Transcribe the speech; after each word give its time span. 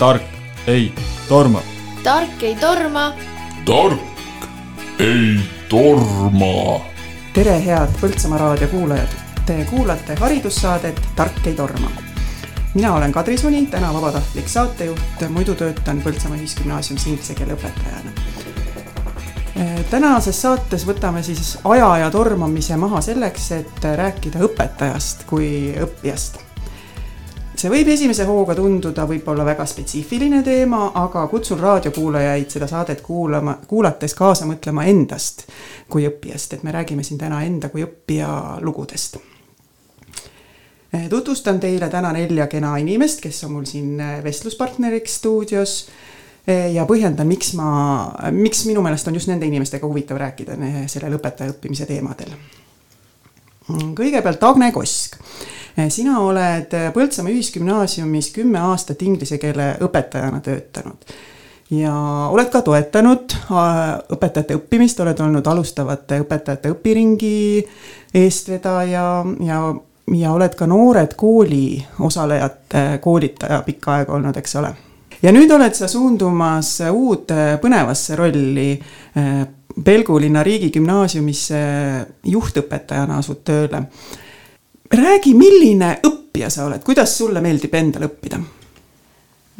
tark 0.00 0.22
ei 0.66 0.94
torma. 1.28 1.60
tark 2.04 2.42
ei 2.42 2.56
torma. 2.56 3.12
tark 3.64 4.00
ei 4.98 5.40
torma. 5.68 6.80
tere, 7.34 7.64
head 7.64 7.92
Põltsamaa 8.00 8.38
raadio 8.38 8.68
kuulajad. 8.68 9.12
Te 9.46 9.66
kuulate 9.70 10.14
haridussaadet 10.14 11.00
Tark 11.16 11.46
ei 11.46 11.54
torma. 11.54 11.90
mina 12.74 12.94
olen 12.94 13.12
Kadri 13.12 13.38
Suni, 13.38 13.66
täna 13.66 13.92
vabatahtlik 13.94 14.48
saatejuht, 14.48 15.28
muidu 15.28 15.54
töötan 15.54 16.00
Põltsamaa 16.00 16.40
Ühisgümnaasiumis 16.40 17.06
inglise 17.06 17.34
keele 17.34 17.60
õpetajana 17.60 18.16
tänases 19.90 20.42
saates 20.42 20.86
võtame 20.88 21.20
siis 21.22 21.58
aja 21.64 21.96
ja 22.06 22.10
tormamise 22.10 22.76
maha 22.76 23.00
selleks, 23.04 23.52
et 23.52 23.90
rääkida 23.96 24.40
õpetajast 24.48 25.26
kui 25.28 25.74
õppijast 25.76 26.46
see 27.60 27.70
võib 27.72 27.90
esimese 27.92 28.24
hooga 28.28 28.54
tunduda 28.56 29.04
võib-olla 29.08 29.44
väga 29.44 29.66
spetsiifiline 29.68 30.40
teema, 30.46 30.90
aga 30.96 31.26
kutsun 31.28 31.60
raadiokuulajaid 31.60 32.52
seda 32.52 32.68
saadet 32.70 33.02
kuulama, 33.04 33.58
kuulates 33.68 34.14
kaasa 34.16 34.48
mõtlema 34.48 34.86
endast 34.88 35.44
kui 35.90 36.06
õppijast, 36.08 36.56
et 36.56 36.64
me 36.64 36.72
räägime 36.72 37.04
siin 37.04 37.20
täna 37.20 37.42
enda 37.44 37.68
kui 37.68 37.84
õppija 37.84 38.60
lugudest. 38.64 39.18
tutvustan 41.10 41.60
teile 41.60 41.88
täna 41.88 42.12
nelja 42.16 42.46
kena 42.46 42.76
inimest, 42.80 43.20
kes 43.20 43.44
on 43.44 43.52
mul 43.58 43.68
siin 43.68 44.00
vestluspartneriks 44.24 45.20
stuudios 45.20 45.76
ja 46.46 46.86
põhjendan, 46.88 47.28
miks 47.28 47.52
ma, 47.54 47.68
miks 48.32 48.64
minu 48.66 48.82
meelest 48.82 49.08
on 49.08 49.14
just 49.14 49.28
nende 49.28 49.46
inimestega 49.46 49.86
huvitav 49.86 50.18
rääkida 50.18 50.56
sellel 50.88 51.20
õpetaja 51.20 51.52
õppimise 51.52 51.86
teemadel. 51.86 52.32
kõigepealt 53.68 54.42
Agne 54.48 54.72
Kosk 54.72 55.20
Eh, 55.20 55.59
sina 55.88 56.20
oled 56.20 56.74
Põltsamaa 56.94 57.32
Ühisgümnaasiumis 57.32 58.32
kümme 58.34 58.60
aastat 58.70 59.02
inglise 59.02 59.38
keele 59.38 59.74
õpetajana 59.80 60.40
töötanud 60.44 61.12
ja 61.70 61.94
oled 62.30 62.50
ka 62.50 62.62
toetanud 62.66 63.34
õpetajate 64.14 64.56
õppimist, 64.58 65.00
oled 65.02 65.20
olnud 65.22 65.46
alustavate 65.46 66.20
õpetajate 66.24 66.72
õpiringi 66.74 67.62
eestvedaja 68.14 69.06
ja, 69.46 69.60
ja 70.16 70.32
oled 70.34 70.56
ka 70.58 70.66
Noored 70.70 71.14
Kooli 71.18 71.78
osalejate 72.06 72.98
koolitaja 73.02 73.62
pikka 73.66 74.00
aega 74.00 74.16
olnud, 74.18 74.36
eks 74.36 74.56
ole. 74.58 74.72
ja 75.22 75.32
nüüd 75.32 75.50
oled 75.54 75.76
sa 75.76 75.88
suundumas 75.88 76.78
uude 76.90 77.56
põnevasse 77.62 78.18
rolli. 78.18 78.72
Eh, 79.16 79.40
Pelgu 79.84 80.16
linna 80.18 80.42
riigigümnaasiumisse 80.42 81.58
juhtõpetajana 82.26 83.20
asud 83.22 83.38
tööle 83.46 83.84
räägi, 84.90 85.34
milline 85.34 85.98
õppija 86.06 86.50
sa 86.50 86.66
oled, 86.66 86.82
kuidas 86.84 87.16
sulle 87.18 87.42
meeldib 87.44 87.74
endal 87.74 88.08
õppida? 88.08 88.40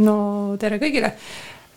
no 0.00 0.16
tere 0.60 0.78
kõigile. 0.80 1.12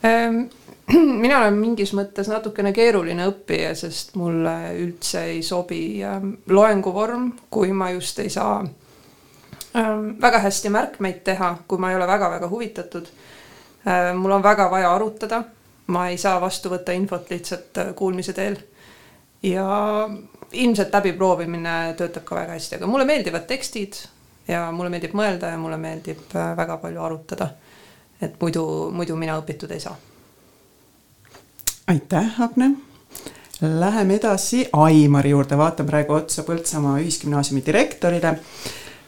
Ehm, 0.04 0.44
mina 1.24 1.40
olen 1.42 1.58
mingis 1.60 1.94
mõttes 1.98 2.30
natukene 2.32 2.74
keeruline 2.76 3.28
õppija, 3.30 3.74
sest 3.76 4.16
mulle 4.20 4.56
üldse 4.80 5.26
ei 5.34 5.42
sobi 5.44 6.02
ehm, 6.04 6.38
loenguvorm, 6.50 7.32
kui 7.50 7.74
ma 7.76 7.92
just 7.94 8.20
ei 8.24 8.32
saa 8.34 8.62
ehm, 8.64 10.14
väga 10.22 10.44
hästi 10.48 10.72
märkmeid 10.74 11.24
teha, 11.28 11.56
kui 11.68 11.82
ma 11.82 11.92
ei 11.92 12.00
ole 12.00 12.08
väga-väga 12.08 12.50
huvitatud. 12.50 13.12
mul 14.16 14.32
on 14.32 14.44
väga 14.44 14.70
vaja 14.72 14.94
arutada, 14.96 15.42
ma 15.88 16.08
ei 16.10 16.18
saa 16.18 16.40
vastu 16.42 16.70
võtta 16.72 16.94
infot 16.96 17.30
lihtsalt 17.30 17.78
äh, 17.78 17.94
kuulmise 17.96 18.34
teel. 18.34 18.58
ja 19.44 19.66
ilmselt 20.54 20.94
läbiproovimine 20.94 21.94
töötab 21.98 22.24
ka 22.28 22.36
väga 22.36 22.58
hästi, 22.58 22.78
aga 22.78 22.88
mulle 22.88 23.06
meeldivad 23.10 23.48
tekstid 23.50 23.98
ja 24.48 24.66
mulle 24.72 24.92
meeldib 24.94 25.16
mõelda 25.18 25.54
ja 25.54 25.60
mulle 25.60 25.78
meeldib 25.80 26.36
äh, 26.36 26.54
väga 26.58 26.78
palju 26.78 27.02
arutada. 27.02 27.50
et 28.22 28.36
muidu, 28.40 28.92
muidu 28.92 29.16
mina 29.20 29.38
õpitud 29.40 29.72
ei 29.72 29.80
saa. 29.80 29.98
aitäh, 31.88 32.42
Agne. 32.42 32.72
Läheme 33.62 34.16
edasi 34.16 34.68
Aimari 34.74 35.30
juurde, 35.30 35.58
vaatan 35.58 35.86
praegu 35.86 36.14
otsa 36.14 36.44
Põltsamaa 36.44 36.98
Ühisgümnaasiumi 37.00 37.64
direktorile. 37.66 38.38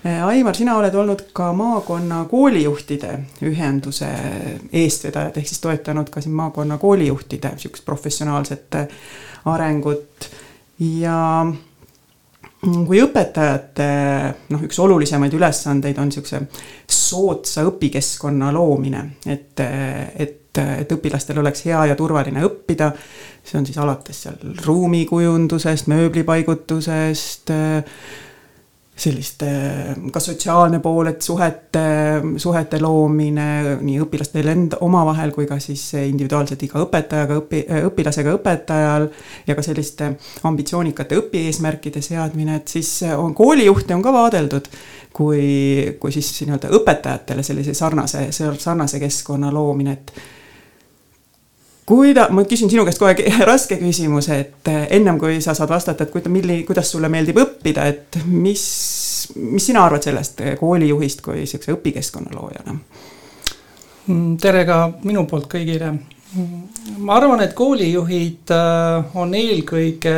Äh, 0.06 0.24
Aimar, 0.28 0.56
sina 0.56 0.78
oled 0.78 0.96
olnud 0.96 1.28
ka 1.34 1.54
maakonna 1.54 2.26
koolijuhtide 2.30 3.20
ühenduse 3.44 4.10
eestvedajad 4.72 5.38
ehk 5.38 5.48
siis 5.48 5.62
toetanud 5.62 6.10
ka 6.10 6.22
siin 6.22 6.36
maakonna 6.36 6.78
koolijuhtide 6.78 7.56
sihukest 7.58 7.86
professionaalset 7.86 8.76
arengut 9.46 10.30
ja 10.80 11.20
kui 12.66 13.00
õpetajate 13.04 13.88
noh, 14.50 14.64
üks 14.66 14.80
olulisemaid 14.82 15.36
ülesandeid 15.38 16.00
on 16.02 16.10
niisuguse 16.10 16.42
soodsa 16.90 17.66
õpikeskkonna 17.70 18.52
loomine, 18.56 19.04
et, 19.30 19.62
et, 19.62 20.58
et 20.58 20.96
õpilastel 20.98 21.40
oleks 21.42 21.66
hea 21.68 21.86
ja 21.92 21.98
turvaline 22.00 22.44
õppida. 22.48 22.92
see 23.46 23.60
on 23.60 23.66
siis 23.68 23.78
alates 23.78 24.24
seal 24.26 24.56
ruumikujundusest, 24.66 25.88
mööblipaigutusest 25.92 27.54
selliste 28.96 29.48
ka 30.12 30.20
sotsiaalne 30.24 30.80
pool, 30.80 31.10
et 31.12 31.22
suhete, 31.22 31.82
suhete 32.40 32.80
loomine 32.80 33.48
nii 33.84 33.98
õpilastel 34.06 34.48
enda 34.54 34.80
omavahel 34.86 35.34
kui 35.36 35.48
ka 35.50 35.58
siis 35.60 35.84
individuaalselt 36.00 36.64
iga 36.64 36.80
õpetajaga, 36.86 37.40
õpi-, 37.42 37.66
õpilasega 37.90 38.36
õpetajal 38.38 39.10
ja 39.48 39.58
ka 39.58 39.66
selliste 39.66 40.14
ambitsioonikate 40.48 41.20
õpieesmärkide 41.20 42.04
seadmine, 42.06 42.62
et 42.62 42.72
siis 42.72 43.02
on 43.18 43.36
koolijuhte 43.36 43.98
on 43.98 44.06
ka 44.06 44.16
vaadeldud 44.16 44.72
kui, 45.16 45.44
kui 46.00 46.16
siis 46.16 46.32
nii-öelda 46.46 46.72
õpetajatele 46.80 47.44
sellise 47.44 47.76
sarnase, 47.76 48.30
sarnase 48.32 49.00
keskkonna 49.04 49.52
loomine, 49.54 50.00
et 50.00 50.16
kuida-, 51.86 52.28
ma 52.34 52.46
küsin 52.50 52.72
sinu 52.72 52.86
käest 52.88 53.02
kohe 53.02 53.16
raske 53.50 53.78
küsimuse, 53.82 54.40
et 54.46 54.72
eh, 54.72 54.88
ennem 54.98 55.20
kui 55.22 55.40
sa 55.44 55.56
saad 55.58 55.72
vastata, 55.72 56.06
et 56.06 56.14
kuida-, 56.14 56.32
milli-, 56.34 56.64
kuidas 56.68 56.92
sulle 56.92 57.10
meeldib 57.12 57.40
õppida, 57.44 57.88
et 57.92 58.20
mis, 58.26 58.66
mis 59.38 59.70
sina 59.72 59.86
arvad 59.86 60.06
sellest 60.06 60.44
koolijuhist 60.60 61.24
kui 61.26 61.46
sihukese 61.46 61.78
õpikeskkonna 61.78 62.36
loojana? 62.36 62.80
Mm, 64.06 64.36
tere 64.42 64.66
ka 64.68 64.80
minu 65.06 65.26
poolt 65.30 65.48
kõigile. 65.50 65.94
Mm, 66.36 66.64
ma 67.08 67.16
arvan, 67.18 67.42
et 67.46 67.54
koolijuhid 67.58 68.52
äh, 68.54 69.16
on 69.18 69.34
eelkõige 69.38 70.16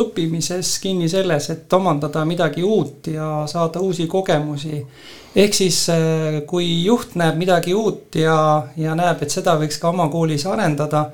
õppimises 0.00 0.78
kinni 0.82 1.10
selles, 1.10 1.50
et 1.52 1.76
omandada 1.78 2.24
midagi 2.26 2.64
uut 2.64 3.12
ja 3.12 3.44
saada 3.50 3.82
uusi 3.84 4.08
kogemusi 4.10 4.80
ehk 5.36 5.54
siis 5.54 5.78
äh, 5.90 6.42
kui 6.46 6.66
juht 6.84 7.16
näeb 7.18 7.38
midagi 7.38 7.74
uut 7.74 8.14
ja, 8.18 8.36
ja 8.76 8.94
näeb, 8.98 9.22
et 9.24 9.34
seda 9.34 9.56
võiks 9.58 9.80
ka 9.82 9.90
oma 9.90 10.06
koolis 10.12 10.46
arendada, 10.46 11.08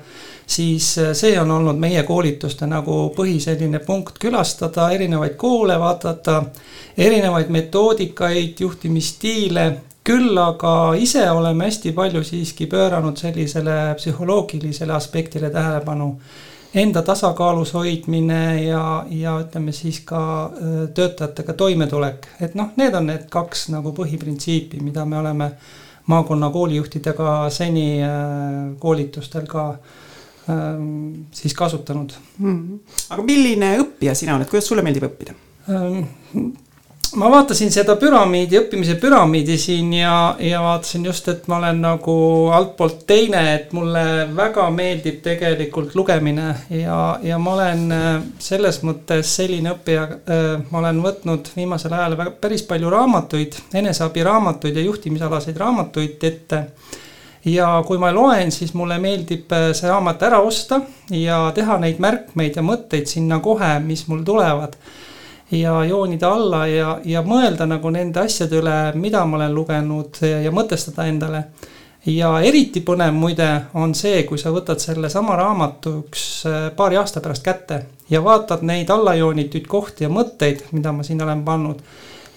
siis 0.45 0.93
äh, 1.01 1.13
see 1.17 1.33
on 1.41 1.51
olnud 1.57 1.79
meie 1.81 2.03
koolituste 2.07 2.69
nagu 2.69 3.07
põhi 3.17 3.39
selline 3.41 3.81
punkt, 3.85 4.19
külastada 4.21 4.91
erinevaid 4.93 5.37
koole, 5.41 5.77
vaadata 5.79 6.43
erinevaid 6.97 7.49
metoodikaid, 7.49 8.61
juhtimisstiile, 8.61 9.65
küll 10.05 10.37
aga 10.41 10.93
ise 10.97 11.27
oleme 11.29 11.67
hästi 11.69 11.93
palju 11.97 12.23
siiski 12.25 12.65
pööranud 12.69 13.17
sellisele 13.21 13.95
psühholoogilisele 13.97 14.93
aspektile 14.93 15.49
tähelepanu 15.53 16.15
enda 16.75 17.01
tasakaalus 17.01 17.73
hoidmine 17.73 18.63
ja, 18.63 19.05
ja 19.09 19.35
ütleme 19.43 19.73
siis 19.75 19.99
ka 20.07 20.51
töötajatega 20.95 21.53
toimetulek, 21.59 22.27
et 22.39 22.55
noh, 22.55 22.71
need 22.79 22.95
on 22.95 23.09
need 23.11 23.27
kaks 23.31 23.67
nagu 23.73 23.91
põhiprintsiipi, 23.97 24.79
mida 24.83 25.05
me 25.05 25.19
oleme 25.19 25.51
maakonna 26.11 26.49
koolijuhtidega 26.49 27.49
seni 27.53 27.99
koolitustel 28.79 29.45
ka 29.51 29.65
siis 31.31 31.53
kasutanud 31.53 32.13
mm. 32.37 32.57
-hmm. 32.57 32.79
aga 33.13 33.23
milline 33.23 33.77
õppija 33.83 34.15
sina 34.15 34.35
oled, 34.35 34.49
kuidas 34.49 34.67
sulle 34.67 34.81
meeldib 34.81 35.05
õppida? 35.07 35.35
Ma 37.15 37.29
vaatasin 37.31 37.71
seda 37.73 37.95
püramiidi, 37.99 38.57
õppimise 38.61 38.95
püramiidi 39.01 39.57
siin 39.59 39.91
ja, 39.95 40.35
ja 40.39 40.61
vaatasin 40.63 41.05
just, 41.05 41.27
et 41.31 41.47
ma 41.51 41.57
olen 41.57 41.81
nagu 41.83 42.15
altpoolt 42.55 43.03
teine, 43.07 43.41
et 43.55 43.73
mulle 43.75 44.03
väga 44.35 44.67
meeldib 44.73 45.19
tegelikult 45.25 45.95
lugemine 45.97 46.47
ja, 46.77 46.99
ja 47.23 47.39
ma 47.41 47.55
olen 47.57 47.83
äh, 47.95 48.07
selles 48.39 48.81
mõttes 48.87 49.35
selline 49.41 49.73
õppija. 49.75 50.07
Äh, 50.07 50.47
ma 50.71 50.81
olen 50.83 51.03
võtnud 51.03 51.51
viimasel 51.55 51.97
ajal 51.97 52.17
väga, 52.19 52.35
päris 52.43 52.63
palju 52.69 52.93
raamatuid, 52.93 53.59
eneseabiraamatuid 53.81 54.79
ja 54.79 54.87
juhtimisalaseid 54.87 55.59
raamatuid 55.59 56.27
ette 56.31 56.63
ja 57.45 57.73
kui 57.87 57.99
ma 57.99 58.13
loen, 58.13 58.51
siis 58.55 58.75
mulle 58.77 59.01
meeldib 59.03 59.51
äh, 59.57 59.71
see 59.75 59.91
raamat 59.91 60.23
ära 60.29 60.39
osta 60.45 60.81
ja 61.11 61.43
teha 61.55 61.79
neid 61.81 61.99
märkmeid 62.03 62.59
ja 62.59 62.65
mõtteid 62.65 63.09
sinna 63.11 63.41
kohe, 63.43 63.75
mis 63.83 64.07
mul 64.07 64.23
tulevad 64.27 64.77
ja 65.51 65.83
joonida 65.85 66.31
alla 66.31 66.65
ja, 66.67 66.99
ja 67.05 67.21
mõelda 67.21 67.67
nagu 67.67 67.89
nende 67.89 68.23
asjade 68.23 68.59
üle, 68.61 68.77
mida 68.95 69.25
ma 69.25 69.37
olen 69.37 69.55
lugenud 69.55 70.21
ja 70.21 70.51
mõtestada 70.51 71.07
endale. 71.11 71.43
ja 72.05 72.39
eriti 72.41 72.81
põnev 72.81 73.11
muide 73.13 73.49
on 73.73 73.93
see, 73.95 74.23
kui 74.23 74.37
sa 74.37 74.51
võtad 74.51 74.79
sellesama 74.79 75.35
raamatu 75.35 75.97
üks 75.99 76.45
äh, 76.45 76.71
paari 76.75 76.97
aasta 76.97 77.21
pärast 77.21 77.43
kätte 77.43 77.85
ja 78.09 78.23
vaatad 78.23 78.63
neid 78.63 78.89
allajoonitud 78.89 79.67
kohti 79.67 80.03
ja 80.03 80.09
mõtteid, 80.09 80.63
mida 80.71 80.91
ma 80.91 81.03
siin 81.03 81.21
olen 81.21 81.43
pannud. 81.45 81.79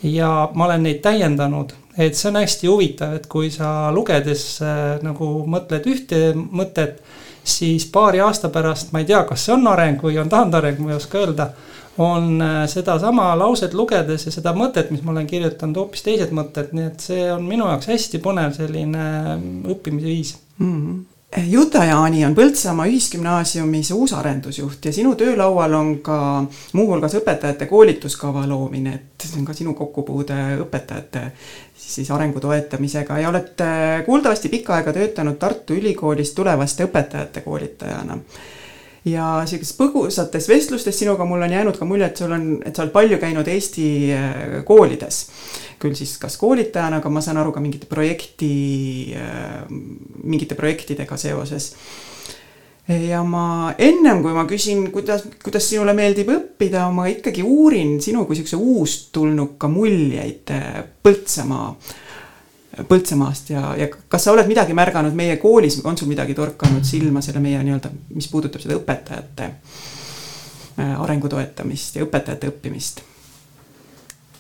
ja 0.03 0.51
ma 0.55 0.65
olen 0.65 0.83
neid 0.83 1.01
täiendanud 1.03 1.73
et 1.99 2.17
see 2.17 2.29
on 2.29 2.41
hästi 2.41 2.69
huvitav, 2.69 3.15
et 3.15 3.27
kui 3.31 3.51
sa 3.55 3.91
lugedes 3.95 4.45
äh, 4.63 4.99
nagu 5.03 5.45
mõtled 5.51 5.87
ühte 5.91 6.21
mõtet, 6.35 6.99
siis 7.45 7.87
paari 7.93 8.21
aasta 8.25 8.49
pärast, 8.49 8.93
ma 8.93 9.03
ei 9.03 9.09
tea, 9.09 9.23
kas 9.29 9.47
see 9.47 9.55
on 9.55 9.67
areng 9.71 10.03
või 10.03 10.19
on 10.19 10.33
taandareng, 10.33 10.81
ma 10.81 10.95
ei 10.95 10.99
oska 10.99 11.21
öelda. 11.21 11.51
On 11.99 12.43
äh, 12.43 12.69
sedasama 12.69 13.33
lauset 13.39 13.75
lugedes 13.75 14.27
ja 14.27 14.35
seda 14.35 14.55
mõtet, 14.57 14.91
mis 14.91 15.03
ma 15.03 15.13
olen 15.15 15.27
kirjutanud, 15.31 15.79
hoopis 15.85 16.03
teised 16.07 16.35
mõtted, 16.35 16.75
nii 16.75 16.87
et 16.91 17.09
see 17.09 17.27
on 17.33 17.45
minu 17.47 17.69
jaoks 17.71 17.91
hästi 17.93 18.23
põnev 18.25 18.55
selline 18.57 19.09
õppimise 19.75 20.11
viis 20.11 20.37
mm. 20.59 20.71
-hmm 20.71 21.03
Juta 21.37 21.85
Jaani 21.85 22.25
on 22.25 22.35
Põltsamaa 22.35 22.87
Ühisgümnaasiumis 22.87 23.91
uusarendusjuht 23.91 24.85
ja 24.85 24.93
sinu 24.93 25.17
töölaual 25.19 25.73
on 25.75 25.89
ka 25.99 26.45
muuhulgas 26.73 27.17
õpetajate 27.19 27.67
koolituskava 27.67 28.45
loomine, 28.47 28.95
et 28.95 29.27
see 29.27 29.41
on 29.41 29.49
ka 29.49 29.53
sinu 29.53 29.75
kokkupuude 29.75 30.37
õpetajate 30.63 31.25
siis 31.75 32.11
arengu 32.15 32.41
toetamisega 32.41 33.19
ja 33.19 33.33
oled 33.33 33.65
kuuldavasti 34.07 34.49
pikka 34.49 34.77
aega 34.77 34.93
töötanud 34.93 35.35
Tartu 35.43 35.75
Ülikoolis 35.75 36.31
tulevaste 36.39 36.87
õpetajate 36.87 37.43
koolitajana 37.43 38.19
ja 39.09 39.27
sellistes 39.45 39.77
põgusates 39.77 40.49
vestlustes 40.49 40.97
sinuga 40.99 41.27
mul 41.29 41.45
on 41.45 41.53
jäänud 41.53 41.77
ka 41.77 41.89
mulje, 41.89 42.09
et 42.09 42.21
sul 42.21 42.33
on, 42.33 42.47
et 42.65 42.77
sa 42.77 42.85
oled 42.85 42.95
palju 42.95 43.19
käinud 43.21 43.49
Eesti 43.53 43.87
äh, 44.17 44.41
koolides. 44.65 45.27
küll 45.83 45.97
siis 45.99 46.15
kas 46.17 46.39
koolitajana, 46.41 47.03
aga 47.03 47.11
ma 47.13 47.21
saan 47.21 47.37
aru 47.37 47.53
ka 47.53 47.61
mingite 47.61 47.87
projekti, 47.91 49.13
äh, 49.19 49.65
mingite 50.25 50.57
projektidega 50.57 51.17
seoses. 51.21 51.75
ja 52.89 53.23
ma 53.25 53.75
ennem 53.79 54.23
kui 54.23 54.33
ma 54.33 54.45
küsin, 54.49 54.91
kuidas, 54.93 55.25
kuidas 55.45 55.69
sinule 55.69 55.93
meeldib 55.97 56.29
õppida, 56.33 56.89
ma 56.93 57.07
ikkagi 57.09 57.43
uurin 57.43 58.01
sinu 58.01 58.25
kui 58.25 58.37
siukse 58.37 58.57
uustulnuka 58.57 59.69
muljeid 59.69 60.53
äh, 60.53 60.83
Põltsamaa 61.05 61.75
Põltsamaast 62.75 63.53
ja, 63.53 63.69
ja 63.79 63.87
kas 64.11 64.25
sa 64.27 64.33
oled 64.35 64.49
midagi 64.51 64.75
märganud 64.75 65.15
meie 65.15 65.37
koolis, 65.39 65.77
on 65.87 65.99
sul 65.99 66.09
midagi 66.11 66.35
torkanud 66.35 66.83
silma 66.87 67.23
selle 67.23 67.43
meie 67.43 67.61
nii-öelda, 67.63 67.91
mis 68.17 68.27
puudutab 68.33 68.65
seda 68.65 68.75
õpetajate 68.81 69.47
äh, 69.47 70.95
arengu 70.99 71.31
toetamist 71.31 72.01
ja 72.01 72.07
õpetajate 72.07 72.51
õppimist? 72.51 73.05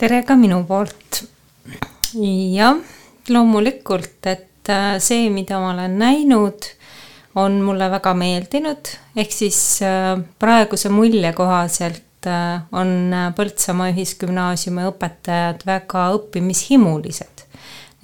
tere 0.01 0.25
ka 0.27 0.35
minu 0.35 0.65
poolt. 0.67 1.21
jah, 2.19 2.81
loomulikult, 3.31 4.19
et 4.27 4.73
äh, 4.73 4.97
see, 4.99 5.29
mida 5.31 5.61
ma 5.63 5.71
olen 5.77 5.95
näinud, 6.03 6.67
on 7.39 7.61
mulle 7.63 7.87
väga 7.93 8.17
meeldinud, 8.19 8.91
ehk 9.15 9.37
siis 9.37 9.61
äh, 9.87 10.17
praeguse 10.43 10.91
mulje 10.91 11.31
kohaselt 11.39 12.03
on 12.73 13.13
Põltsamaa 13.37 13.91
Ühisgümnaasiumi 13.93 14.87
õpetajad 14.89 15.67
väga 15.69 16.07
õppimishimulised 16.17 17.34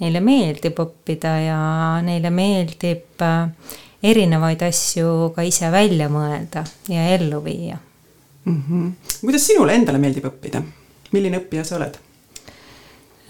neile 0.01 0.21
meeldib 0.23 0.79
õppida 0.81 1.31
ja 1.43 1.61
neile 2.05 2.31
meeldib 2.33 3.21
äh, 3.21 3.73
erinevaid 4.01 4.63
asju 4.65 5.31
ka 5.35 5.45
ise 5.45 5.69
välja 5.73 6.09
mõelda 6.11 6.63
ja 6.89 7.05
ellu 7.15 7.41
viia 7.45 7.77
mm. 7.77 8.61
-hmm. 8.61 9.17
kuidas 9.21 9.45
sinule 9.47 9.75
endale 9.77 10.01
meeldib 10.01 10.25
õppida, 10.31 10.63
milline 11.11 11.43
õppija 11.43 11.65
sa 11.67 11.77
oled? 11.77 11.99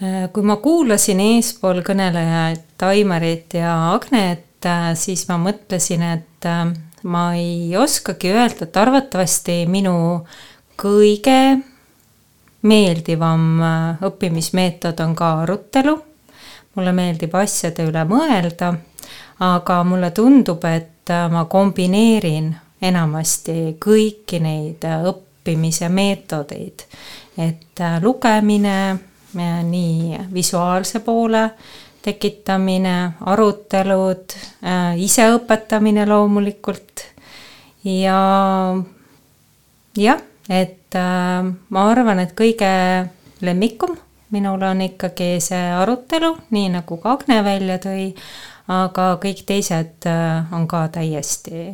Äh, 0.02 0.30
kui 0.32 0.46
ma 0.48 0.56
kuulasin 0.64 1.20
eespool 1.20 1.82
kõnelejaid 1.84 2.82
Aimarit 2.82 3.54
ja 3.54 3.74
Agnet, 3.92 4.64
äh, 4.66 4.94
siis 4.98 5.28
ma 5.28 5.36
mõtlesin, 5.38 6.02
et 6.02 6.48
ma 7.02 7.34
ei 7.34 7.76
oskagi 7.76 8.32
öelda, 8.32 8.64
et 8.64 8.76
arvatavasti 8.76 9.66
minu 9.70 10.24
kõige 10.78 11.60
meeldivam 12.62 13.60
õppimismeetod 14.06 14.98
on 15.02 15.14
ka 15.18 15.30
arutelu 15.42 15.94
mulle 16.74 16.92
meeldib 16.96 17.34
asjade 17.36 17.84
üle 17.88 18.04
mõelda, 18.08 18.72
aga 19.42 19.78
mulle 19.84 20.12
tundub, 20.14 20.64
et 20.64 21.10
äh, 21.10 21.28
ma 21.32 21.44
kombineerin 21.50 22.52
enamasti 22.82 23.76
kõiki 23.82 24.40
neid 24.42 24.84
äh, 24.88 25.04
õppimise 25.12 25.88
meetodeid. 25.92 26.86
et 27.36 27.80
äh, 27.80 28.02
lugemine, 28.02 28.98
nii 29.32 30.18
visuaalse 30.32 31.00
poole 31.00 31.46
tekitamine, 32.04 33.14
arutelud, 33.32 34.34
iseõpetamine 35.00 36.04
loomulikult 36.04 37.04
ja 37.88 38.18
jah, 39.96 40.20
et 40.50 40.92
ma 40.92 41.86
arvan, 41.94 42.20
et 42.20 42.34
kõige 42.36 42.68
lemmikum 43.40 43.96
minul 44.32 44.62
on 44.62 44.80
ikkagi 44.80 45.36
see 45.44 45.62
arutelu, 45.76 46.32
nii 46.50 46.72
nagu 46.72 46.96
ka 47.02 47.16
Agne 47.16 47.42
välja 47.44 47.78
tõi, 47.82 48.10
aga 48.72 49.14
kõik 49.22 49.44
teised 49.46 50.08
äh, 50.08 50.52
on 50.56 50.66
ka 50.70 50.86
täiesti 50.92 51.72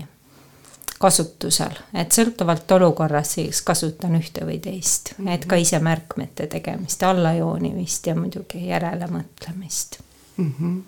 kasutusel, 0.99 1.77
et 1.95 2.15
sõltuvalt 2.15 2.71
olukorrast 2.75 3.39
siis 3.39 3.63
kasutan 3.63 4.17
ühte 4.19 4.47
või 4.47 4.59
teist, 4.63 5.15
et 5.31 5.47
ka 5.47 5.59
ise 5.61 5.79
märkmete 5.83 6.49
tegemist, 6.51 7.03
allajoonimist 7.07 8.09
ja 8.11 8.17
muidugi 8.19 8.65
järelemõtlemist 8.67 10.01
mm. 10.37 10.55
-hmm. 10.59 10.83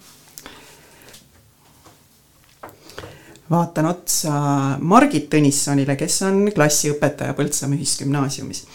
vaatan 3.51 3.87
otsa 3.87 4.33
Margit 4.81 5.31
Tõnissonile, 5.31 5.97
kes 5.97 6.23
on 6.27 6.51
klassiõpetaja 6.55 7.35
Põltsamaa 7.39 7.79
Ühisgümnaasiumis 7.79 8.67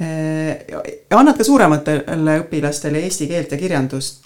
annad 0.00 1.38
ka 1.38 1.44
suurematele 1.44 2.40
õpilastele 2.42 3.00
eesti 3.06 3.28
keelt 3.30 3.52
ja 3.52 3.58
kirjandust. 3.58 4.22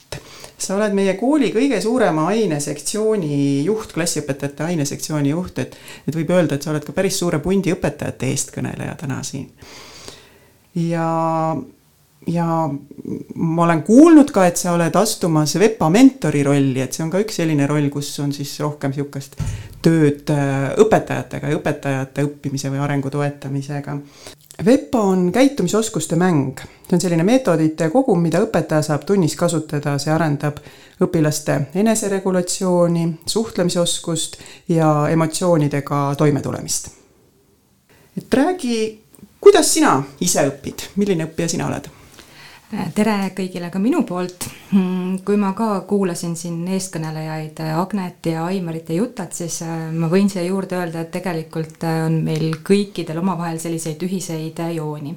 sa 0.60 0.74
oled 0.76 0.92
meie 0.92 1.14
kooli 1.16 1.52
kõige 1.54 1.78
suurema 1.80 2.26
ainesektsiooni 2.34 3.62
juht, 3.64 3.94
klassiõpetajate 3.94 4.66
ainesektsiooni 4.66 5.30
juht, 5.30 5.58
et, 5.62 5.76
et 6.08 6.16
võib 6.16 6.34
öelda, 6.34 6.58
et 6.58 6.62
sa 6.62 6.74
oled 6.74 6.84
ka 6.84 6.92
päris 6.92 7.16
suure 7.18 7.38
pundi 7.40 7.72
õpetajate 7.72 8.28
eestkõneleja 8.28 8.96
täna 9.00 9.22
siin. 9.22 9.46
ja, 10.74 11.56
ja 12.26 12.48
ma 13.34 13.64
olen 13.64 13.82
kuulnud 13.86 14.34
ka, 14.34 14.46
et 14.50 14.60
sa 14.60 14.74
oled 14.74 14.96
astumas 14.96 15.54
VEPA 15.54 15.88
mentori 15.88 16.42
rolli, 16.42 16.80
et 16.82 16.92
see 16.92 17.06
on 17.06 17.14
ka 17.14 17.22
üks 17.22 17.40
selline 17.40 17.66
roll, 17.70 17.88
kus 17.88 18.12
on 18.20 18.34
siis 18.36 18.58
rohkem 18.60 18.92
sihukest 18.92 19.38
tööd 19.82 20.28
äh, 20.34 20.70
õpetajatega 20.82 21.50
ja 21.50 21.56
õpetajate 21.56 22.26
õppimise 22.26 22.72
või 22.72 22.82
arengu 22.84 23.10
toetamisega. 23.10 23.96
VEPA 24.64 25.00
on 25.00 25.32
käitumisoskuste 25.32 26.16
mäng, 26.16 26.58
see 26.60 26.96
on 26.96 27.00
selline 27.00 27.24
meetodite 27.24 27.88
kogum, 27.90 28.20
mida 28.20 28.42
õpetaja 28.44 28.82
saab 28.84 29.06
tunnis 29.08 29.36
kasutada, 29.36 29.94
see 29.98 30.12
arendab 30.12 30.58
õpilaste 31.00 31.56
eneseregulatsiooni, 31.80 33.06
suhtlemisoskust 33.26 34.36
ja 34.68 34.90
emotsioonidega 35.08 36.02
toimetulemist. 36.18 36.88
et 38.18 38.34
räägi, 38.34 39.00
kuidas 39.40 39.74
sina 39.74 40.02
ise 40.20 40.44
õpid, 40.48 40.90
milline 40.96 41.24
õppija 41.24 41.48
sina 41.48 41.66
oled? 41.66 41.88
tere 42.94 43.32
kõigile 43.36 43.70
ka 43.70 43.78
minu 43.78 44.02
poolt 44.02 44.44
kui 44.70 45.34
ma 45.36 45.50
ka 45.58 45.80
kuulasin 45.90 46.36
siin 46.38 46.60
eeskõnelejaid 46.70 47.58
äh, 47.64 47.72
Agnet 47.80 48.26
ja 48.30 48.44
Aimarit 48.46 48.92
ja 48.92 49.00
Jutat, 49.00 49.32
siis 49.34 49.56
äh, 49.66 49.88
ma 49.90 50.06
võin 50.10 50.28
siia 50.30 50.44
juurde 50.46 50.76
öelda, 50.78 51.02
et 51.02 51.10
tegelikult 51.10 51.82
äh, 51.82 52.04
on 52.06 52.20
meil 52.22 52.60
kõikidel 52.62 53.18
omavahel 53.18 53.58
selliseid 53.58 54.02
ühiseid 54.06 54.60
jooni. 54.76 55.16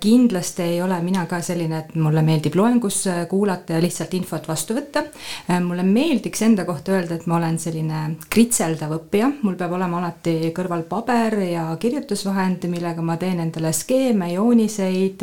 kindlasti 0.00 0.62
ei 0.62 0.80
ole 0.82 0.96
mina 1.02 1.26
ka 1.30 1.40
selline, 1.42 1.78
et 1.84 1.94
mulle 1.94 2.22
meeldib 2.26 2.56
loengus 2.58 3.04
kuulata 3.30 3.76
ja 3.76 3.82
lihtsalt 3.82 4.14
infot 4.14 4.48
vastu 4.48 4.74
võtta. 4.74 5.04
mulle 5.62 5.82
meeldiks 5.82 6.42
enda 6.42 6.64
kohta 6.64 6.96
öelda, 6.96 7.14
et 7.14 7.26
ma 7.30 7.36
olen 7.36 7.58
selline 7.58 8.02
kritseldav 8.30 8.96
õppija, 8.98 9.30
mul 9.42 9.54
peab 9.60 9.76
olema 9.78 10.00
alati 10.00 10.50
kõrval 10.56 10.82
paber 10.90 11.38
ja 11.46 11.68
kirjutusvahend, 11.80 12.66
millega 12.70 13.02
ma 13.02 13.16
teen 13.16 13.40
endale 13.40 13.72
skeeme, 13.72 14.32
jooniseid 14.34 15.22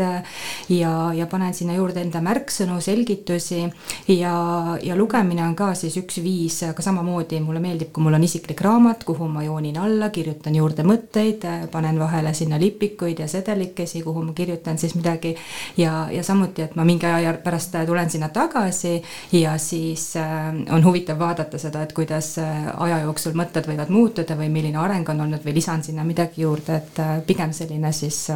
ja, 0.69 0.95
ja 1.15 1.27
panen 1.27 1.53
sinna 1.57 1.75
juurde 1.75 2.03
enda 2.05 2.23
märksõnu, 2.23 2.79
selgitusi 2.83 3.40
kirjutisi 3.41 3.73
ja, 4.19 4.77
ja 4.83 4.95
lugemine 4.95 5.43
on 5.43 5.55
ka 5.55 5.73
siis 5.75 5.95
üks 5.97 6.21
viis, 6.23 6.61
aga 6.63 6.81
samamoodi 6.81 7.39
mulle 7.41 7.59
meeldib, 7.59 7.91
kui 7.93 8.03
mul 8.03 8.13
on 8.13 8.23
isiklik 8.23 8.61
raamat, 8.61 9.03
kuhu 9.03 9.27
ma 9.27 9.43
joonin 9.43 9.77
alla, 9.77 10.09
kirjutan 10.09 10.55
juurde 10.55 10.83
mõtteid, 10.83 11.45
panen 11.71 11.99
vahele 11.99 12.33
sinna 12.33 12.59
lipikuid 12.59 13.19
ja 13.19 13.27
sedelikesi, 13.27 14.03
kuhu 14.03 14.23
ma 14.23 14.33
kirjutan 14.33 14.77
siis 14.77 14.95
midagi. 14.95 15.35
ja, 15.77 16.07
ja 16.11 16.23
samuti, 16.23 16.61
et 16.61 16.75
ma 16.75 16.85
mingi 16.85 17.05
aja 17.05 17.33
pärast 17.43 17.75
tulen 17.85 18.09
sinna 18.09 18.29
tagasi 18.29 19.01
ja 19.31 19.57
siis 19.57 20.15
äh, 20.15 20.49
on 20.71 20.85
huvitav 20.85 21.19
vaadata 21.19 21.57
seda, 21.57 21.83
et 21.83 21.93
kuidas 21.93 22.37
äh, 22.37 22.67
aja 22.77 23.01
jooksul 23.05 23.37
mõtted 23.37 23.67
võivad 23.67 23.89
muutuda 23.89 24.35
või 24.37 24.49
milline 24.49 24.77
areng 24.77 25.09
on 25.09 25.21
olnud 25.27 25.45
või 25.45 25.55
lisan 25.55 25.83
sinna 25.83 26.03
midagi 26.03 26.41
juurde, 26.41 26.75
et 26.75 26.99
äh, 26.99 27.15
pigem 27.25 27.53
selline 27.53 27.91
siis 27.95 28.27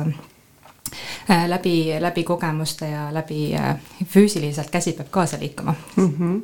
läbi, 1.48 1.96
läbi 2.00 2.24
kogemuste 2.24 2.90
ja 2.90 3.08
läbi 3.14 3.56
äh, 3.56 3.76
füüsiliselt 4.06 4.70
käsi 4.72 4.94
peab 4.94 5.12
kaasa 5.12 5.38
liikuma 5.40 5.76
mm. 5.96 6.14
-hmm. 6.20 6.42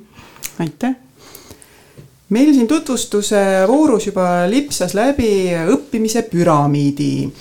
aitäh. 0.59 0.95
meil 2.29 2.53
siin 2.53 2.67
tutvustuse 2.67 3.41
voorus 3.67 4.07
juba 4.07 4.49
lipsas 4.49 4.93
läbi 4.93 5.51
õppimise 5.67 6.21
püramiidi 6.21 7.31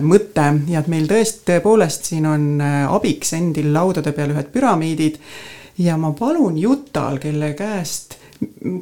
mõte 0.00 0.44
ja 0.68 0.80
et 0.80 0.88
meil 0.92 1.06
tõesti, 1.08 1.40
tõepoolest 1.48 2.04
siin 2.04 2.26
on 2.26 2.60
abiks 2.88 3.32
endil 3.32 3.72
laudade 3.72 4.12
peal 4.12 4.34
ühed 4.34 4.50
püramiidid 4.52 5.16
ja 5.78 5.96
ma 5.96 6.12
palun 6.12 6.58
Jutal, 6.58 7.18
kelle 7.18 7.54
käest 7.54 8.18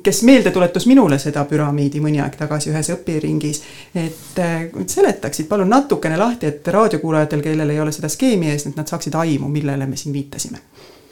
kes 0.03 0.23
meelde 0.23 0.51
tuletas 0.51 0.87
minule 0.87 1.19
seda 1.23 1.45
püramiidi 1.49 2.01
mõni 2.01 2.21
aeg 2.23 2.37
tagasi 2.39 2.71
ühes 2.73 2.93
õpiringis, 2.95 3.63
et 3.95 4.43
seletaksid 4.87 5.49
palun 5.51 5.71
natukene 5.73 6.19
lahti, 6.21 6.51
et 6.53 6.69
raadiokuulajatel, 6.69 7.43
kellel 7.45 7.75
ei 7.75 7.81
ole 7.81 7.93
seda 7.93 8.11
skeemi 8.13 8.53
ees, 8.53 8.67
et 8.67 8.79
nad 8.79 8.89
saaksid 8.89 9.15
aimu, 9.15 9.49
millele 9.53 9.87
me 9.87 9.97
siin 9.97 10.15
viitasime 10.15 10.59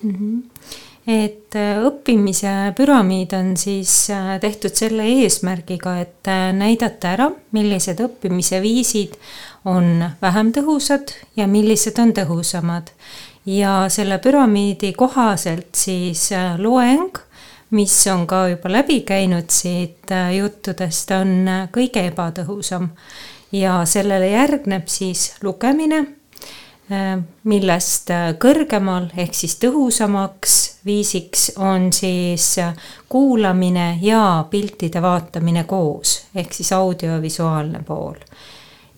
mm. 0.03 0.15
-hmm 0.15 0.87
et 1.11 1.57
õppimise 1.57 2.51
püramiid 2.77 3.33
on 3.35 3.55
siis 3.57 3.93
tehtud 4.41 4.75
selle 4.77 5.07
eesmärgiga, 5.23 5.97
et 6.05 6.31
näidata 6.57 7.15
ära, 7.17 7.31
millised 7.57 8.03
õppimise 8.05 8.61
viisid 8.63 9.17
on 9.65 10.05
vähem 10.23 10.53
tõhusad 10.57 11.15
ja 11.37 11.49
millised 11.51 11.99
on 11.99 12.15
tõhusamad. 12.17 12.93
ja 13.47 13.89
selle 13.89 14.19
püramiidi 14.19 14.93
kohaselt 14.93 15.75
siis 15.75 16.29
loeng 16.59 17.17
mis 17.71 18.07
on 18.07 18.27
ka 18.27 18.49
juba 18.49 18.73
läbi 18.73 19.01
käinud 19.01 19.51
siit 19.51 20.11
äh, 20.13 20.35
juttudest, 20.37 21.11
on 21.11 21.49
äh, 21.49 21.69
kõige 21.73 22.07
ebatõhusam. 22.11 22.89
ja 23.53 23.85
sellele 23.85 24.29
järgneb 24.31 24.87
siis 24.87 25.35
lugemine, 25.43 25.99
äh, 26.93 27.19
millest 27.45 28.11
kõrgemal 28.39 29.11
ehk 29.17 29.35
siis 29.35 29.57
tõhusamaks 29.63 30.57
viisiks 30.87 31.53
on 31.59 31.93
siis 31.93 32.57
kuulamine 33.09 33.99
ja 34.03 34.45
piltide 34.51 35.03
vaatamine 35.03 35.65
koos, 35.65 36.25
ehk 36.35 36.53
siis 36.53 36.73
audiovisuaalne 36.73 37.83
pool. 37.87 38.19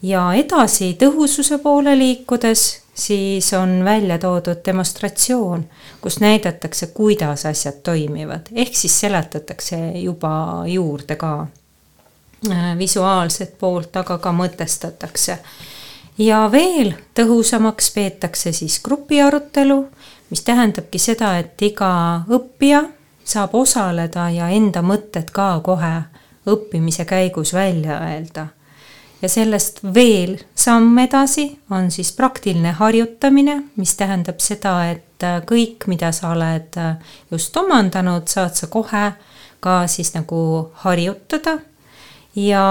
ja 0.02 0.32
edasi 0.32 0.96
tõhususe 1.00 1.58
poole 1.58 1.98
liikudes 1.98 2.81
siis 2.94 3.52
on 3.52 3.84
välja 3.84 4.18
toodud 4.18 4.56
demonstratsioon, 4.66 5.64
kus 6.00 6.20
näidatakse, 6.20 6.86
kuidas 6.86 7.46
asjad 7.46 7.80
toimivad, 7.82 8.40
ehk 8.52 8.74
siis 8.76 9.00
seletatakse 9.00 9.76
juba 9.94 10.62
juurde 10.66 11.16
ka 11.16 11.46
äh, 12.50 12.78
visuaalset 12.78 13.58
poolt, 13.58 13.96
aga 13.96 14.18
ka 14.18 14.32
mõtestatakse. 14.32 15.38
ja 16.18 16.48
veel 16.52 16.94
tõhusamaks 17.14 17.92
peetakse 17.94 18.52
siis 18.52 18.80
grupiarutelu, 18.84 19.88
mis 20.30 20.42
tähendabki 20.42 20.98
seda, 20.98 21.38
et 21.38 21.62
iga 21.62 22.22
õppija 22.28 22.84
saab 23.24 23.54
osaleda 23.54 24.30
ja 24.30 24.48
enda 24.48 24.82
mõtted 24.82 25.30
ka 25.32 25.60
kohe 25.64 26.02
õppimise 26.46 27.04
käigus 27.04 27.54
välja 27.54 28.00
öelda 28.00 28.46
ja 29.22 29.28
sellest 29.28 29.80
veel 29.94 30.36
samm 30.54 30.98
edasi 30.98 31.46
on 31.70 31.90
siis 31.90 32.12
praktiline 32.16 32.72
harjutamine, 32.78 33.62
mis 33.76 33.94
tähendab 33.96 34.42
seda, 34.42 34.74
et 34.90 35.26
äh, 35.26 35.38
kõik, 35.46 35.86
mida 35.90 36.12
sa 36.12 36.32
oled 36.34 36.78
äh, 36.80 36.96
just 37.30 37.56
omandanud, 37.56 38.26
saad 38.28 38.58
sa 38.58 38.66
kohe 38.72 39.04
ka 39.62 39.76
siis 39.86 40.10
nagu 40.16 40.72
harjutada 40.82 41.58
ja 42.36 42.64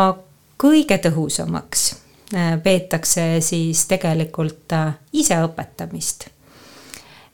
kõige 0.59 0.99
tõhusamaks 1.07 1.87
äh, 2.35 2.53
peetakse 2.63 3.39
siis 3.39 3.85
tegelikult 3.87 4.75
iseõpetamist. 5.13 6.27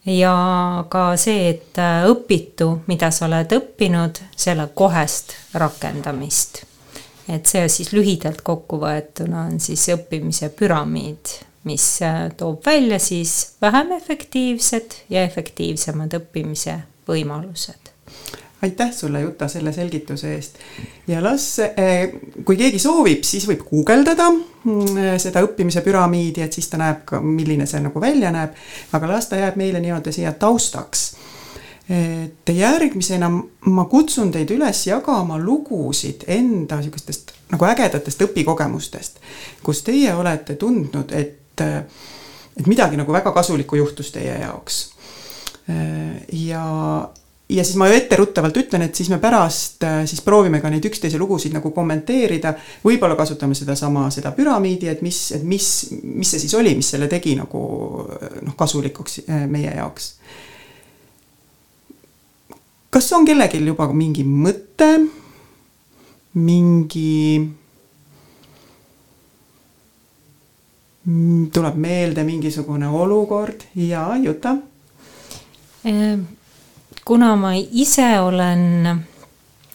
ja 0.06 0.38
ka 0.90 1.10
see, 1.18 1.50
et 1.50 1.82
õpitu, 2.08 2.70
mida 2.88 3.12
sa 3.12 3.26
oled 3.26 3.52
õppinud, 3.60 4.22
selle 4.36 4.70
kohest 4.78 5.34
rakendamist 5.54 6.68
et 7.30 7.50
see 7.50 7.68
siis 7.72 7.92
lühidalt 7.96 8.42
kokkuvõetuna 8.46 9.48
on 9.50 9.60
siis 9.60 9.88
õppimise 9.96 10.50
püramiid, 10.56 11.34
mis 11.68 11.86
äh, 12.06 12.28
toob 12.38 12.66
välja 12.66 13.00
siis 13.00 13.58
vähem 13.62 13.92
efektiivsed 13.98 15.04
ja 15.14 15.24
efektiivsemad 15.28 16.16
õppimise 16.22 16.80
võimalused 17.08 17.94
aitäh 18.62 18.92
sulle, 18.92 19.22
Juta, 19.22 19.48
selle 19.48 19.72
selgituse 19.74 20.34
eest. 20.34 20.56
ja 21.08 21.24
las, 21.24 21.60
äh, 21.60 22.10
kui 22.46 22.58
keegi 22.58 22.80
soovib, 22.82 23.24
siis 23.24 23.46
võib 23.50 23.62
guugeldada 23.70 24.32
mm, 24.32 25.18
seda 25.22 25.44
õppimise 25.46 25.84
püramiidi, 25.86 26.42
et 26.42 26.54
siis 26.54 26.70
ta 26.72 26.80
näeb 26.82 27.04
ka, 27.06 27.22
milline 27.22 27.68
see 27.70 27.84
nagu 27.84 28.02
välja 28.02 28.32
näeb. 28.34 28.58
aga 28.98 29.12
las 29.14 29.30
ta 29.30 29.38
jääb 29.38 29.60
meile 29.62 29.82
nii-öelda 29.84 30.14
siia 30.16 30.34
taustaks 30.34 31.12
et 31.89 32.50
järgmisena 32.51 33.29
ma 33.72 33.86
kutsun 33.88 34.32
teid 34.32 34.51
üles 34.51 34.82
jagama 34.89 35.38
lugusid 35.39 36.25
enda 36.27 36.82
sihukestest 36.82 37.32
nagu 37.53 37.67
ägedatest 37.70 38.25
õpikogemustest, 38.27 39.22
kus 39.63 39.84
teie 39.88 40.12
olete 40.15 40.58
tundnud, 40.60 41.13
et, 41.15 41.63
et 41.63 42.67
midagi 42.67 43.00
nagu 43.00 43.13
väga 43.15 43.32
kasulikku 43.32 43.79
juhtus 43.79 44.12
teie 44.12 44.36
jaoks. 44.41 44.82
ja, 46.34 46.65
ja 47.50 47.63
siis 47.63 47.79
ma 47.79 47.88
ju 47.88 47.96
etteruttavalt 47.96 48.60
ütlen, 48.60 48.84
et 48.84 48.96
siis 48.96 49.10
me 49.10 49.22
pärast 49.24 49.84
siis 50.06 50.22
proovime 50.27 50.60
ka 50.60 50.72
neid 50.72 50.86
üksteise 50.91 51.20
lugusid 51.20 51.56
nagu 51.56 51.72
kommenteerida. 51.72 52.53
võib-olla 52.84 53.15
kasutame 53.15 53.56
sedasama, 53.56 54.10
seda 54.12 54.32
püramiidi, 54.36 54.91
et 54.91 55.01
mis, 55.01 55.22
et 55.39 55.44
mis, 55.44 55.72
mis 56.03 56.36
see 56.36 56.44
siis 56.44 56.56
oli, 56.60 56.75
mis 56.75 56.91
selle 56.96 57.08
tegi 57.08 57.36
nagu 57.39 57.63
noh, 58.44 58.56
kasulikuks 58.60 59.22
meie 59.48 59.72
jaoks 59.72 60.17
kas 62.98 63.12
on 63.13 63.27
kellelgi 63.30 63.60
juba 63.62 63.86
mingi 63.94 64.24
mõte, 64.25 64.88
mingi, 66.42 67.44
tuleb 71.54 71.77
meelde 71.77 72.24
mingisugune 72.25 72.89
olukord? 72.89 73.68
Ja 73.77 74.08
Juta? 74.18 74.56
Ehm, 75.86 76.24
kuna 77.06 77.36
ma 77.38 77.54
ise 77.54 78.08
olen, 78.18 78.66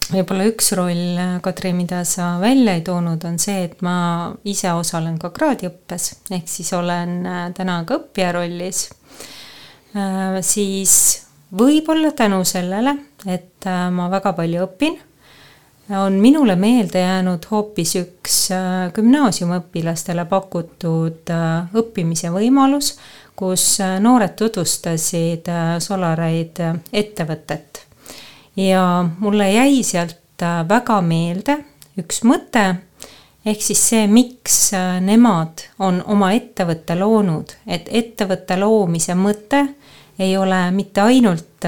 võib-olla 0.09 0.49
üks 0.51 0.73
roll, 0.75 1.23
Kadri, 1.47 1.71
mida 1.79 2.03
sa 2.03 2.33
välja 2.43 2.75
ei 2.75 2.83
toonud, 2.83 3.23
on 3.23 3.39
see, 3.39 3.69
et 3.69 3.79
ma 3.87 4.33
ise 4.43 4.75
osalen 4.75 5.15
ka 5.21 5.31
kraadiõppes, 5.31 6.09
ehk 6.27 6.51
siis 6.51 6.75
olen 6.75 7.21
äh, 7.23 7.47
täna 7.55 7.79
ka 7.87 8.01
õppija 8.01 8.35
rollis, 8.35 8.89
äh, 9.95 10.41
siis 10.43 11.23
võib-olla 11.55 12.11
tänu 12.11 12.43
sellele, 12.43 12.97
et 13.25 13.65
äh, 13.67 13.89
ma 13.91 14.09
väga 14.11 14.33
palju 14.37 14.67
õpin, 14.67 14.97
on 15.93 16.15
minule 16.23 16.55
meelde 16.55 17.01
jäänud 17.03 17.45
hoopis 17.51 17.95
üks 17.99 18.37
äh, 18.55 18.87
gümnaasiumiõpilastele 18.95 20.25
pakutud 20.29 21.31
äh, 21.31 21.75
õppimise 21.79 22.31
võimalus, 22.33 22.95
kus 23.35 23.79
noored 23.99 24.35
tutvustasid 24.37 25.47
Solareid 25.81 26.59
ettevõtet. 26.93 27.79
ja 28.55 29.09
mulle 29.19 29.47
jäi 29.51 29.81
sealt 29.83 30.43
väga 30.69 30.99
meelde 31.01 31.55
üks 31.97 32.21
mõte, 32.23 32.75
ehk 33.45 33.61
siis 33.61 33.81
see, 33.89 34.05
miks 34.07 34.69
nemad 35.01 35.65
on 35.79 36.03
oma 36.05 36.29
ettevõtte 36.37 36.95
loonud, 36.99 37.55
et 37.65 37.89
ettevõtte 37.89 38.59
loomise 38.59 39.15
mõte 39.17 39.65
ei 40.19 40.37
ole 40.37 40.61
mitte 40.71 41.01
ainult 41.01 41.65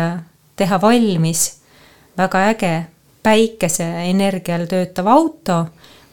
teha 0.55 0.81
valmis 0.81 1.45
väga 2.17 2.41
äge 2.49 2.73
päikeseenergial 3.23 4.67
töötav 4.69 5.07
auto, 5.07 5.65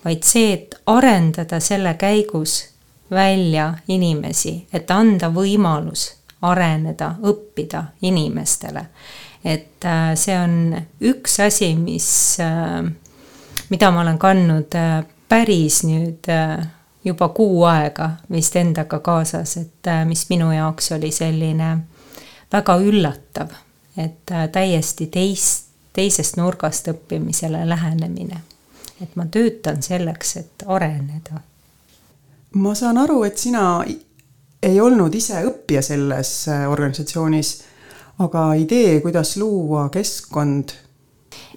vaid 0.04 0.25
see, 0.26 0.52
et 0.52 0.75
arendada 0.87 1.61
selle 1.61 1.94
käigus 2.00 2.72
välja 3.12 3.75
inimesi, 3.88 4.66
et 4.72 4.90
anda 4.90 5.28
võimalus 5.30 6.08
areneda, 6.42 7.14
õppida 7.22 7.84
inimestele. 8.02 8.87
et 9.44 9.84
äh, 9.84 10.14
see 10.14 10.38
on 10.38 10.76
üks 11.00 11.40
asi, 11.42 11.75
mis, 11.75 12.38
äh, 12.40 12.82
mida 13.70 13.90
ma 13.90 14.00
olen 14.00 14.18
kandnud 14.18 14.75
päris 15.28 15.82
nüüd 15.84 16.28
juba 17.04 17.28
kuu 17.28 17.64
aega 17.66 18.11
vist 18.30 18.56
endaga 18.56 18.99
kaasas, 19.00 19.56
et 19.56 19.90
mis 20.06 20.26
minu 20.30 20.52
jaoks 20.52 20.92
oli 20.96 21.11
selline 21.12 21.70
väga 22.52 22.76
üllatav, 22.78 23.54
et 23.96 24.30
äh, 24.30 24.49
täiesti 24.52 25.06
teist, 25.06 25.68
teisest 25.92 26.37
nurgast 26.37 26.88
õppimisele 26.88 27.68
lähenemine. 27.68 28.40
et 29.02 29.16
ma 29.16 29.26
töötan 29.26 29.82
selleks, 29.82 30.37
et 30.37 30.64
areneda. 30.66 31.40
ma 32.54 32.75
saan 32.75 32.99
aru, 32.99 33.22
et 33.25 33.38
sina 33.38 33.84
ei 34.62 34.80
olnud 34.80 35.14
ise 35.14 35.42
õppija 35.44 35.82
selles 35.82 36.49
äh, 36.49 36.70
organisatsioonis, 36.70 37.62
aga 38.18 38.54
idee, 38.54 39.00
kuidas 39.00 39.37
luua 39.37 39.88
keskkond 39.88 40.72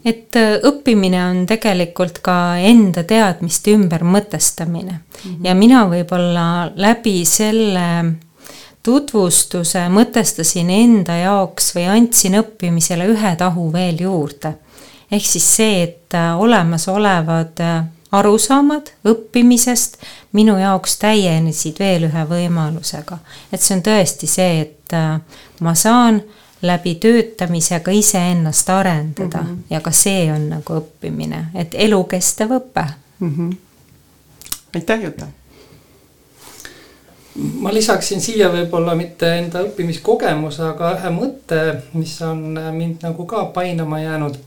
et 0.05 0.37
äh, 0.37 0.57
õppimine 0.65 1.21
on 1.29 1.43
tegelikult 1.49 2.21
ka 2.25 2.57
enda 2.61 3.03
teadmiste 3.07 3.73
ümbermõtestamine 3.75 4.91
mm 4.91 5.01
-hmm. 5.23 5.45
ja 5.47 5.55
mina 5.55 5.85
võib-olla 5.89 6.71
läbi 6.75 7.25
selle 7.25 7.87
tutvustuse 8.85 9.87
mõtestasin 9.89 10.69
enda 10.69 11.17
jaoks 11.17 11.71
või 11.75 11.87
andsin 11.89 12.37
õppimisele 12.41 13.07
ühe 13.09 13.33
tahu 13.39 13.71
veel 13.73 14.01
juurde. 14.05 14.53
ehk 15.11 15.25
siis 15.25 15.45
see, 15.55 15.83
et 15.83 16.13
äh, 16.13 16.39
olemasolevad 16.39 17.61
äh, 17.61 17.83
arusaamad 18.11 18.91
õppimisest 19.05 19.97
minu 20.37 20.57
jaoks 20.57 20.97
täienesid 21.01 21.79
veel 21.79 22.07
ühe 22.09 22.25
võimalusega. 22.29 23.17
et 23.51 23.61
see 23.61 23.77
on 23.77 23.83
tõesti 23.85 24.29
see, 24.29 24.59
et 24.61 24.93
äh, 24.93 25.19
ma 25.61 25.75
saan 25.75 26.21
läbi 26.65 26.95
töötamisega 26.95 27.91
iseennast 27.91 28.69
arendada 28.69 29.41
mm 29.41 29.47
-hmm. 29.47 29.63
ja 29.69 29.81
ka 29.81 29.91
see 29.91 30.31
on 30.33 30.49
nagu 30.49 30.77
õppimine, 30.81 31.45
et 31.55 31.73
elukestev 31.73 32.51
õpe 32.59 32.85
mm. 33.19 33.33
-hmm. 33.35 33.57
aitäh, 34.75 35.03
Juta 35.03 35.27
ma 37.35 37.73
lisaksin 37.73 38.21
siia 38.23 38.49
võib-olla 38.53 38.95
mitte 38.95 39.27
enda 39.37 39.65
õppimiskogemuse, 39.65 40.63
aga 40.71 40.93
ühe 40.97 41.13
mõtte, 41.15 41.61
mis 41.93 42.15
on 42.23 42.59
mind 42.75 43.03
nagu 43.03 43.25
ka 43.27 43.45
painama 43.55 43.99
jäänud 44.01 44.37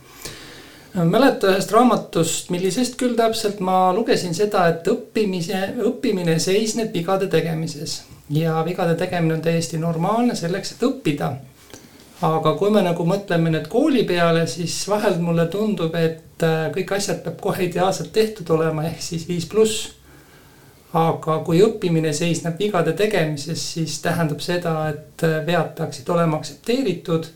mäletan 1.04 1.52
ühest 1.52 1.72
raamatust, 1.72 2.48
millisest 2.50 2.96
küll 3.00 3.16
täpselt 3.18 3.60
ma 3.60 3.92
lugesin 3.94 4.34
seda, 4.34 4.66
et 4.72 4.88
õppimise, 4.88 5.60
õppimine 5.84 6.38
seisneb 6.42 6.94
vigade 6.94 7.28
tegemises 7.30 8.00
ja 8.30 8.62
vigade 8.64 8.94
tegemine 8.94 9.34
on 9.34 9.44
täiesti 9.44 9.78
normaalne 9.78 10.36
selleks, 10.36 10.72
et 10.72 10.82
õppida. 10.88 11.32
aga 12.22 12.52
kui 12.58 12.70
me 12.74 12.80
nagu 12.82 13.04
mõtleme 13.06 13.50
nüüd 13.52 13.68
kooli 13.70 14.02
peale, 14.04 14.46
siis 14.50 14.80
vahel 14.90 15.20
mulle 15.22 15.46
tundub, 15.46 15.94
et 15.94 16.42
kõik 16.74 16.96
asjad 16.96 17.22
peab 17.22 17.38
kohe 17.40 17.68
ideaalselt 17.68 18.12
tehtud 18.12 18.50
olema, 18.50 18.84
ehk 18.88 19.02
siis 19.02 19.28
viis 19.28 19.46
pluss. 19.46 19.92
Aga 20.96 21.40
kui 21.44 21.60
õppimine 21.64 22.12
seisneb 22.16 22.58
vigade 22.58 22.94
tegemises, 22.96 23.64
siis 23.74 23.98
tähendab 24.04 24.40
seda, 24.40 24.74
et 24.92 25.24
äh, 25.26 25.40
vead 25.46 25.74
peaksid 25.76 26.08
olema 26.08 26.38
aktsepteeritud. 26.40 27.28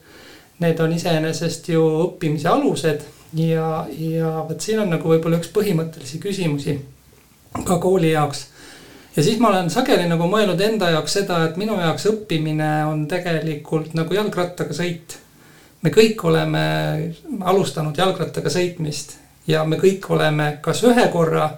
Need 0.62 0.80
on 0.80 0.92
iseenesest 0.94 1.68
ju 1.72 1.82
õppimise 2.06 2.48
alused 2.48 3.02
ja, 3.34 3.84
ja 3.90 4.32
vot 4.48 4.60
siin 4.60 4.80
on 4.82 4.92
nagu 4.94 5.08
võib-olla 5.08 5.40
üks 5.40 5.50
põhimõttelisi 5.52 6.20
küsimusi 6.22 6.76
ka 7.66 7.78
kooli 7.82 8.12
jaoks. 8.12 8.46
ja 9.16 9.22
siis 9.22 9.40
ma 9.40 9.48
olen 9.48 9.70
sageli 9.70 10.06
nagu 10.08 10.28
mõelnud 10.28 10.60
enda 10.60 10.90
jaoks 10.90 11.18
seda, 11.18 11.42
et 11.48 11.56
minu 11.60 11.76
jaoks 11.80 12.06
õppimine 12.12 12.70
on 12.88 13.06
tegelikult 13.08 13.94
nagu 13.98 14.14
jalgrattaga 14.14 14.76
sõit. 14.76 15.18
me 15.82 15.90
kõik 15.90 16.24
oleme 16.24 16.62
alustanud 17.40 17.98
jalgrattaga 17.98 18.50
sõitmist 18.50 19.16
ja 19.46 19.64
me 19.64 19.76
kõik 19.76 20.06
oleme 20.10 20.58
kas 20.62 20.84
ühe 20.84 21.08
korra 21.12 21.50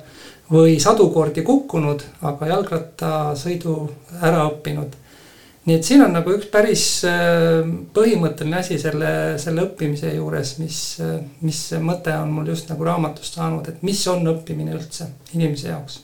või 0.51 0.77
sadu 0.81 1.09
kordi 1.15 1.43
kukkunud, 1.43 2.03
aga 2.23 2.51
jalgrattasõidu 2.53 3.79
ära 4.21 4.45
õppinud 4.51 5.01
nii 5.65 5.77
et 5.79 5.87
siin 5.87 6.03
on 6.05 6.13
nagu 6.13 6.33
üks 6.37 6.49
päris 6.53 6.85
äh, 7.09 7.63
põhimõtteline 7.97 8.61
asi 8.61 8.77
selle, 8.81 9.11
selle 9.41 9.65
õppimise 9.65 10.13
juures, 10.13 10.57
mis, 10.61 10.81
äh, 11.01 11.21
mis 11.45 11.61
mõte 11.81 12.13
on 12.21 12.35
mul 12.37 12.51
just 12.53 12.69
nagu 12.73 12.85
raamatust 12.85 13.39
saanud, 13.39 13.71
et 13.73 13.87
mis 13.87 14.03
on 14.13 14.27
õppimine 14.35 14.77
üldse 14.77 15.09
inimese 15.37 15.73
jaoks. 15.73 16.03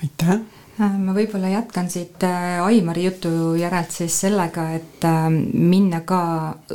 aitäh 0.00 0.30
äh, 0.32 0.94
ma 0.96 1.12
võib-olla 1.12 1.52
jätkan 1.52 1.90
siit 1.92 2.24
Aimari 2.24 3.04
jutu 3.10 3.52
järelt 3.60 3.92
siis 3.92 4.16
sellega, 4.24 4.70
et 4.78 5.04
minna 5.52 6.00
ka 6.08 6.22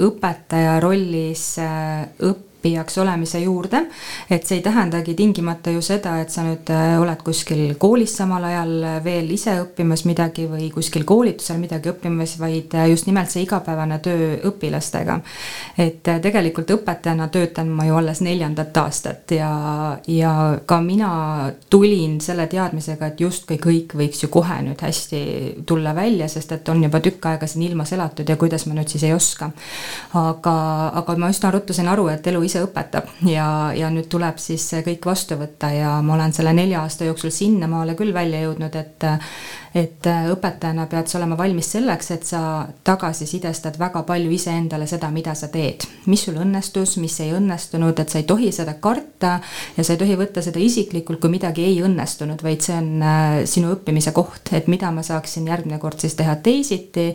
õpetaja 0.05 0.77
rollis 0.85 1.55
õppima 1.57 2.54
õppijaks 2.65 2.97
olemise 2.97 3.39
juurde. 3.39 3.85
et 4.29 4.45
see 4.45 4.57
ei 4.57 4.61
tähendagi 4.63 5.13
tingimata 5.13 5.69
ju 5.69 5.81
seda, 5.81 6.19
et 6.21 6.29
sa 6.29 6.41
nüüd 6.41 6.69
äh, 6.73 6.95
oled 6.99 7.21
kuskil 7.23 7.75
koolis 7.77 8.15
samal 8.17 8.43
ajal 8.43 9.03
veel 9.03 9.29
ise 9.31 9.53
õppimas 9.61 10.05
midagi 10.05 10.47
või 10.49 10.71
kuskil 10.73 11.05
koolitusel 11.05 11.59
midagi 11.61 11.91
õppimas, 11.91 12.37
vaid 12.39 12.73
äh, 12.73 12.89
just 12.89 13.05
nimelt 13.05 13.29
see 13.29 13.43
igapäevane 13.45 13.99
töö 14.01 14.39
õpilastega. 14.49 15.19
et 15.77 16.07
äh, 16.07 16.19
tegelikult 16.21 16.71
õpetajana 16.71 17.27
töötan 17.29 17.69
ma 17.69 17.85
ju 17.85 17.97
alles 17.99 18.21
neljandat 18.25 18.77
aastat 18.77 19.31
ja, 19.31 19.51
ja 20.07 20.33
ka 20.65 20.81
mina 20.81 21.51
tulin 21.69 22.19
selle 22.21 22.47
teadmisega, 22.47 23.11
et 23.11 23.21
justkui 23.21 23.59
kõik 23.61 23.93
võiks 23.93 24.23
ju 24.23 24.31
kohe 24.33 24.57
nüüd 24.65 24.81
hästi 24.81 25.21
tulla 25.65 25.93
välja, 25.95 26.27
sest 26.27 26.51
et 26.51 26.69
on 26.69 26.81
juba 26.83 26.99
tükk 26.99 27.29
aega 27.29 27.47
siin 27.47 27.69
ilmas 27.69 27.93
elatud 27.93 28.29
ja 28.29 28.39
kuidas 28.41 28.65
ma 28.65 28.73
nüüd 28.73 28.89
siis 28.89 29.05
ei 29.05 29.13
oska. 29.13 29.51
aga, 30.13 30.57
aga 31.01 31.17
ma 31.21 31.29
üsna 31.29 31.53
ruttu 31.53 31.73
sain 31.73 31.87
aru, 31.91 32.07
et 32.09 32.25
elu 32.27 32.41
ise 32.43 32.54
ise 32.55 32.63
õpetab 32.63 33.11
ja, 33.27 33.47
ja 33.75 33.89
nüüd 33.91 34.07
tuleb 34.11 34.39
siis 34.39 34.63
kõik 34.85 35.05
vastu 35.05 35.35
võtta 35.39 35.71
ja 35.75 35.97
ma 36.05 36.15
olen 36.15 36.33
selle 36.35 36.53
nelja 36.55 36.85
aasta 36.85 37.07
jooksul 37.07 37.33
sinnamaale 37.35 37.97
küll 37.99 38.15
välja 38.15 38.45
jõudnud, 38.45 38.75
et 38.79 39.07
et 39.75 40.07
õpetajana 40.31 40.85
pead 40.87 41.09
sa 41.11 41.17
olema 41.19 41.35
valmis 41.35 41.67
selleks, 41.73 42.11
et 42.15 42.23
sa 42.23 42.39
tagasisidestad 42.87 43.75
väga 43.75 44.05
palju 44.07 44.31
iseendale 44.31 44.87
seda, 44.87 45.09
mida 45.11 45.33
sa 45.35 45.49
teed. 45.51 45.83
mis 46.05 46.23
sul 46.23 46.37
õnnestus, 46.39 46.95
mis 47.03 47.17
ei 47.19 47.33
õnnestunud, 47.35 47.99
et 47.99 48.13
sa 48.13 48.21
ei 48.21 48.27
tohi 48.29 48.53
seda 48.55 48.77
karta 48.79 49.33
ja 49.75 49.83
sa 49.83 49.97
ei 49.97 49.99
tohi 49.99 50.15
võtta 50.15 50.45
seda 50.45 50.63
isiklikult, 50.63 51.19
kui 51.19 51.33
midagi 51.33 51.67
ei 51.67 51.81
õnnestunud, 51.83 52.39
vaid 52.45 52.63
see 52.63 52.77
on 52.77 53.03
äh, 53.03 53.41
sinu 53.51 53.73
õppimise 53.75 54.15
koht, 54.15 54.53
et 54.55 54.71
mida 54.71 54.93
ma 54.95 55.03
saaksin 55.03 55.51
järgmine 55.51 55.81
kord 55.83 55.99
siis 55.99 56.15
teha 56.15 56.39
teisiti 56.39 57.09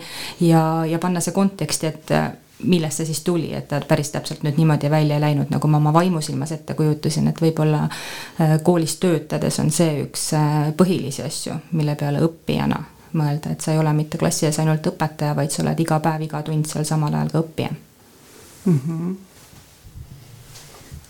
ja, 0.45 0.85
ja 0.85 1.01
panna 1.01 1.25
see 1.25 1.33
konteksti, 1.33 1.95
et 1.95 2.17
millest 2.63 3.01
see 3.01 3.07
siis 3.07 3.21
tuli, 3.25 3.53
et 3.55 3.69
ta 3.69 3.81
päris 3.89 4.11
täpselt 4.11 4.43
nüüd 4.45 4.59
niimoodi 4.61 4.91
välja 4.91 5.17
ei 5.17 5.25
läinud, 5.25 5.51
nagu 5.53 5.69
ma 5.69 5.79
oma 5.81 5.93
vaimusilmas 5.93 6.53
ette 6.53 6.75
kujutasin, 6.75 7.29
et 7.31 7.41
võib-olla 7.43 7.85
äh, 7.87 8.57
koolis 8.65 8.97
töötades 9.01 9.59
on 9.63 9.71
see 9.75 10.03
üks 10.05 10.31
äh, 10.37 10.71
põhilisi 10.77 11.25
asju, 11.27 11.57
mille 11.73 11.97
peale 12.01 12.23
õppijana 12.27 12.83
mõelda, 13.17 13.55
et 13.55 13.65
sa 13.65 13.73
ei 13.73 13.81
ole 13.81 13.93
mitte 13.97 14.19
klassi 14.19 14.47
ees 14.47 14.61
ainult 14.63 14.87
õpetaja, 14.87 15.35
vaid 15.37 15.51
sa 15.51 15.65
oled 15.65 15.81
iga 15.83 15.99
päev, 16.05 16.27
iga 16.29 16.43
tund 16.47 16.69
seal 16.71 16.87
samal 16.87 17.15
ajal 17.15 17.33
ka 17.33 17.43
õppija 17.45 17.73
mm. 17.73 18.81
-hmm. 18.87 19.19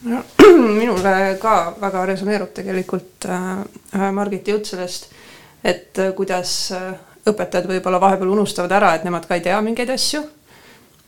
No, 0.02 0.22
minule 0.80 1.36
ka 1.40 1.74
väga 1.80 2.06
resoneerub 2.06 2.54
tegelikult 2.54 3.26
äh, 3.28 4.12
Margiti 4.12 4.50
jutt 4.50 4.64
sellest, 4.64 5.10
et 5.64 5.98
äh, 5.98 6.14
kuidas 6.14 6.72
õpetajad 7.26 7.66
võib-olla 7.68 8.00
vahepeal 8.00 8.28
unustavad 8.32 8.72
ära, 8.72 8.94
et 8.94 9.04
nemad 9.04 9.26
ka 9.28 9.34
ei 9.34 9.40
tea 9.44 9.60
mingeid 9.60 9.90
asju 9.90 10.22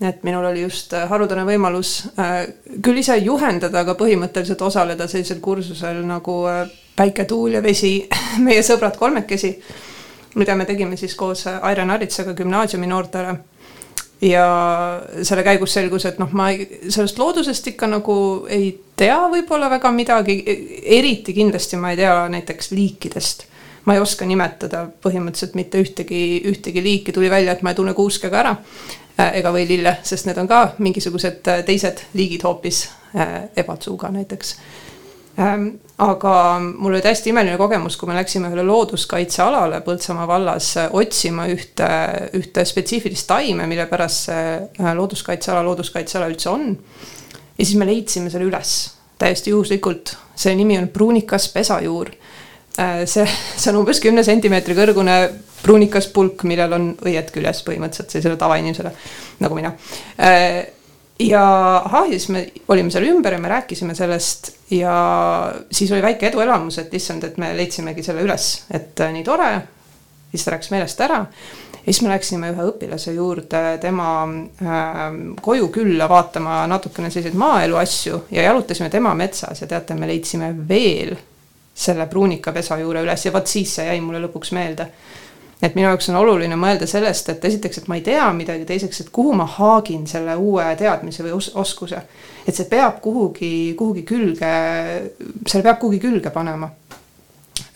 et 0.09 0.23
minul 0.27 0.45
oli 0.45 0.63
just 0.65 0.93
äh, 0.97 1.07
haruldane 1.09 1.45
võimalus 1.47 1.93
äh, 2.19 2.47
küll 2.83 3.01
ise 3.03 3.17
juhendada, 3.23 3.83
aga 3.83 3.95
põhimõtteliselt 3.99 4.63
osaleda 4.67 5.09
sellisel 5.11 5.41
kursusel 5.45 6.03
nagu 6.07 6.43
äh, 6.51 6.65
Päike, 6.93 7.25
tuul 7.25 7.55
ja 7.57 7.63
vesi, 7.65 8.03
meie 8.47 8.61
sõbrad 8.67 8.99
kolmekesi, 9.01 9.55
mida 10.37 10.57
me 10.59 10.67
tegime 10.69 10.99
siis 11.01 11.15
koos 11.17 11.47
Aire 11.49 11.87
Naritsaga 11.89 12.35
gümnaasiumi 12.37 12.91
noortele. 12.91 13.37
ja 14.23 14.43
selle 15.23 15.43
käigus 15.43 15.73
selgus, 15.75 16.05
et 16.07 16.19
noh, 16.23 16.29
ma 16.31 16.51
sellest 16.53 17.17
loodusest 17.19 17.73
ikka 17.73 17.89
nagu 17.91 18.17
ei 18.49 18.69
tea 18.97 19.17
võib-olla 19.33 19.71
väga 19.73 19.91
midagi, 19.91 20.37
eriti 20.85 21.33
kindlasti 21.35 21.81
ma 21.81 21.91
ei 21.91 21.97
tea 22.05 22.29
näiteks 22.31 22.71
liikidest 22.71 23.49
ma 23.85 23.97
ei 23.97 24.03
oska 24.03 24.27
nimetada 24.27 24.85
põhimõtteliselt 25.03 25.57
mitte 25.59 25.81
ühtegi, 25.83 26.23
ühtegi 26.49 26.83
liiki, 26.85 27.15
tuli 27.15 27.31
välja, 27.31 27.57
et 27.57 27.65
ma 27.67 27.73
ei 27.73 27.79
tunne 27.79 27.95
kuuske 27.99 28.31
ka 28.31 28.43
ära. 28.43 28.57
Äh, 29.21 29.35
ega 29.43 29.51
või 29.53 29.67
lille, 29.69 29.99
sest 30.09 30.25
need 30.25 30.39
on 30.41 30.49
ka 30.49 30.63
mingisugused 30.81 31.49
äh, 31.53 31.61
teised 31.69 32.01
liigid 32.17 32.47
hoopis, 32.47 32.87
äh, 33.13 33.43
ebatsuuga 33.61 34.09
näiteks. 34.15 34.55
Ähm, 35.41 35.67
aga 36.01 36.33
mul 36.61 36.95
oli 36.95 37.03
täiesti 37.05 37.29
imeline 37.33 37.59
kogemus, 37.61 37.99
kui 38.01 38.09
me 38.09 38.17
läksime 38.17 38.49
ühele 38.49 38.65
looduskaitsealale 38.69 39.83
Põltsamaa 39.85 40.25
vallas 40.29 40.71
otsima 40.97 41.47
ühte, 41.53 41.89
ühte 42.37 42.65
spetsiifilist 42.69 43.29
taime, 43.29 43.69
mille 43.69 43.87
pärast 43.89 44.29
see 44.31 44.97
looduskaitseala 44.97 45.65
looduskaitseala 45.69 46.29
üldse 46.33 46.51
on. 46.53 46.67
ja 47.59 47.65
siis 47.65 47.77
me 47.81 47.89
leidsime 47.89 48.33
selle 48.33 48.49
üles 48.49 48.75
täiesti 49.21 49.53
juhuslikult, 49.53 50.17
selle 50.35 50.57
nimi 50.57 50.77
on 50.81 50.89
pruunikas 50.93 51.49
pesajuur 51.53 52.13
see, 53.05 53.25
see 53.57 53.73
on 53.73 53.81
umbes 53.83 54.01
kümne 54.05 54.25
sentimeetri 54.25 54.77
kõrgune 54.77 55.17
pruunikas 55.63 56.09
pulk, 56.15 56.45
millel 56.49 56.77
on 56.77 56.93
õied 57.07 57.33
küljes 57.35 57.63
põhimõtteliselt 57.67 58.15
sellisele 58.15 58.39
tavainimesele 58.41 58.93
nagu 59.43 59.59
mina. 59.59 59.73
Äh, 60.21 60.63
ja 61.23 61.43
ahah, 61.85 62.09
ja 62.11 62.19
siis 62.19 62.29
me 62.35 62.45
olime 62.73 62.91
seal 62.91 63.07
ümber 63.11 63.37
ja 63.37 63.43
me 63.43 63.51
rääkisime 63.53 63.95
sellest 63.95 64.53
ja 64.75 64.95
siis 65.71 65.93
oli 65.93 66.03
väike 66.03 66.31
eduelamus, 66.31 66.79
et 66.83 66.95
issand, 66.95 67.25
et 67.25 67.39
me 67.39 67.53
leidsimegi 67.57 68.03
selle 68.03 68.25
üles, 68.27 68.53
et 68.71 69.01
äh, 69.01 69.13
nii 69.15 69.25
tore. 69.27 69.53
siis 70.33 70.45
ta 70.45 70.55
läks 70.55 70.71
meelest 70.73 71.01
ära 71.05 71.27
ja 71.83 71.93
siis 71.93 72.03
me 72.03 72.13
läksime 72.13 72.53
ühe 72.55 72.65
õpilase 72.71 73.13
juurde 73.17 73.63
tema 73.83 74.09
äh, 74.63 75.01
koju 75.43 75.69
külla 75.75 76.09
vaatama 76.09 76.63
natukene 76.71 77.11
selliseid 77.11 77.37
maaelu 77.39 77.77
asju 77.77 78.23
ja 78.31 78.47
jalutasime 78.49 78.91
tema 78.91 79.15
metsas 79.15 79.61
ja 79.61 79.67
teate, 79.67 79.95
me 79.95 80.09
leidsime 80.09 80.53
veel 80.69 81.17
selle 81.75 82.07
pruunikapesa 82.07 82.79
juure 82.79 83.03
üles 83.03 83.27
ja 83.27 83.33
vot 83.33 83.47
siis 83.49 83.75
see 83.79 83.89
jäi 83.89 84.01
mulle 84.01 84.21
lõpuks 84.27 84.53
meelde 84.55 84.89
et 85.63 85.75
minu 85.75 85.87
jaoks 85.87 86.09
on 86.11 86.19
oluline 86.19 86.57
mõelda 86.59 86.87
sellest, 86.91 87.29
et 87.31 87.45
esiteks, 87.45 87.79
et 87.79 87.89
ma 87.91 87.99
ei 87.99 88.05
tea 88.07 88.27
midagi, 88.35 88.67
teiseks, 88.67 89.05
et 89.05 89.11
kuhu 89.15 89.35
ma 89.39 89.47
haagin 89.47 90.07
selle 90.11 90.35
uue 90.37 90.65
teadmise 90.79 91.23
või 91.27 91.37
os 91.39 91.53
oskuse. 91.55 92.03
et 92.47 92.55
see 92.55 92.67
peab 92.71 93.01
kuhugi, 93.01 93.75
kuhugi 93.79 94.03
külge, 94.03 94.53
selle 95.47 95.63
peab 95.63 95.79
kuhugi 95.79 96.01
külge 96.03 96.31
panema. 96.31 96.71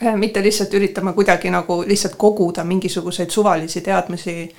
Äh, 0.03 0.17
mitte 0.17 0.43
lihtsalt 0.43 0.75
üritama 0.75 1.13
kuidagi 1.13 1.51
nagu 1.51 1.83
lihtsalt 1.87 2.17
koguda 2.19 2.65
mingisuguseid 2.65 3.31
suvalisi 3.31 3.81
teadmisi, 3.81 4.55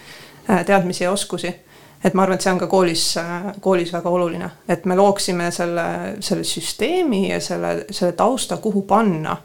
äh, 0.50 0.66
teadmisi 0.66 1.04
ja 1.04 1.12
oskusi. 1.12 1.56
et 2.04 2.14
ma 2.14 2.24
arvan, 2.24 2.36
et 2.36 2.42
see 2.42 2.52
on 2.52 2.60
ka 2.60 2.68
koolis, 2.70 3.04
koolis 3.60 3.90
väga 3.94 4.10
oluline, 4.10 4.50
et 4.70 4.86
me 4.86 4.96
looksime 4.96 5.50
selle, 5.52 6.16
selle 6.20 6.44
süsteemi 6.44 7.32
ja 7.32 7.40
selle, 7.42 7.86
selle 7.92 8.12
tausta, 8.12 8.58
kuhu 8.58 8.82
panna 8.82 9.38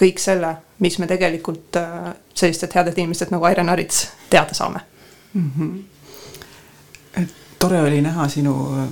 kõik 0.00 0.18
selle, 0.18 0.56
mis 0.82 0.98
me 0.98 1.06
tegelikult 1.10 1.76
äh, 1.78 2.14
sellistelt 2.34 2.74
headelt 2.74 2.98
inimestelt 2.98 3.30
nagu 3.34 3.46
Aire 3.46 3.64
Narits 3.66 4.08
teada 4.30 4.54
saame 4.54 4.80
mm. 5.32 5.50
-hmm. 5.58 7.28
tore 7.58 7.82
oli 7.82 8.00
näha 8.02 8.28
sinu 8.28 8.54
äh, 8.78 8.88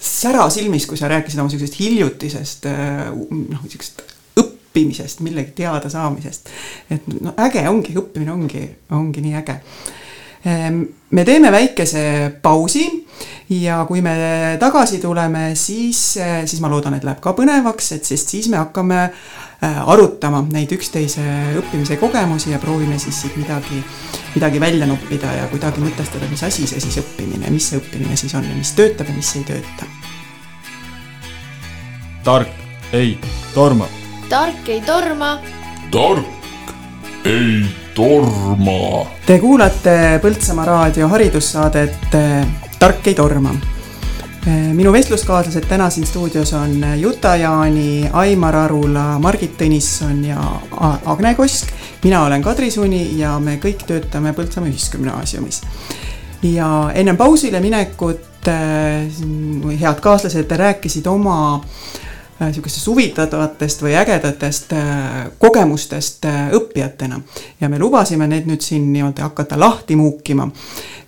sära 0.00 0.50
silmis, 0.50 0.86
kui 0.86 0.96
sa 0.96 1.08
rääkisid 1.08 1.40
oma 1.40 1.50
sihukesest 1.50 1.80
hiljutisest 1.80 2.66
äh, 2.66 3.10
noh, 3.50 3.62
sihukesest 3.66 4.02
õppimisest, 4.40 5.20
millegi 5.20 5.50
teada 5.50 5.90
saamisest. 5.90 6.48
et 6.90 7.02
no 7.20 7.34
äge 7.36 7.68
ongi, 7.68 7.94
õppimine 7.94 8.32
ongi, 8.32 8.76
ongi 8.90 9.20
nii 9.20 9.34
äge 9.34 9.60
Ehm, 10.46 10.82
me 11.10 11.24
teeme 11.24 11.50
väikese 11.52 12.32
pausi 12.42 12.84
ja 13.50 13.80
kui 13.88 14.00
me 14.00 14.12
tagasi 14.60 15.00
tuleme, 15.02 15.50
siis, 15.54 16.18
siis 16.44 16.60
ma 16.62 16.70
loodan, 16.70 16.94
et 16.94 17.04
läheb 17.06 17.18
ka 17.24 17.32
põnevaks, 17.34 17.90
et 17.96 18.06
sest 18.06 18.30
siis 18.30 18.46
me 18.52 18.60
hakkame 18.60 19.08
arutama 19.60 20.44
neid 20.52 20.70
üksteise 20.76 21.22
õppimise 21.58 21.96
kogemusi 21.98 22.52
ja 22.52 22.60
proovime 22.62 22.98
siis 22.98 23.22
siit 23.24 23.36
midagi, 23.36 23.80
midagi 24.36 24.60
välja 24.62 24.86
noppida 24.86 25.32
ja 25.34 25.48
kuidagi 25.50 25.82
mõtestada, 25.82 26.28
mis 26.30 26.44
asi 26.46 26.66
see 26.66 26.80
siis 26.80 27.00
õppimine, 27.02 27.50
mis 27.50 27.70
see 27.70 27.80
õppimine 27.80 28.16
siis 28.16 28.34
on 28.38 28.46
ja 28.46 28.54
mis 28.54 28.72
töötab 28.78 29.10
ja 29.10 29.16
mis 29.16 29.34
ei 29.36 29.44
tööta. 29.48 29.90
tark 32.24 32.92
ei 32.92 33.18
torma. 33.54 33.88
tark 34.28 34.68
ei 34.68 34.80
torma. 34.86 35.38
tark 35.90 37.26
ei 37.26 37.66
torma. 37.94 39.06
Te 39.26 39.40
kuulate 39.42 40.20
Põltsamaa 40.22 40.64
raadio 40.64 41.08
haridussaadet 41.08 42.14
Tark 42.78 43.06
ei 43.10 43.14
torma. 43.14 43.50
Eh, 44.46 44.70
minu 44.72 44.92
vestluskaaslased 44.92 45.66
täna 45.68 45.90
siin 45.90 46.06
stuudios 46.06 46.52
on 46.52 46.84
Juta 46.96 47.36
Jaani, 47.36 48.10
Aimar 48.12 48.56
Arula, 48.56 49.18
Margit 49.18 49.56
Tõnisson 49.58 50.24
ja 50.24 50.40
Agne 51.04 51.34
Kosk. 51.34 51.68
mina 52.04 52.24
olen 52.24 52.42
Kadri 52.42 52.70
Suni 52.70 53.18
ja 53.18 53.38
me 53.38 53.58
kõik 53.62 53.82
töötame 53.86 54.32
Põltsamaa 54.32 54.68
Ühisgümnaasiumis. 54.68 55.62
ja 56.42 56.90
ennem 56.94 57.16
pausile 57.16 57.60
minekut 57.60 58.48
eh, 58.48 59.80
head 59.80 60.00
kaaslased 60.00 60.50
rääkisid 60.50 61.06
oma 61.06 61.54
äh, 61.54 61.62
Äh, 62.42 62.52
sihukestest 62.54 62.86
huvitavatest 62.86 63.80
või 63.82 63.96
ägedatest 63.98 64.70
äh, 64.72 65.24
kogemustest 65.42 66.24
äh, 66.24 66.52
õppijatena. 66.54 67.18
ja 67.60 67.68
me 67.68 67.78
lubasime 67.82 68.28
need 68.30 68.46
nüüd 68.46 68.62
siin 68.62 68.84
nii-öelda 68.92 69.24
hakata 69.26 69.58
lahti 69.58 69.96
muukima. 69.96 70.46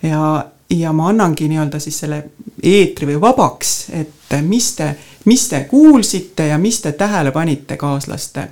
ja, 0.03 0.45
ja 0.71 0.93
ma 0.93 1.09
annangi 1.09 1.49
nii-öelda 1.49 1.81
siis 1.81 1.99
selle 2.05 2.23
eetri 2.63 3.09
või 3.11 3.21
vabaks, 3.21 3.73
et 3.97 4.37
mis 4.47 4.73
te, 4.77 4.93
mis 5.25 5.49
te 5.49 5.65
kuulsite 5.71 6.47
ja 6.47 6.59
mis 6.59 6.81
te 6.81 6.93
tähele 6.93 7.33
panite 7.33 7.77
kaaslaste 7.77 8.49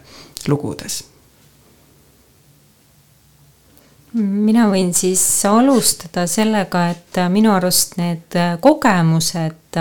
lugudes? 0.48 1.04
Mina 4.18 4.64
võin 4.70 4.94
siis 4.96 5.22
alustada 5.46 6.24
sellega, 6.26 6.88
et 6.90 7.18
minu 7.31 7.52
arust 7.52 7.98
need 8.00 8.35
kogemused 8.64 9.78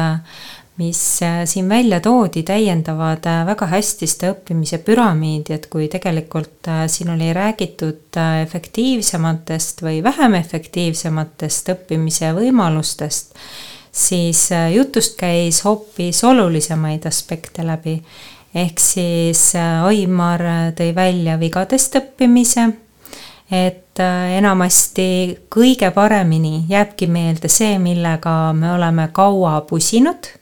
mis 0.77 1.21
äh, 1.23 1.45
siin 1.45 1.69
välja 1.69 1.99
toodi, 1.99 2.43
täiendavad 2.43 3.25
äh, 3.25 3.45
väga 3.45 3.65
hästi 3.71 4.07
seda 4.07 4.29
õppimise 4.35 4.77
püramiidi, 4.85 5.55
et 5.55 5.65
kui 5.73 5.87
tegelikult 5.89 6.69
äh, 6.69 6.83
siin 6.91 7.09
oli 7.15 7.31
räägitud 7.33 8.19
efektiivsematest 8.43 9.81
või 9.81 10.03
vähem 10.05 10.37
efektiivsematest 10.37 11.73
õppimise 11.73 12.31
võimalustest, 12.37 13.33
siis 13.91 14.49
jutust 14.73 15.17
käis 15.17 15.63
hoopis 15.65 16.23
olulisemaid 16.23 17.05
aspekte 17.09 17.65
läbi. 17.65 18.01
ehk 18.55 18.79
siis 18.79 19.53
Aimar 19.55 20.41
tõi 20.77 20.93
välja 20.95 21.39
vigadest 21.39 21.95
õppimise, 21.95 22.69
et 23.51 23.99
enamasti 24.37 25.37
kõige 25.49 25.91
paremini 25.91 26.65
jääbki 26.69 27.07
meelde 27.07 27.49
see, 27.49 27.79
millega 27.79 28.53
me 28.53 28.71
oleme 28.73 29.09
kaua 29.13 29.61
pusinud 29.61 30.37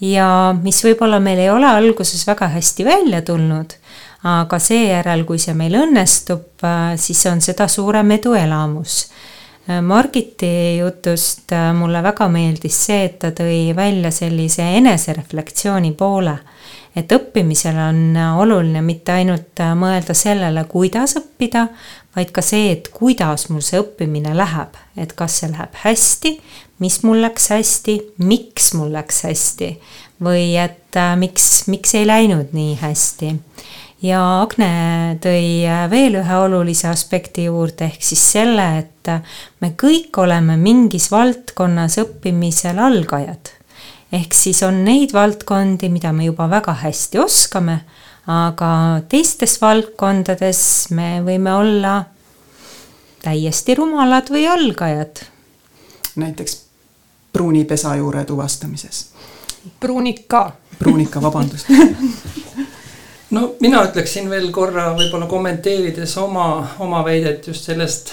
ja 0.00 0.28
mis 0.62 0.82
võib-olla 0.84 1.20
meil 1.22 1.42
ei 1.44 1.50
ole 1.52 1.68
alguses 1.68 2.22
väga 2.28 2.48
hästi 2.54 2.84
välja 2.84 3.22
tulnud, 3.22 3.74
aga 4.28 4.58
seejärel, 4.60 5.24
kui 5.28 5.40
see 5.40 5.54
meil 5.56 5.76
õnnestub, 5.80 6.60
äh, 6.64 6.94
siis 7.00 7.24
on 7.30 7.40
seda 7.44 7.68
suurem 7.68 8.10
eduelamus. 8.16 9.02
Äh, 9.68 9.80
Margiti 9.84 10.78
jutust 10.78 11.52
äh, 11.56 11.70
mulle 11.76 12.02
väga 12.04 12.28
meeldis 12.32 12.80
see, 12.86 13.04
et 13.08 13.18
ta 13.22 13.32
tõi 13.36 13.70
välja 13.76 14.12
sellise 14.14 14.66
enesereflektsiooni 14.80 15.92
poole 15.96 16.38
et 16.96 17.12
õppimisel 17.14 17.76
on 17.78 18.16
oluline 18.42 18.80
mitte 18.82 19.14
ainult 19.14 19.60
mõelda 19.78 20.14
sellele, 20.16 20.64
kuidas 20.70 21.14
õppida, 21.20 21.68
vaid 22.16 22.32
ka 22.34 22.42
see, 22.42 22.72
et 22.74 22.88
kuidas 22.94 23.46
mul 23.50 23.62
see 23.62 23.78
õppimine 23.78 24.34
läheb, 24.34 24.74
et 24.98 25.14
kas 25.14 25.40
see 25.40 25.52
läheb 25.52 25.76
hästi, 25.84 26.34
mis 26.80 27.02
mul 27.04 27.20
läks 27.22 27.50
hästi, 27.52 27.96
miks 28.24 28.72
mul 28.76 28.92
läks 28.94 29.22
hästi 29.28 29.74
või 30.24 30.56
et 30.60 30.96
äh, 30.96 31.14
miks, 31.20 31.66
miks 31.72 31.94
ei 31.96 32.06
läinud 32.08 32.52
nii 32.56 32.74
hästi. 32.80 33.34
ja 34.02 34.20
Agne 34.40 35.16
tõi 35.20 35.64
äh, 35.68 35.86
veel 35.90 36.18
ühe 36.20 36.36
olulise 36.44 36.88
aspekti 36.88 37.46
juurde, 37.48 37.88
ehk 37.88 38.04
siis 38.04 38.24
selle, 38.32 38.66
et 38.84 39.08
äh, 39.08 39.24
me 39.60 39.72
kõik 39.80 40.16
oleme 40.20 40.56
mingis 40.60 41.10
valdkonnas 41.12 41.98
õppimisel 42.04 42.78
algajad 42.78 43.56
ehk 44.12 44.34
siis 44.34 44.62
on 44.66 44.82
neid 44.84 45.12
valdkondi, 45.14 45.88
mida 45.92 46.12
me 46.12 46.26
juba 46.26 46.48
väga 46.50 46.74
hästi 46.82 47.20
oskame, 47.22 47.80
aga 48.30 48.70
teistes 49.10 49.56
valdkondades 49.62 50.62
me 50.96 51.20
võime 51.26 51.54
olla 51.54 51.94
täiesti 53.22 53.76
rumalad 53.78 54.32
või 54.32 54.48
algajad. 54.50 55.22
näiteks 56.16 56.69
pruunipesa 57.32 57.96
juure 57.96 58.24
tuvastamises. 58.24 59.10
pruunika. 59.80 60.52
pruunika, 60.78 61.22
vabandust 61.22 61.66
no 63.36 63.54
mina 63.60 63.84
ütleksin 63.84 64.30
veel 64.30 64.50
korra 64.52 64.90
võib-olla 64.96 65.26
kommenteerides 65.26 66.16
oma, 66.18 66.48
oma 66.78 67.04
väidet 67.04 67.46
just 67.46 67.68
sellest 67.68 68.12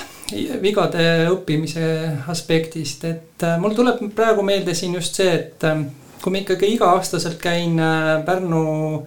vigade 0.61 1.27
õppimise 1.31 1.85
aspektist, 2.31 3.05
et 3.07 3.43
äh, 3.45 3.55
mul 3.61 3.75
tuleb 3.77 4.01
praegu 4.15 4.43
meelde 4.43 4.75
siin 4.75 4.97
just 4.97 5.15
see, 5.15 5.29
et 5.31 5.63
äh, 5.67 5.85
kui 6.21 6.33
ma 6.33 6.41
ikkagi 6.41 6.73
iga-aastaselt 6.75 7.39
käin 7.41 7.79
äh, 7.79 8.17
Pärnu, 8.25 9.05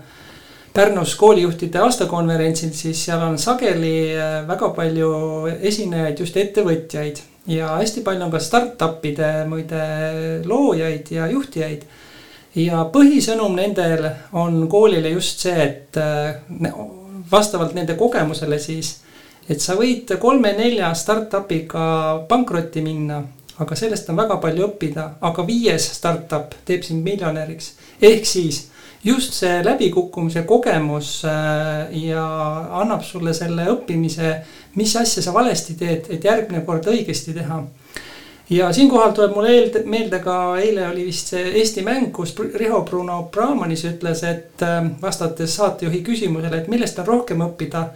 Pärnus 0.73 1.17
koolijuhtide 1.19 1.81
aastakonverentsil, 1.83 2.71
siis 2.73 3.05
seal 3.09 3.23
on 3.27 3.37
sageli 3.43 4.15
väga 4.47 4.69
palju 4.77 5.09
esinejaid, 5.67 6.21
just 6.23 6.37
ettevõtjaid. 6.39 7.19
Ja 7.51 7.75
hästi 7.81 8.05
palju 8.07 8.25
on 8.27 8.31
ka 8.31 8.39
startup'ide 8.43 9.31
muide 9.51 9.83
loojaid 10.47 11.11
ja 11.11 11.27
juhtijaid. 11.31 11.85
ja 12.55 12.85
põhisõnum 12.93 13.55
nendel 13.59 14.09
on 14.33 14.67
koolile 14.69 15.11
just 15.11 15.43
see, 15.47 15.69
et 15.69 15.99
vastavalt 17.31 17.75
nende 17.75 17.95
kogemusele 17.99 18.59
siis 18.59 18.97
et 19.51 19.63
sa 19.63 19.75
võid 19.79 20.11
kolme-nelja 20.23 20.93
startup'iga 20.95 21.85
pankrotti 22.31 22.83
minna, 22.85 23.21
aga 23.61 23.77
sellest 23.77 24.11
on 24.13 24.19
väga 24.21 24.39
palju 24.43 24.69
õppida, 24.69 25.07
aga 25.27 25.45
viies 25.47 25.89
startup 25.97 26.55
teeb 26.67 26.87
sind 26.87 27.03
miljonäriks. 27.07 27.73
ehk 28.01 28.27
siis 28.27 28.69
just 29.05 29.33
see 29.33 29.61
läbikukkumise 29.65 30.43
kogemus 30.49 31.23
äh, 31.25 31.89
ja 32.05 32.25
annab 32.83 33.05
sulle 33.05 33.35
selle 33.35 33.67
õppimise, 33.73 34.35
mis 34.77 34.95
asja 34.97 35.25
sa 35.25 35.35
valesti 35.35 35.77
teed, 35.81 36.11
et 36.13 36.25
järgmine 36.25 36.65
kord 36.67 36.89
õigesti 36.91 37.35
teha. 37.37 37.63
Ja 38.51 38.73
siinkohal 38.75 39.13
tuleb 39.15 39.37
mulle 39.37 39.53
eel, 39.55 39.69
meelde 39.87 40.19
ka 40.25 40.37
eile 40.59 40.89
oli 40.89 41.05
vist 41.07 41.31
see 41.31 41.53
Eesti 41.61 41.85
mäng, 41.87 42.09
kus 42.13 42.35
Riho 42.35 42.81
Bruno 42.89 43.23
Brahmanis 43.33 43.85
ütles, 43.89 44.25
et 44.27 44.65
äh, 44.67 44.83
vastates 45.03 45.55
saatejuhi 45.57 46.03
küsimusele, 46.07 46.61
et 46.61 46.73
millest 46.73 46.99
on 47.01 47.09
rohkem 47.09 47.47
õppida 47.47 47.89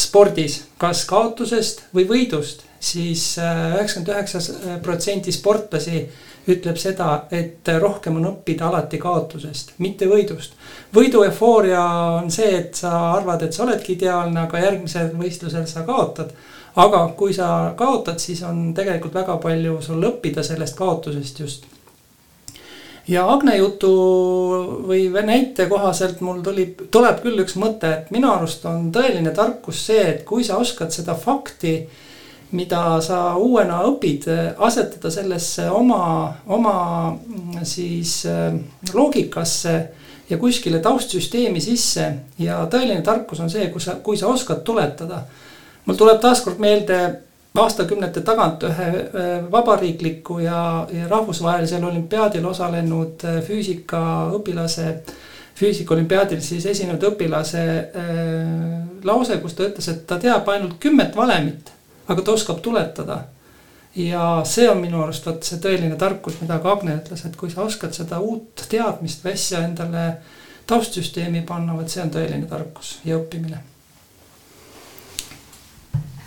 spordis, 0.00 0.64
kas 0.80 1.04
kaotusest 1.08 1.86
või 1.94 2.08
võidust, 2.08 2.66
siis 2.80 3.32
äh, 3.38 3.78
üheksakümmend 3.78 4.12
üheksa 4.12 4.42
protsenti 4.82 5.32
sportlasi 5.32 6.04
ütleb 6.48 6.78
seda, 6.80 7.24
et 7.30 7.68
rohkem 7.80 8.16
on 8.16 8.28
õppida 8.30 8.68
alati 8.68 8.98
kaotusest, 8.98 9.74
mitte 9.78 10.08
võidust. 10.08 10.54
võidu 10.94 11.24
eufooria 11.26 11.82
on 12.20 12.30
see, 12.30 12.54
et 12.58 12.74
sa 12.74 13.12
arvad, 13.12 13.42
et 13.42 13.52
sa 13.52 13.64
oledki 13.64 13.92
ideaalne, 13.98 14.40
aga 14.46 14.64
järgmisel 14.64 15.12
võistlusel 15.18 15.66
sa 15.66 15.82
kaotad. 15.82 16.32
aga 16.76 17.08
kui 17.18 17.34
sa 17.34 17.74
kaotad, 17.76 18.18
siis 18.18 18.42
on 18.42 18.74
tegelikult 18.74 19.14
väga 19.14 19.36
palju 19.36 19.82
sul 19.82 20.04
õppida 20.06 20.42
sellest 20.42 20.76
kaotusest 20.78 21.40
just 21.40 21.66
ja 23.10 23.24
Agne 23.32 23.56
jutu 23.56 23.90
või 24.86 25.08
näite 25.26 25.66
kohaselt 25.66 26.20
mul 26.20 26.42
tuli, 26.46 26.66
tuleb 26.90 27.22
küll 27.24 27.42
üks 27.42 27.56
mõte, 27.58 27.90
et 27.90 28.10
minu 28.14 28.30
arust 28.30 28.64
on 28.70 28.90
tõeline 28.94 29.32
tarkus 29.34 29.86
see, 29.86 30.02
et 30.14 30.24
kui 30.24 30.44
sa 30.44 30.60
oskad 30.62 30.92
seda 30.94 31.16
fakti 31.18 31.74
mida 32.52 33.00
sa 33.04 33.36
uuena 33.38 33.82
õpid, 33.86 34.26
asetada 34.58 35.10
sellesse 35.10 35.68
oma, 35.70 36.02
oma 36.46 36.74
mm, 37.12 37.64
siis 37.64 38.24
äh, 38.26 38.54
loogikasse 38.94 39.76
ja 40.30 40.38
kuskile 40.38 40.78
taustsüsteemi 40.82 41.60
sisse 41.62 42.06
ja 42.38 42.60
tõeline 42.70 43.02
tarkus 43.06 43.40
on 43.40 43.50
see, 43.50 43.68
kui 43.70 43.82
sa, 43.82 43.98
kui 44.02 44.18
sa 44.18 44.30
oskad 44.30 44.64
tuletada. 44.66 45.24
mul 45.86 45.96
tuleb 45.96 46.20
taaskord 46.20 46.58
meelde 46.58 47.00
aastakümnete 47.58 48.20
tagant 48.20 48.62
ühe 48.62 48.90
vabariikliku 49.50 50.38
ja, 50.38 50.86
ja 50.92 51.08
rahvusvahelisel 51.08 51.84
olümpiaadil 51.84 52.44
osalenud 52.46 53.24
äh, 53.24 53.40
füüsikaõpilase, 53.46 54.94
füüsikaolümpiaadil 55.58 56.40
siis 56.40 56.66
esinenud 56.66 57.02
õpilase 57.10 57.64
äh, 57.64 58.14
lause, 59.04 59.38
kus 59.42 59.58
ta 59.58 59.66
ütles, 59.66 59.90
et 59.90 60.06
ta 60.06 60.18
teab 60.22 60.48
ainult 60.48 60.78
kümmet 60.82 61.16
valemit, 61.16 61.72
aga 62.10 62.24
ta 62.26 62.34
oskab 62.34 62.60
tuletada. 62.64 63.22
Ja 63.96 64.42
see 64.46 64.68
on 64.70 64.78
minu 64.82 65.00
arust 65.02 65.26
vot 65.26 65.42
see 65.46 65.58
tõeline 65.62 65.96
tarkus, 65.98 66.38
mida 66.42 66.60
ka 66.62 66.76
Agne 66.76 67.00
ütles, 67.00 67.24
et 67.26 67.34
kui 67.38 67.50
sa 67.50 67.64
oskad 67.66 67.96
seda 67.96 68.20
uut 68.22 68.66
teadmist 68.70 69.24
või 69.24 69.34
asja 69.34 69.64
endale 69.66 70.04
taustsüsteemi 70.70 71.42
panna, 71.46 71.74
vot 71.74 71.90
see 71.90 72.04
on 72.04 72.14
tõeline 72.14 72.46
tarkus 72.50 72.98
ja 73.04 73.18
õppimine 73.18 73.64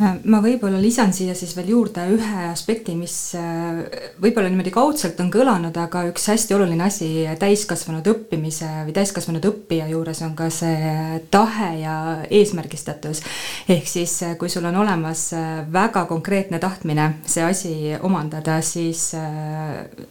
ma 0.01 0.39
võib-olla 0.41 0.79
lisan 0.81 1.11
siia 1.13 1.35
siis 1.37 1.53
veel 1.57 1.69
juurde 1.73 2.03
ühe 2.15 2.45
aspekti, 2.49 2.95
mis 2.97 3.13
äh, 3.37 3.83
võib-olla 4.21 4.49
niimoodi 4.49 4.71
kaudselt 4.73 5.19
on 5.21 5.29
kõlanud, 5.33 5.75
aga 5.77 6.05
üks 6.09 6.25
hästi 6.31 6.55
oluline 6.57 6.87
asi 6.87 7.09
täiskasvanud 7.39 8.07
õppimise 8.09 8.69
või 8.87 8.95
täiskasvanud 8.95 9.45
õppija 9.45 9.85
juures 9.91 10.23
on 10.25 10.33
ka 10.37 10.49
see 10.53 11.19
tahe 11.33 11.69
ja 11.83 11.95
eesmärgistatus. 12.25 13.21
ehk 13.69 13.87
siis, 13.89 14.15
äh, 14.25 14.37
kui 14.37 14.49
sul 14.49 14.65
on 14.65 14.79
olemas 14.81 15.27
äh, 15.37 15.61
väga 15.73 16.05
konkreetne 16.09 16.59
tahtmine 16.63 17.09
see 17.25 17.45
asi 17.45 17.75
omandada, 18.01 18.59
siis 18.61 19.11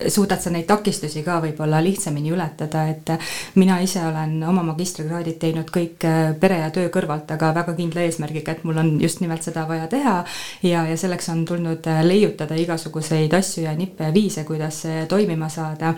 suudad 0.08 0.40
sa 0.40 0.50
neid 0.50 0.66
takistusi 0.66 1.22
ka 1.26 1.40
võib-olla 1.42 1.82
lihtsamini 1.82 2.30
ületada, 2.32 2.86
et 2.90 3.10
mina 3.58 3.80
ise 3.82 4.02
olen 4.04 4.38
oma 4.46 4.62
magistrikraadid 4.72 5.38
teinud 5.42 5.70
kõik 5.74 6.06
pere 6.40 6.62
ja 6.62 6.70
töö 6.74 6.90
kõrvalt, 6.92 7.30
aga 7.34 7.52
väga 7.56 7.74
kindla 7.78 8.06
eesmärgiga, 8.06 8.54
et 8.54 8.64
mul 8.64 8.78
on 8.78 8.94
just 9.00 9.20
nimelt 9.22 9.42
seda 9.42 9.66
vaja 9.72 9.88
teha 9.90 10.16
ja, 10.62 10.84
ja 10.88 10.96
selleks 10.96 11.28
on 11.32 11.44
tulnud 11.48 11.86
äh, 11.90 12.02
leiutada 12.06 12.56
igasuguseid 12.58 13.32
asju 13.34 13.64
ja 13.64 13.74
nippe 13.76 14.04
ja 14.04 14.14
viise, 14.14 14.44
kuidas 14.44 14.82
toimima 15.08 15.48
saada. 15.52 15.94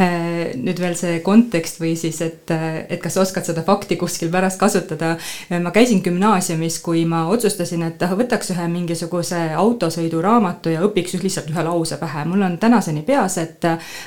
Äh, 0.00 0.54
nüüd 0.60 0.80
veel 0.80 0.96
see 0.98 1.20
kontekst 1.24 1.80
või 1.80 1.94
siis, 1.98 2.20
et, 2.24 2.50
äh, 2.54 2.84
et 2.88 3.02
kas 3.02 3.16
oskad 3.20 3.46
seda 3.46 3.64
fakti 3.66 3.96
kuskil 4.00 4.30
pärast 4.32 4.60
kasutada. 4.60 5.16
ma 5.62 5.70
käisin 5.70 6.02
gümnaasiumis, 6.02 6.78
kui 6.82 7.04
ma 7.06 7.24
otsustasin, 7.32 7.82
et 7.88 8.02
ah, 8.02 8.14
võtaks 8.16 8.50
ühe 8.54 8.66
mingisuguse 8.68 9.40
autosõiduraamatu 9.60 10.72
ja 10.74 10.82
õpiks 10.86 11.16
lihtsalt 11.22 11.50
ühe 11.52 11.64
lause 11.64 11.96
pähe. 12.00 12.24
mul 12.24 12.42
on 12.42 12.58
tänaseni 12.58 13.02
peas, 13.02 13.38
et 13.38 13.64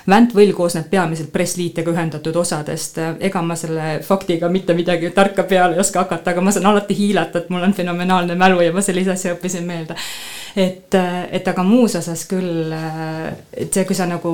väntvõll 0.10 0.54
koosneb 0.54 0.90
peamiselt 0.90 1.32
pressliitega 1.32 1.92
ühendatud 1.92 2.36
osadest. 2.36 2.98
ega 3.20 3.42
ma 3.42 3.56
selle 3.56 4.00
faktiga 4.04 4.50
mitte 4.50 4.74
midagi 4.74 5.12
tarka 5.16 5.44
peale 5.44 5.76
ei 5.76 5.80
oska 5.80 6.04
hakata, 6.06 6.32
aga 6.32 6.42
ma 6.42 6.52
saan 6.52 6.66
alati 6.66 6.96
hiilata, 6.98 7.40
et 7.40 7.50
mul 7.50 7.64
on 7.64 7.74
fenomenaalne 7.74 8.36
mälu 8.36 8.62
ja 8.62 8.74
ma 8.74 8.82
sellise 8.82 9.07
sellise 9.08 9.30
asja 9.30 9.36
õppisin 9.36 9.66
meelde. 9.66 9.96
et, 10.58 10.96
et 11.32 11.48
aga 11.48 11.64
muus 11.64 11.96
osas 11.96 12.26
küll, 12.30 12.74
et 13.54 13.74
see, 13.74 13.86
kui 13.86 13.96
sa 13.96 14.08
nagu 14.10 14.34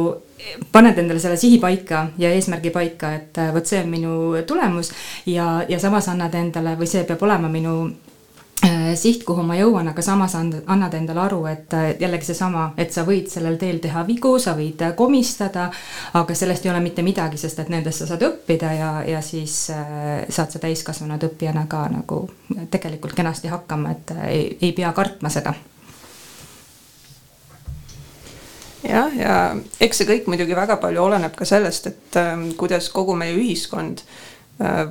paned 0.71 0.97
endale 0.99 1.19
selle 1.19 1.37
sihi 1.39 1.59
paika 1.59 2.07
ja 2.17 2.31
eesmärgi 2.31 2.71
paika, 2.71 3.13
et 3.17 3.41
vot 3.53 3.67
see 3.67 3.81
on 3.83 3.91
minu 3.91 4.13
tulemus 4.47 4.91
ja, 5.25 5.63
ja 5.67 5.79
samas 5.79 6.07
annad 6.11 6.35
endale 6.35 6.77
või 6.79 6.87
see 6.87 7.03
peab 7.07 7.23
olema 7.23 7.51
minu 7.51 7.75
siht, 8.95 9.23
kuhu 9.27 9.43
ma 9.45 9.57
jõuan, 9.57 9.87
aga 9.91 10.03
samas 10.05 10.35
annad 10.37 10.93
endale 10.95 11.23
aru, 11.25 11.41
et 11.51 11.73
jällegi 11.99 12.29
seesama, 12.29 12.69
et 12.79 12.93
sa 12.93 13.03
võid 13.07 13.27
sellel 13.31 13.57
teel 13.61 13.81
teha 13.83 14.05
vigu, 14.07 14.35
sa 14.39 14.55
võid 14.57 14.81
äh, 14.85 14.93
komistada, 14.97 15.69
aga 16.19 16.37
sellest 16.37 16.65
ei 16.65 16.71
ole 16.71 16.83
mitte 16.83 17.05
midagi, 17.05 17.39
sest 17.41 17.59
et 17.63 17.71
nendest 17.73 18.03
sa 18.03 18.09
saad 18.13 18.23
õppida 18.27 18.71
ja, 18.77 18.93
ja 19.07 19.21
siis 19.25 19.67
äh, 19.73 20.23
saad 20.29 20.53
sa 20.53 20.63
täiskasvanud 20.63 21.27
õppijana 21.29 21.67
ka 21.71 21.85
nagu 21.91 22.23
tegelikult 22.71 23.15
kenasti 23.17 23.51
hakkama, 23.51 23.93
et 23.97 24.17
ei, 24.29 24.49
ei 24.61 24.73
pea 24.75 24.93
kartma 24.95 25.31
seda. 25.33 25.55
Jah, 28.83 29.13
ja 29.15 29.33
eks 29.79 30.01
see 30.01 30.07
kõik 30.07 30.25
muidugi 30.27 30.55
väga 30.55 30.75
palju 30.81 31.05
oleneb 31.05 31.35
ka 31.39 31.47
sellest, 31.47 31.87
et 31.91 32.19
äh, 32.19 32.35
kuidas 32.59 32.91
kogu 32.95 33.15
meie 33.19 33.35
ühiskond 33.39 34.03
äh, 34.03 34.21
Äh, 34.32 34.32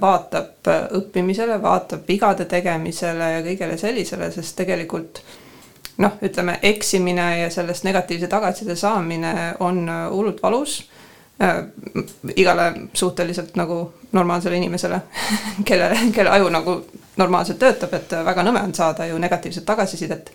vaatab 0.00 0.68
äh, 0.68 0.82
õppimisele, 0.98 1.62
vaatab 1.62 2.08
vigade 2.08 2.44
tegemisele 2.44 3.30
ja 3.36 3.42
kõigele 3.44 3.76
sellisele, 3.78 4.30
sest 4.34 4.56
tegelikult 4.58 5.22
noh, 6.02 6.18
ütleme 6.24 6.58
eksimine 6.62 7.28
ja 7.42 7.50
sellest 7.50 7.84
negatiivse 7.84 8.28
tagasiside 8.28 8.76
saamine 8.76 9.54
on 9.60 9.88
äh, 9.88 10.08
hullult 10.10 10.42
valus 10.42 10.80
äh,. 11.42 11.62
igale 12.36 12.72
suhteliselt 12.94 13.56
nagu 13.56 13.92
normaalsele 14.12 14.56
inimesele 14.56 15.00
kelle, 15.68 15.90
kelle 16.14 16.30
aju 16.30 16.50
nagu 16.50 16.76
normaalselt 17.16 17.58
töötab, 17.58 17.94
et 17.94 18.12
väga 18.24 18.42
nõme 18.42 18.62
on 18.62 18.74
saada 18.74 19.06
ju 19.06 19.18
negatiivset 19.18 19.64
tagasisidet 19.64 20.32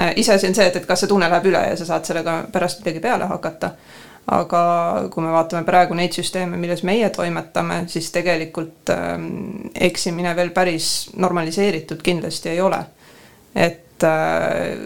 äh,. 0.00 0.12
iseasi 0.16 0.48
on 0.48 0.54
see, 0.54 0.66
et, 0.66 0.76
et 0.76 0.86
kas 0.86 1.00
see 1.00 1.10
tunne 1.10 1.30
läheb 1.30 1.50
üle 1.50 1.68
ja 1.70 1.76
sa 1.76 1.90
saad 1.94 2.04
sellega 2.04 2.42
pärast 2.52 2.84
midagi 2.84 3.00
peale 3.00 3.30
hakata 3.30 3.74
aga 4.32 4.60
kui 5.12 5.22
me 5.24 5.32
vaatame 5.34 5.66
praegu 5.68 5.96
neid 5.96 6.14
süsteeme, 6.16 6.56
milles 6.56 6.82
meie 6.86 7.10
toimetame, 7.12 7.82
siis 7.92 8.08
tegelikult 8.14 8.92
ähm, 8.94 9.70
eksimine 9.74 10.32
veel 10.36 10.52
päris 10.56 11.10
normaliseeritud 11.20 12.00
kindlasti 12.02 12.54
ei 12.54 12.60
ole. 12.60 12.80
et 13.54 14.02
äh, 14.02 14.78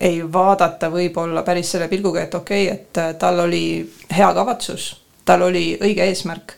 ei 0.00 0.20
vaadata 0.32 0.88
võib-olla 0.90 1.42
päris 1.42 1.70
selle 1.70 1.88
pilguga, 1.88 2.22
et 2.22 2.34
okei 2.34 2.66
okay,, 2.66 2.78
et 2.78 2.98
äh, 2.98 3.14
tal 3.20 3.40
oli 3.44 3.92
hea 4.16 4.30
kavatsus, 4.34 4.88
tal 5.24 5.42
oli 5.42 5.76
õige 5.80 6.08
eesmärk 6.08 6.56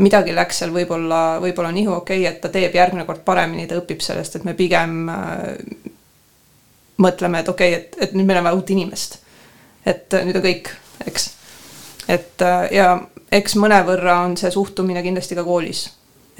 midagi 0.00 0.32
läks 0.34 0.62
seal 0.62 0.70
võib-olla, 0.72 1.40
võib-olla 1.42 1.72
nihu 1.74 1.92
okei 1.98 2.22
okay,, 2.22 2.30
et 2.32 2.40
ta 2.40 2.48
teeb 2.48 2.74
järgmine 2.74 3.04
kord 3.08 3.24
paremini, 3.26 3.66
ta 3.66 3.80
õpib 3.82 4.00
sellest, 4.04 4.38
et 4.38 4.46
me 4.46 4.54
pigem 4.54 5.10
äh, 5.10 5.90
mõtleme, 7.02 7.42
et 7.42 7.50
okei 7.50 7.74
okay,, 7.74 7.82
et, 7.82 8.00
et 8.06 8.16
nüüd 8.16 8.30
meil 8.30 8.38
on 8.38 8.48
vaja 8.48 8.62
uut 8.62 8.70
inimest. 8.70 9.18
et 9.84 10.14
nüüd 10.22 10.38
on 10.38 10.46
kõik, 10.46 10.72
eks 11.10 11.30
et 12.10 12.42
äh, 12.42 12.66
ja 12.74 12.90
eks 13.32 13.56
mõnevõrra 13.60 14.20
on 14.26 14.36
see 14.38 14.50
suhtumine 14.50 15.02
kindlasti 15.06 15.38
ka 15.38 15.46
koolis. 15.46 15.88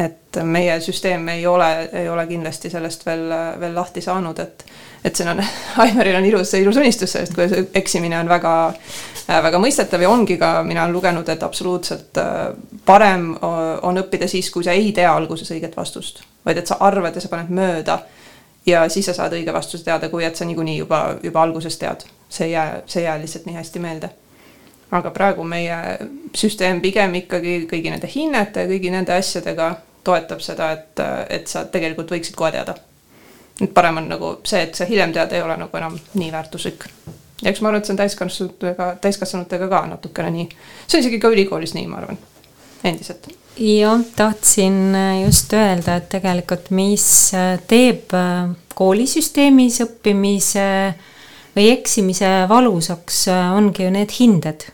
et 0.01 0.39
meie 0.49 0.79
süsteem 0.81 1.27
ei 1.29 1.43
ole, 1.47 1.67
ei 1.93 2.09
ole 2.09 2.23
kindlasti 2.27 2.71
sellest 2.73 3.03
veel, 3.05 3.27
veel 3.61 3.75
lahti 3.77 4.01
saanud, 4.01 4.39
et 4.39 4.65
et 5.05 5.17
siin 5.17 5.29
on, 5.29 5.43
Aimaril 5.85 6.17
on 6.17 6.25
ilus, 6.25 6.55
ilus 6.55 6.77
unistus 6.77 7.13
sellest, 7.13 7.35
kuidas 7.35 7.75
eksimine 7.75 8.19
on 8.19 8.29
väga, 8.29 8.55
väga 9.29 9.61
mõistetav 9.61 10.01
ja 10.01 10.11
ongi 10.11 10.37
ka, 10.41 10.63
mina 10.65 10.85
olen 10.85 10.97
lugenud, 10.97 11.29
et 11.29 11.43
absoluutselt 11.43 12.21
äh, 12.21 12.39
parem 12.85 13.35
on 13.41 14.01
õppida 14.03 14.29
siis, 14.29 14.51
kui 14.51 14.65
sa 14.65 14.77
ei 14.77 14.93
tea 14.97 15.13
alguses 15.13 15.53
õiget 15.53 15.77
vastust, 15.77 16.23
vaid 16.47 16.61
et 16.61 16.71
sa 16.71 16.81
arvad 16.81 17.17
ja 17.17 17.25
sa 17.25 17.33
paned 17.33 17.53
mööda 17.53 18.01
ja 18.67 18.89
siis 18.89 19.09
sa 19.09 19.17
saad 19.17 19.37
õige 19.37 19.53
vastuse 19.53 19.85
teada, 19.85 20.09
kui 20.09 20.25
et 20.25 20.37
sa 20.37 20.49
niikuinii 20.49 20.81
juba, 20.81 21.05
juba 21.23 21.45
alguses 21.45 21.79
tead. 21.79 22.09
see 22.29 22.47
ei 22.47 22.53
jää, 22.53 22.83
see 22.87 23.03
ei 23.03 23.09
jää 23.09 23.21
lihtsalt 23.21 23.47
nii 23.47 23.57
hästi 23.57 23.79
meelde 23.83 24.11
aga 24.91 25.11
praegu 25.15 25.45
meie 25.47 25.77
süsteem 26.37 26.81
pigem 26.83 27.15
ikkagi 27.23 27.65
kõigi 27.71 27.93
nende 27.93 28.11
hinnete 28.11 28.65
ja 28.65 28.71
kõigi 28.71 28.91
nende 28.93 29.15
asjadega 29.15 29.71
toetab 30.05 30.41
seda, 30.43 30.71
et, 30.75 31.03
et 31.31 31.51
sa 31.51 31.65
tegelikult 31.71 32.11
võiksid 32.11 32.37
kohe 32.39 32.53
teada. 32.55 32.75
et 33.61 33.73
parem 33.75 34.01
on 34.01 34.09
nagu 34.09 34.31
see, 34.45 34.63
et 34.65 34.75
sa 34.75 34.87
hiljem 34.89 35.13
tead, 35.13 35.35
ei 35.37 35.43
ole 35.45 35.57
nagu 35.61 35.77
enam 35.77 35.99
nii 36.15 36.31
väärtuslik. 36.33 36.87
ja 37.43 37.51
eks 37.51 37.61
ma 37.61 37.71
arvan, 37.71 37.83
et 37.83 37.87
see 37.87 37.95
on 37.95 38.01
täiskasvanutega, 38.01 38.89
täiskasvanutega 39.05 39.69
ka 39.69 39.85
natukene 39.93 40.33
nii. 40.39 40.49
see 40.87 40.99
on 40.99 41.05
isegi 41.05 41.21
ka 41.21 41.31
ülikoolis 41.31 41.77
nii, 41.77 41.87
ma 41.91 42.01
arvan, 42.01 42.19
endiselt. 42.85 43.31
jah, 43.61 44.03
tahtsin 44.17 44.81
just 45.27 45.55
öelda, 45.55 46.01
et 46.01 46.11
tegelikult, 46.17 46.73
mis 46.75 47.07
teeb 47.71 48.17
koolisüsteemis 48.75 49.81
õppimise 49.85 50.67
või 51.55 51.71
eksimise 51.77 52.35
valusaks, 52.49 53.27
ongi 53.55 53.85
ju 53.85 53.95
need 53.95 54.19
hinded 54.19 54.71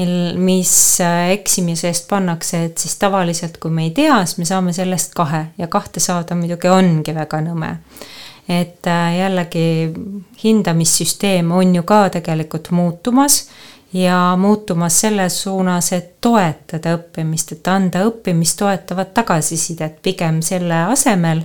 mil, 0.00 0.38
mis 0.40 0.72
äh, 1.04 1.30
eksimise 1.36 1.90
eest 1.90 2.08
pannakse, 2.10 2.64
et 2.70 2.80
siis 2.80 2.96
tavaliselt, 3.00 3.58
kui 3.60 3.72
me 3.74 3.86
ei 3.88 3.94
tea, 3.96 4.16
siis 4.24 4.40
me 4.40 4.48
saame 4.48 4.74
sellest 4.76 5.14
kahe 5.16 5.46
ja 5.58 5.68
kahte 5.70 6.00
saada 6.00 6.36
muidugi 6.38 6.70
ongi 6.72 7.14
väga 7.16 7.42
nõme. 7.44 7.76
et 8.50 8.86
äh, 8.90 9.18
jällegi 9.18 9.92
hindamissüsteem 10.42 11.52
on 11.52 11.74
ju 11.74 11.82
ka 11.86 12.08
tegelikult 12.10 12.70
muutumas 12.74 13.44
ja 13.92 14.36
muutumas 14.38 15.00
selles 15.00 15.42
suunas, 15.42 15.92
et 15.92 16.16
toetada 16.20 16.96
õppimist, 16.96 17.52
et 17.52 17.68
anda 17.68 18.02
õppimist 18.08 18.58
toetavat 18.58 19.14
tagasisidet 19.14 20.00
pigem 20.02 20.40
selle 20.42 20.84
asemel, 20.90 21.44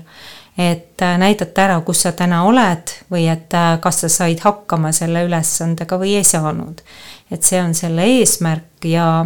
et 0.57 1.01
äh, 1.01 1.17
näidata 1.19 1.65
ära, 1.65 1.79
kus 1.85 2.05
sa 2.05 2.13
täna 2.15 2.43
oled 2.47 2.93
või 3.11 3.27
et 3.31 3.53
kas 3.81 4.03
sa 4.03 4.09
said 4.09 4.39
hakkama 4.43 4.93
selle 4.95 5.25
ülesandega 5.27 5.99
või 5.99 6.15
ei 6.19 6.27
saanud. 6.27 6.81
Et 7.31 7.43
see 7.43 7.59
on 7.61 7.73
selle 7.73 8.05
eesmärk 8.19 8.85
ja, 8.87 9.25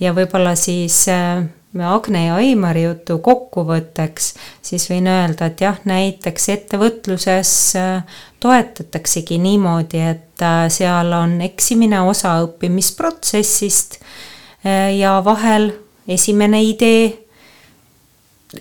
ja 0.00 0.14
võib-olla 0.16 0.54
siis 0.56 1.04
äh, 1.12 1.44
Agne 1.82 2.26
ja 2.26 2.36
Aimari 2.38 2.84
jutu 2.84 3.16
kokkuvõtteks, 3.18 4.28
siis 4.62 4.84
võin 4.90 5.08
öelda, 5.10 5.48
et 5.50 5.62
jah, 5.64 5.80
näiteks 5.88 6.48
ettevõtluses 6.54 7.50
äh, 7.80 8.20
toetataksegi 8.40 9.40
niimoodi, 9.42 10.04
et 10.12 10.44
äh, 10.44 10.68
seal 10.70 11.10
on 11.18 11.40
eksimine 11.42 12.04
osa 12.06 12.36
õppimisprotsessist 12.44 13.98
äh, 13.98 14.94
ja 15.00 15.18
vahel 15.26 15.72
esimene 16.06 16.62
idee 16.62 17.23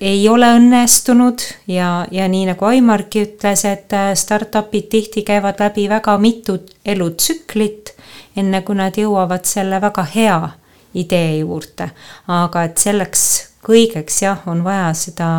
ei 0.02 0.30
ole 0.30 0.48
õnnestunud 0.58 1.42
ja, 1.68 2.06
ja 2.12 2.28
nii 2.28 2.48
nagu 2.52 2.66
Aimargi 2.66 3.26
ütles, 3.28 3.66
et 3.66 3.94
startup'id 4.20 4.90
tihti 4.90 5.24
käivad 5.28 5.60
läbi 5.60 5.88
väga 5.90 6.18
mitut 6.18 6.74
elutsüklit, 6.86 7.94
enne 8.38 8.62
kui 8.62 8.78
nad 8.80 8.98
jõuavad 8.98 9.46
selle 9.46 9.82
väga 9.82 10.06
hea 10.16 10.40
idee 10.94 11.38
juurde. 11.40 11.90
aga 12.28 12.64
et 12.64 12.78
selleks 12.78 13.24
kõigeks 13.66 14.22
jah, 14.24 14.44
on 14.48 14.64
vaja 14.64 14.92
seda 14.98 15.30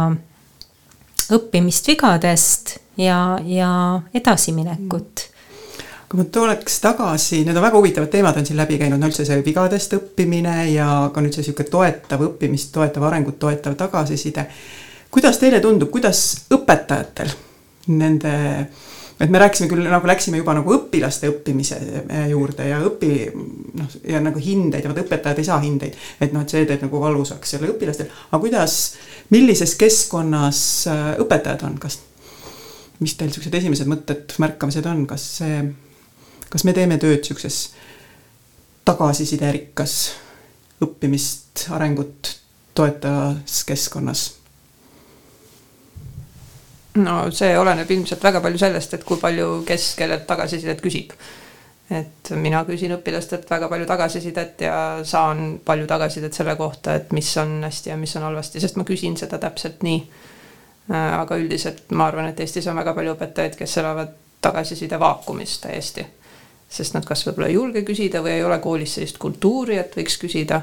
õppimist 1.33 1.88
vigadest 1.88 2.77
ja, 2.97 3.38
ja 3.45 4.01
edasiminekut 4.14 5.29
kui 6.14 6.22
ma 6.22 6.31
tuleks 6.31 6.77
tagasi, 6.79 7.40
need 7.42 7.57
on 7.59 7.64
väga 7.64 7.79
huvitavad 7.81 8.11
teemad 8.12 8.37
on 8.38 8.46
siin 8.46 8.61
läbi 8.61 8.79
käinud, 8.79 9.00
no 9.03 9.09
üldse 9.11 9.24
see 9.27 9.40
vigadest 9.42 9.96
õppimine 9.96 10.61
ja 10.70 10.87
ka 11.11 11.24
nüüd 11.24 11.35
see 11.35 11.42
niisugune 11.42 11.72
toetav 11.72 12.22
õppimist, 12.29 12.70
toetav 12.77 13.09
arengut 13.09 13.40
toetav 13.42 13.74
tagasiside. 13.81 14.46
kuidas 15.11 15.42
teile 15.42 15.59
tundub, 15.61 15.90
kuidas 15.90 16.46
õpetajatel 16.55 17.35
nende 17.98 18.35
et 19.20 19.31
me 19.31 19.38
rääkisime 19.42 19.68
küll 19.70 19.90
nagu 19.90 20.07
läksime 20.07 20.38
juba 20.38 20.55
nagu 20.55 20.74
õpilaste 20.74 21.31
õppimise 21.31 21.79
eh, 21.83 22.24
juurde 22.31 22.66
ja 22.68 22.79
õpi 22.87 23.11
noh, 23.35 23.98
ja 24.11 24.22
nagu 24.22 24.38
hindeid 24.38 24.87
ja 24.87 24.90
vot 24.90 25.03
õpetajad 25.03 25.42
ei 25.42 25.50
saa 25.50 25.61
hindeid, 25.62 25.98
et 26.22 26.35
noh, 26.35 26.42
et 26.46 26.55
see 26.55 26.66
teeb 26.66 26.83
nagu 26.87 27.03
valusaks 27.03 27.57
selle 27.57 27.70
õpilastel, 27.74 28.11
aga 28.31 28.42
kuidas, 28.42 28.79
millises 29.35 29.74
keskkonnas 29.83 30.61
äh, 30.90 31.07
õpetajad 31.22 31.66
on, 31.66 31.79
kas, 31.83 32.00
mis 33.03 33.14
teil 33.18 33.35
siuksed 33.35 33.55
esimesed 33.59 33.90
mõtted, 33.90 34.38
märkamised 34.42 34.87
on, 34.90 35.07
kas 35.11 35.27
see, 35.40 35.62
kas 36.55 36.64
me 36.64 36.73
teeme 36.77 37.01
tööd 37.03 37.27
siukses 37.27 37.75
tagasisiderikas 38.87 39.99
õppimist, 40.85 41.67
arengut 41.75 42.37
toetavas 42.79 43.62
keskkonnas 43.67 44.29
no 46.95 47.14
see 47.35 47.55
oleneb 47.59 47.90
ilmselt 47.90 48.23
väga 48.23 48.43
palju 48.45 48.61
sellest, 48.61 48.95
et 48.95 49.07
kui 49.07 49.19
palju 49.21 49.62
kes 49.67 49.95
kellelt 49.99 50.27
tagasisidet 50.29 50.83
küsib. 50.85 51.14
et 51.90 52.31
mina 52.40 52.62
küsin 52.64 52.95
õpilastelt 52.95 53.51
väga 53.51 53.69
palju 53.69 53.87
tagasisidet 53.87 54.62
ja 54.64 54.77
saan 55.05 55.59
palju 55.64 55.87
tagasisidet 55.87 56.33
selle 56.35 56.55
kohta, 56.57 56.95
et 56.95 57.12
mis 57.12 57.29
on 57.37 57.59
hästi 57.62 57.90
ja 57.90 57.97
mis 58.01 58.17
on 58.17 58.25
halvasti, 58.25 58.61
sest 58.61 58.79
ma 58.81 58.87
küsin 58.88 59.19
seda 59.21 59.38
täpselt 59.38 59.83
nii. 59.85 59.99
Äh, 60.90 61.12
aga 61.21 61.37
üldiselt 61.37 61.93
ma 61.93 62.07
arvan, 62.09 62.31
et 62.31 62.40
Eestis 62.40 62.67
on 62.73 62.77
väga 62.81 62.95
palju 62.97 63.12
õpetajaid, 63.14 63.59
kes 63.61 63.77
elavad 63.83 64.17
tagasiside 64.40 64.99
vaakumis 65.01 65.59
täiesti. 65.61 66.07
Sest 66.68 66.94
nad 66.96 67.05
kas 67.07 67.27
võib-olla 67.27 67.48
ei 67.50 67.59
julge 67.59 67.85
küsida 67.87 68.22
või 68.24 68.38
ei 68.38 68.44
ole 68.44 68.59
koolis 68.62 68.96
sellist 68.96 69.18
kultuuri, 69.22 69.79
et 69.79 69.94
võiks 69.96 70.18
küsida. 70.20 70.62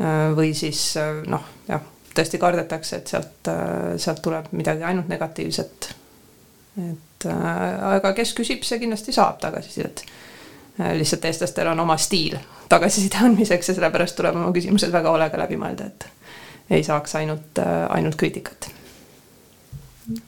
Äh, 0.00 0.32
või 0.36 0.54
siis 0.58 0.96
äh, 0.98 1.20
noh, 1.30 1.44
jah 1.68 1.82
tõesti 2.14 2.38
kardetakse, 2.38 2.98
et 2.98 3.10
sealt, 3.10 3.50
äh, 3.50 3.94
sealt 3.98 4.22
tuleb 4.22 4.50
midagi 4.54 4.82
ainult 4.86 5.08
negatiivset. 5.10 5.94
et 6.82 7.26
aga 7.26 8.10
kes 8.12 8.32
küsib, 8.34 8.64
see 8.66 8.80
kindlasti 8.82 9.12
saab 9.14 9.38
tagasisidet. 9.40 10.02
Lihtsalt 10.98 11.24
eestlastel 11.24 11.68
on 11.70 11.80
oma 11.80 11.94
stiil 12.02 12.34
tagasiside 12.68 13.20
andmiseks 13.22 13.70
ja 13.70 13.74
sellepärast 13.76 14.16
tuleb 14.18 14.34
oma 14.34 14.50
küsimused 14.52 14.90
väga 14.92 15.12
hoolega 15.14 15.38
läbi 15.38 15.56
mõelda, 15.60 15.86
et 15.86 16.06
ei 16.74 16.82
saaks 16.82 17.14
ainult, 17.20 17.62
ainult 17.94 18.18
kriitikat. 18.18 18.68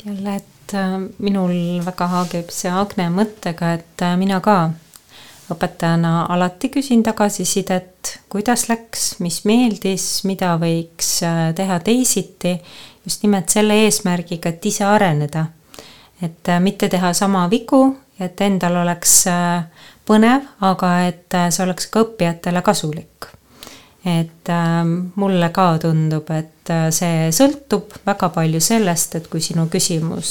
jälle, 0.07 0.37
et 0.37 0.77
minul 1.19 1.83
väga 1.85 2.07
haagib 2.15 2.55
see 2.55 2.71
Agne 2.71 3.11
mõttega, 3.11 3.75
et 3.75 4.07
mina 4.23 4.39
ka 4.41 4.71
õpetajana 5.53 6.27
alati 6.33 6.71
küsin 6.75 7.03
tagasisidet, 7.07 8.17
kuidas 8.33 8.67
läks, 8.71 9.17
mis 9.23 9.43
meeldis, 9.47 10.25
mida 10.27 10.55
võiks 10.61 11.21
äh, 11.27 11.51
teha 11.57 11.79
teisiti, 11.87 12.57
just 13.07 13.23
nimelt 13.23 13.53
selle 13.53 13.79
eesmärgiga, 13.85 14.51
et 14.51 14.67
ise 14.67 14.85
areneda. 14.85 15.47
et 16.23 16.49
äh, 16.49 16.61
mitte 16.61 16.89
teha 16.89 17.13
sama 17.13 17.47
vigu, 17.51 17.97
et 18.21 18.41
endal 18.41 18.77
oleks 18.83 19.27
äh, 19.31 19.65
põnev, 20.07 20.47
aga 20.61 20.93
et 21.07 21.41
see 21.51 21.65
oleks 21.65 21.91
ka 21.93 22.07
õppijatele 22.07 22.63
kasulik. 22.63 23.36
Et 24.07 24.51
mulle 25.19 25.49
ka 25.51 25.65
tundub, 25.83 26.29
et 26.31 26.71
see 26.95 27.31
sõltub 27.35 27.97
väga 28.07 28.29
palju 28.35 28.61
sellest, 28.63 29.17
et 29.19 29.27
kui 29.31 29.43
sinu 29.43 29.65
küsimus 29.73 30.31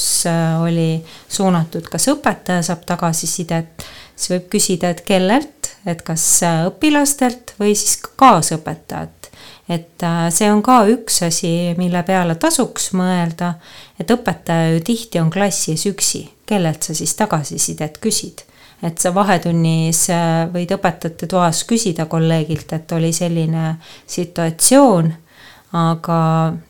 oli 0.64 1.02
suunatud, 1.28 1.90
kas 1.92 2.08
õpetaja 2.14 2.64
saab 2.70 2.86
tagasisidet 2.88 3.84
siis 4.16 4.32
võib 4.32 4.48
küsida, 4.56 4.92
et 4.92 5.04
kellelt, 5.06 5.72
et 5.86 6.02
kas 6.06 6.24
äh, 6.46 6.64
õpilastelt 6.70 7.56
või 7.60 7.76
siis 7.78 8.00
kaasõpetajalt. 8.18 9.30
et 9.70 10.04
äh, 10.04 10.30
see 10.32 10.50
on 10.52 10.62
ka 10.64 10.84
üks 10.92 11.22
asi, 11.28 11.76
mille 11.78 12.04
peale 12.08 12.36
tasuks 12.36 12.92
mõelda, 12.94 13.56
et 14.00 14.12
õpetaja 14.12 14.76
ju 14.76 14.84
tihti 14.86 15.20
on 15.20 15.32
klassis 15.34 15.86
üksi, 15.90 16.28
kellelt 16.46 16.84
sa 16.84 16.96
siis 16.96 17.16
tagasisidet 17.16 18.00
küsid 18.02 18.46
et 18.84 18.98
sa 18.98 19.14
vahetunnis 19.16 20.10
äh, 20.10 20.48
võid 20.54 20.74
õpetajate 20.76 21.28
toas 21.28 21.64
küsida 21.64 22.06
kolleegilt, 22.06 22.74
et 22.74 22.92
oli 22.92 23.14
selline 23.14 23.76
situatsioon, 24.08 25.14
aga 25.76 26.20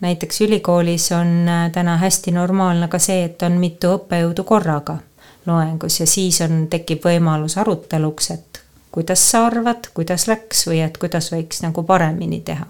näiteks 0.01 0.41
ülikoolis 0.41 1.11
on 1.13 1.49
täna 1.73 1.97
hästi 2.01 2.31
normaalne 2.31 2.87
ka 2.87 2.99
see, 2.99 3.25
et 3.25 3.41
on 3.45 3.59
mitu 3.61 3.95
õppejõudu 3.97 4.43
korraga 4.43 4.97
loengus 5.45 5.99
ja 5.99 6.07
siis 6.09 6.41
on, 6.41 6.65
tekib 6.69 7.03
võimalus 7.05 7.57
aruteluks, 7.61 8.31
et 8.31 8.61
kuidas 8.95 9.21
sa 9.31 9.45
arvad, 9.49 9.91
kuidas 9.93 10.27
läks 10.27 10.65
või 10.69 10.79
et 10.85 10.97
kuidas 10.97 11.29
võiks 11.33 11.61
nagu 11.65 11.83
paremini 11.83 12.39
teha. 12.41 12.65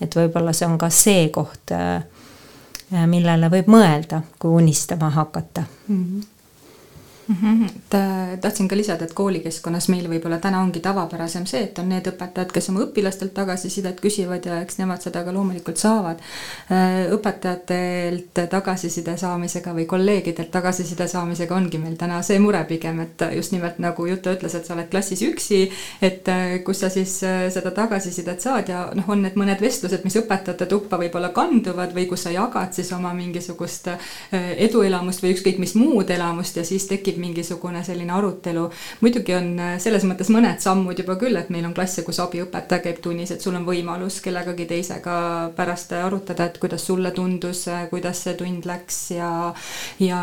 et 0.00 0.16
võib-olla 0.16 0.52
see 0.52 0.68
on 0.68 0.78
ka 0.78 0.90
see 0.90 1.28
koht, 1.34 1.72
äh, 1.72 3.04
millele 3.06 3.50
võib 3.50 3.68
mõelda, 3.72 4.22
kui 4.38 4.62
unistama 4.62 5.10
hakata 5.10 5.64
mm. 5.88 6.04
-hmm 6.04 6.06
mm. 6.08 6.20
-hmm. 6.20 6.22
et 6.22 6.24
äh, 6.24 7.15
tahtsin 8.40 8.68
ka 8.68 8.76
lisada, 8.76 9.04
et 9.04 9.14
koolikeskkonnas 9.16 9.88
meil 9.90 10.06
võib-olla 10.10 10.38
täna 10.38 10.60
ongi 10.62 10.80
tavapärasem 10.80 11.46
see, 11.46 11.64
et 11.66 11.78
on 11.82 11.88
need 11.90 12.06
õpetajad, 12.06 12.52
kes 12.54 12.70
oma 12.70 12.84
õpilastelt 12.84 13.32
tagasisidet 13.34 13.98
küsivad 14.02 14.46
ja 14.46 14.60
eks 14.62 14.78
nemad 14.78 15.02
seda 15.02 15.24
ka 15.26 15.34
loomulikult 15.34 15.80
saavad. 15.80 16.22
Äh, 16.70 17.08
õpetajatelt 17.16 18.42
tagasiside 18.50 19.16
saamisega 19.18 19.74
või 19.74 19.88
kolleegidelt 19.90 20.52
tagasiside 20.54 21.08
saamisega 21.10 21.56
ongi 21.56 21.80
meil 21.82 21.96
täna 21.98 22.20
see 22.26 22.38
mure 22.42 22.62
pigem, 22.68 23.00
et 23.02 23.26
just 23.34 23.54
nimelt 23.56 23.80
nagu 23.82 24.06
Juta 24.06 24.36
ütles, 24.36 24.54
et 24.54 24.68
sa 24.68 24.76
oled 24.76 24.90
klassis 24.92 25.24
üksi, 25.26 25.64
et 26.00 26.30
äh, 26.30 26.58
kus 26.66 26.84
sa 26.84 26.92
siis 26.92 27.18
seda 27.18 27.74
tagasisidet 27.74 28.42
saad 28.42 28.70
ja 28.70 28.84
noh, 28.94 29.10
on 29.10 29.24
need 29.26 29.34
mõned 29.38 29.60
vestlused, 29.62 30.06
mis 30.06 30.18
õpetajate 30.22 30.70
tuppa 30.70 31.00
võib-olla 31.00 31.32
kanduvad 31.34 31.94
või 31.96 32.06
kus 32.06 32.28
sa 32.28 32.34
jagad 32.34 32.70
siis 32.76 32.92
oma 32.94 33.10
mingisugust 33.16 33.90
eduelamust 34.32 35.22
või 35.24 35.34
ükskõik 35.34 35.58
mis 35.62 35.74
muud 35.78 36.10
elamust 36.10 36.56
ja 36.60 36.64
siis 36.66 36.86
tekib 36.86 37.15
tekib 37.16 37.22
mingisugune 37.24 37.82
selline 37.84 38.12
arutelu. 38.12 38.70
muidugi 39.00 39.34
on 39.34 39.58
äh, 39.58 39.78
selles 39.80 40.04
mõttes 40.04 40.28
mõned 40.30 40.60
sammud 40.60 40.98
juba 40.98 41.16
küll, 41.16 41.36
et 41.36 41.50
meil 41.50 41.64
on 41.64 41.74
klasse, 41.74 42.04
kus 42.04 42.20
abiõpetaja 42.20 42.82
käib 42.82 43.00
tunnis, 43.02 43.30
et 43.30 43.40
sul 43.40 43.54
on 43.56 43.64
võimalus 43.66 44.20
kellegagi 44.20 44.66
teisega 44.66 45.52
pärast 45.56 45.92
arutada, 45.92 46.46
et 46.46 46.58
kuidas 46.58 46.84
sulle 46.86 47.10
tundus, 47.12 47.66
äh, 47.68 47.88
kuidas 47.90 48.22
see 48.24 48.34
tund 48.36 48.66
läks 48.66 49.10
ja 49.16 49.52
ja 50.00 50.20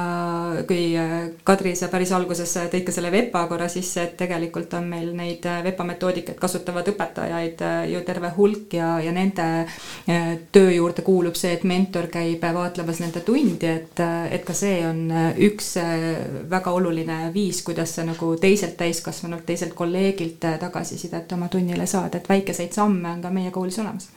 kui 0.67 0.93
äh, 0.97 1.32
Kadri, 1.43 1.75
sa 1.75 1.89
päris 1.89 2.12
alguses 2.12 2.53
tõid 2.71 2.86
ka 2.86 2.91
selle 2.91 3.12
VEPA 3.12 3.45
korra 3.49 3.69
sisse, 3.69 4.03
et 4.03 4.17
tegelikult 4.17 4.73
on 4.77 4.88
meil 4.89 5.13
neid 5.15 5.43
VEPA 5.43 5.88
metoodikaid 5.88 6.39
kasutavad 6.39 6.88
õpetajaid 6.93 7.63
ju 7.89 8.03
terve 8.06 8.34
hulk 8.38 8.73
ja, 8.77 8.95
ja 9.03 9.12
nende 9.15 9.47
töö 10.53 10.71
juurde 10.73 11.03
kuulub 11.06 11.38
see, 11.39 11.53
et 11.56 11.63
mentor 11.67 12.08
käib 12.12 12.43
vaatlemas 12.43 12.99
nende 13.01 13.23
tundi, 13.25 13.69
et, 13.69 13.99
et 14.32 14.43
ka 14.45 14.56
see 14.58 14.82
on 14.86 15.06
üks 15.47 15.73
väga 16.51 16.73
oluline 16.75 16.82
oluline 16.83 17.31
viis, 17.33 17.63
kuidas 17.63 17.95
sa 17.95 18.03
nagu 18.03 18.33
teiselt 18.41 18.75
täiskasvanult, 18.77 19.45
teiselt 19.47 19.73
kolleegilt 19.73 20.43
tagasisidet 20.59 21.31
oma 21.31 21.47
tunnile 21.47 21.88
saad, 21.88 22.19
et 22.19 22.29
väikeseid 22.29 22.75
samme 22.75 23.15
on 23.15 23.21
ka 23.23 23.31
meie 23.34 23.51
koolis 23.51 23.79
olemas. 23.79 24.09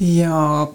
ja 0.00 0.66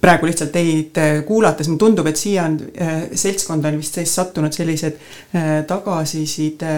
praegu 0.00 0.26
lihtsalt 0.26 0.52
teid 0.52 0.98
kuulates 1.26 1.68
mulle 1.68 1.80
tundub, 1.80 2.06
et 2.06 2.20
siia 2.20 2.44
on 2.44 2.58
äh, 2.80 3.04
seltskonda 3.14 3.72
on 3.72 3.78
vist 3.80 3.98
sattunud 4.10 4.52
sellised 4.52 4.98
äh, 5.34 5.62
tagasiside 5.66 6.74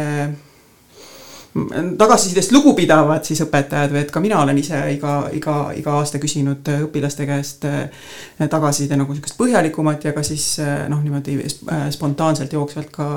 tagasisidest 1.99 2.53
lugupidavad 2.53 3.25
siis 3.25 3.41
õpetajad 3.45 3.93
või 3.95 4.03
et 4.03 4.11
ka 4.13 4.21
mina 4.21 4.41
olen 4.43 4.59
ise 4.61 4.79
iga, 4.93 5.15
iga, 5.37 5.57
iga 5.77 5.95
aasta 6.01 6.21
küsinud 6.23 6.69
õpilaste 6.89 7.27
käest 7.29 7.65
äh, 7.69 8.05
tagasiside 8.51 8.99
nagu 8.99 9.15
sihukest 9.15 9.39
põhjalikumat 9.39 10.05
ja 10.09 10.13
ka 10.17 10.25
siis 10.27 10.59
äh, 10.63 10.85
noh, 10.93 11.01
niimoodi 11.05 11.39
äh, 11.41 11.87
spontaanselt 11.95 12.53
jooksvalt 12.53 12.93
ka, 12.93 13.09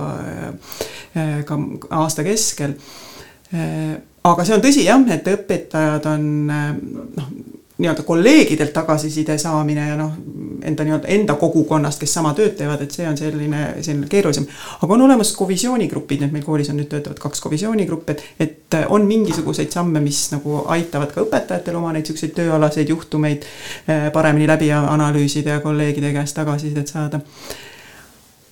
ka 1.45 1.59
aasta 1.99 2.23
keskel. 2.23 2.75
aga 4.29 4.45
see 4.45 4.55
on 4.55 4.63
tõsi 4.63 4.85
jah, 4.85 5.03
et 5.13 5.27
õpetajad 5.27 6.05
on 6.11 6.27
noh, 6.47 7.31
nii-öelda 7.79 8.03
kolleegidelt 8.03 8.73
tagasiside 8.73 9.37
saamine 9.39 9.87
ja 9.89 9.95
noh, 9.97 10.11
enda 10.67 10.83
nii-öelda 10.83 11.07
enda 11.15 11.35
kogukonnast, 11.39 11.99
kes 11.99 12.13
sama 12.13 12.33
tööd 12.37 12.57
teevad, 12.59 12.81
et 12.83 12.95
see 12.95 13.07
on 13.07 13.17
selline, 13.17 13.61
selline 13.81 14.09
keerulisem. 14.11 14.47
aga 14.81 14.93
on 14.93 15.05
olemas 15.07 15.31
kovisioonigrupid, 15.37 16.25
need 16.25 16.35
meil 16.35 16.43
koolis 16.45 16.71
on 16.73 16.79
nüüd 16.81 16.89
töötavad 16.91 17.21
kaks 17.23 17.41
kovisioonigruppi, 17.45 18.15
et, 18.15 18.25
et 18.39 18.77
on 18.89 19.07
mingisuguseid 19.07 19.71
samme, 19.71 20.03
mis 20.03 20.25
nagu 20.33 20.63
aitavad 20.75 21.13
ka 21.15 21.23
õpetajatel 21.23 21.79
oma 21.79 21.93
neid 21.95 22.11
siukseid 22.11 22.35
tööalaseid 22.35 22.91
juhtumeid 22.91 23.47
eh, 23.47 24.09
paremini 24.13 24.47
läbi 24.49 24.71
analüüsida 24.75 25.57
ja 25.57 25.63
kolleegide 25.63 26.11
käest 26.13 26.35
tagasisidet 26.35 26.91
saada. 26.91 27.23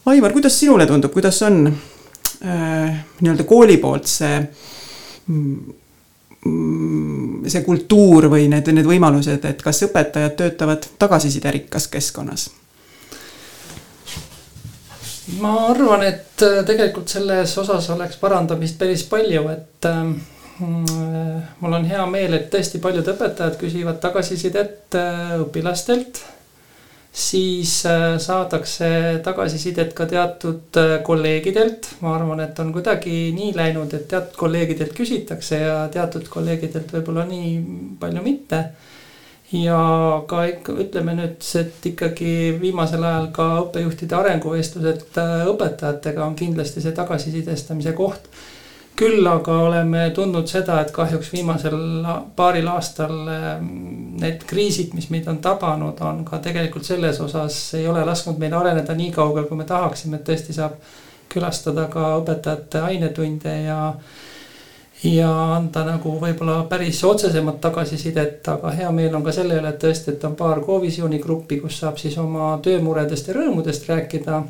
Aivar, 0.07 0.31
kuidas 0.31 0.55
sinule 0.59 0.87
tundub, 0.87 1.11
kuidas 1.11 1.41
on 1.43 1.65
äh, 1.67 3.05
nii-öelda 3.19 3.43
kooli 3.43 3.77
poolt 3.83 4.07
see 4.07 4.39
Mm, 5.27 5.73
see 7.47 7.63
kultuur 7.65 8.29
või 8.31 8.47
need, 8.51 8.69
need 8.75 8.87
võimalused, 8.87 9.45
et 9.47 9.61
kas 9.63 9.83
õpetajad 9.87 10.37
töötavad 10.39 10.87
tagasisiderikas 10.99 11.87
keskkonnas? 11.91 12.49
ma 15.41 15.53
arvan, 15.67 16.05
et 16.07 16.43
äh, 16.45 16.61
tegelikult 16.65 17.11
selles 17.11 17.51
osas 17.59 17.89
oleks 17.91 18.15
parandamist 18.21 18.77
päris 18.79 19.03
palju, 19.09 19.43
et 19.51 19.87
äh, 19.89 20.03
mul 21.59 21.77
on 21.77 21.85
hea 21.85 22.05
meel, 22.09 22.37
et 22.37 22.47
tõesti 22.53 22.79
paljud 22.81 23.07
õpetajad 23.13 23.59
küsivad 23.59 23.99
tagasisidet 24.03 24.95
äh, 24.95 25.35
õpilastelt 25.43 26.23
siis 27.17 27.85
äh, 27.85 28.17
saadakse 28.21 28.87
tagasisidet 29.25 29.93
ka 29.97 30.05
teatud 30.05 30.77
äh, 30.77 30.99
kolleegidelt. 31.03 31.89
ma 32.01 32.13
arvan, 32.15 32.43
et 32.45 32.59
on 32.59 32.69
kuidagi 32.73 33.31
nii 33.33 33.55
läinud, 33.57 33.93
et 33.97 34.05
teatud 34.11 34.37
kolleegidelt 34.37 34.93
küsitakse 34.97 35.61
ja 35.63 35.79
teatud 35.93 36.27
kolleegidelt 36.29 36.93
võib-olla 36.93 37.25
nii 37.25 37.55
palju 37.99 38.21
mitte. 38.25 38.61
ja 39.51 39.79
ka 40.27 40.43
ikka 40.51 40.75
ütleme 40.83 41.15
nüüd, 41.17 41.41
et 41.61 41.89
ikkagi 41.89 42.35
viimasel 42.61 43.03
ajal 43.09 43.31
ka 43.33 43.47
õppejuhtide 43.63 44.19
arenguvestlused 44.19 45.17
äh, 45.23 45.49
õpetajatega 45.55 46.25
on 46.25 46.37
kindlasti 46.37 46.85
see 46.85 46.93
tagasisidestamise 47.01 47.97
koht 47.97 48.29
küll 48.97 49.27
aga 49.29 49.55
oleme 49.67 50.07
tundnud 50.15 50.49
seda, 50.49 50.79
et 50.81 50.91
kahjuks 50.95 51.29
viimasel 51.33 51.77
paaril 52.37 52.67
aastal 52.71 53.17
ehm, 53.33 53.67
need 54.21 54.45
kriisid, 54.49 54.95
mis 54.97 55.11
meid 55.13 55.27
on 55.29 55.37
tabanud, 55.43 55.99
on 56.01 56.23
ka 56.25 56.41
tegelikult 56.43 56.87
selles 56.87 57.19
osas 57.21 57.59
ei 57.77 57.85
ole 57.87 58.05
lasknud 58.07 58.39
meil 58.41 58.55
areneda 58.57 58.95
nii 58.97 59.11
kaugel, 59.13 59.45
kui 59.49 59.59
me 59.59 59.67
tahaksime, 59.69 60.17
et 60.17 60.25
tõesti 60.29 60.55
saab 60.57 60.79
külastada 61.29 61.85
ka 61.93 62.15
õpetajate 62.21 62.81
ainetunde 62.87 63.59
ja 63.67 63.81
ja 65.03 65.29
anda 65.53 65.83
nagu 65.85 66.15
võib-olla 66.17 66.63
päris 66.69 67.03
otsesemat 67.05 67.59
tagasisidet, 67.61 68.47
aga 68.49 68.71
hea 68.73 68.89
meel 68.91 69.13
on 69.13 69.25
ka 69.25 69.33
selle 69.35 69.59
üle, 69.59 69.69
et 69.69 69.77
tõesti, 69.83 70.15
et 70.15 70.23
on 70.25 70.33
paar 70.39 70.63
Covisiooni 70.65 71.19
gruppi, 71.21 71.59
kus 71.61 71.77
saab 71.83 71.99
siis 72.01 72.17
oma 72.17 72.55
töömuredest 72.65 73.29
ja 73.29 73.37
rõõmudest 73.37 73.85
rääkida 73.91 74.41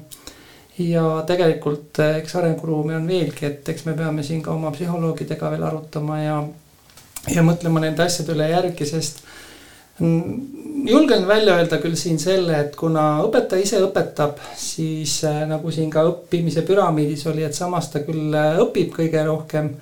ja 0.78 1.23
tegelikult 1.28 1.99
eh, 2.03 2.19
eks 2.21 2.36
arenguruumi 2.38 2.95
on 2.97 3.09
veelgi, 3.09 3.45
et 3.49 3.69
eks 3.73 3.88
me 3.88 3.95
peame 3.97 4.23
siin 4.25 4.43
ka 4.45 4.53
oma 4.53 4.71
psühholoogidega 4.75 5.51
veel 5.53 5.65
arutama 5.65 6.21
ja, 6.21 6.38
ja 7.34 7.45
mõtlema 7.45 7.82
nende 7.84 8.05
asjade 8.05 8.36
üle 8.36 8.49
järgi, 8.51 8.86
sest 8.89 9.23
julgen 9.97 11.23
välja 11.25 11.55
öelda 11.57 11.80
küll 11.82 11.97
siin 11.97 12.19
selle, 12.21 12.59
et 12.61 12.75
kuna 12.78 13.23
õpetaja 13.25 13.65
ise 13.65 13.82
õpetab, 13.82 14.38
siis 14.57 15.19
eh, 15.25 15.43
nagu 15.49 15.73
siin 15.73 15.89
ka 15.93 16.05
õppimise 16.05 16.61
püramiidis 16.67 17.25
oli, 17.32 17.45
et 17.47 17.57
samas 17.57 17.89
ta 17.93 18.05
küll 18.05 18.36
eh, 18.38 18.61
õpib 18.65 18.93
kõige 19.01 19.25
rohkem. 19.25 19.75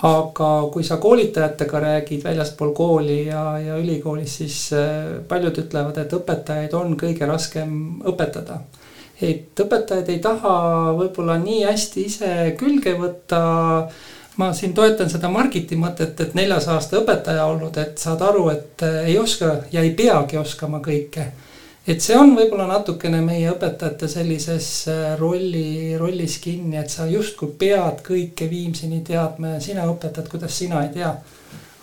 aga 0.00 0.46
kui 0.72 0.84
sa 0.84 0.96
koolitajatega 0.96 1.80
räägid 1.80 2.22
väljaspool 2.24 2.70
kooli 2.72 3.26
ja, 3.26 3.58
ja 3.60 3.74
ülikoolis, 3.76 4.36
siis 4.38 4.54
paljud 5.28 5.58
ütlevad, 5.60 5.98
et 6.00 6.14
õpetajaid 6.16 6.72
on 6.72 6.94
kõige 6.96 7.26
raskem 7.28 7.74
õpetada 8.08 8.62
et 9.22 9.60
õpetajad 9.60 10.08
ei 10.08 10.20
taha 10.22 10.54
võib-olla 10.96 11.36
nii 11.40 11.64
hästi 11.68 12.06
ise 12.08 12.32
külge 12.60 12.96
võtta. 12.98 13.40
ma 14.40 14.52
siin 14.56 14.72
toetan 14.72 15.10
seda 15.12 15.28
Margiti 15.28 15.76
mõtet, 15.76 16.20
et 16.20 16.34
neljas 16.34 16.68
aasta 16.72 16.96
õpetaja 17.02 17.44
olnud, 17.44 17.76
et 17.76 17.98
saad 17.98 18.22
aru, 18.24 18.48
et 18.48 18.82
äh, 18.86 19.04
ei 19.12 19.18
oska 19.18 19.56
ja 19.72 19.82
ei 19.84 19.90
peagi 19.94 20.38
oskama 20.40 20.80
kõike. 20.80 21.26
et 21.86 22.00
see 22.00 22.16
on 22.16 22.36
võib-olla 22.36 22.66
natukene 22.70 23.20
meie 23.20 23.50
õpetajate 23.50 24.08
sellises 24.08 24.70
äh, 24.88 25.18
rolli, 25.18 25.96
rollis 25.98 26.38
kinni, 26.38 26.76
et 26.76 26.90
sa 26.90 27.06
justkui 27.06 27.52
pead 27.58 28.00
kõike 28.06 28.48
viimseni 28.50 29.02
teadma 29.04 29.56
ja 29.56 29.60
sina 29.60 29.84
õpetad, 29.90 30.28
kuidas 30.28 30.56
sina 30.58 30.84
ei 30.86 30.94
tea 30.96 31.14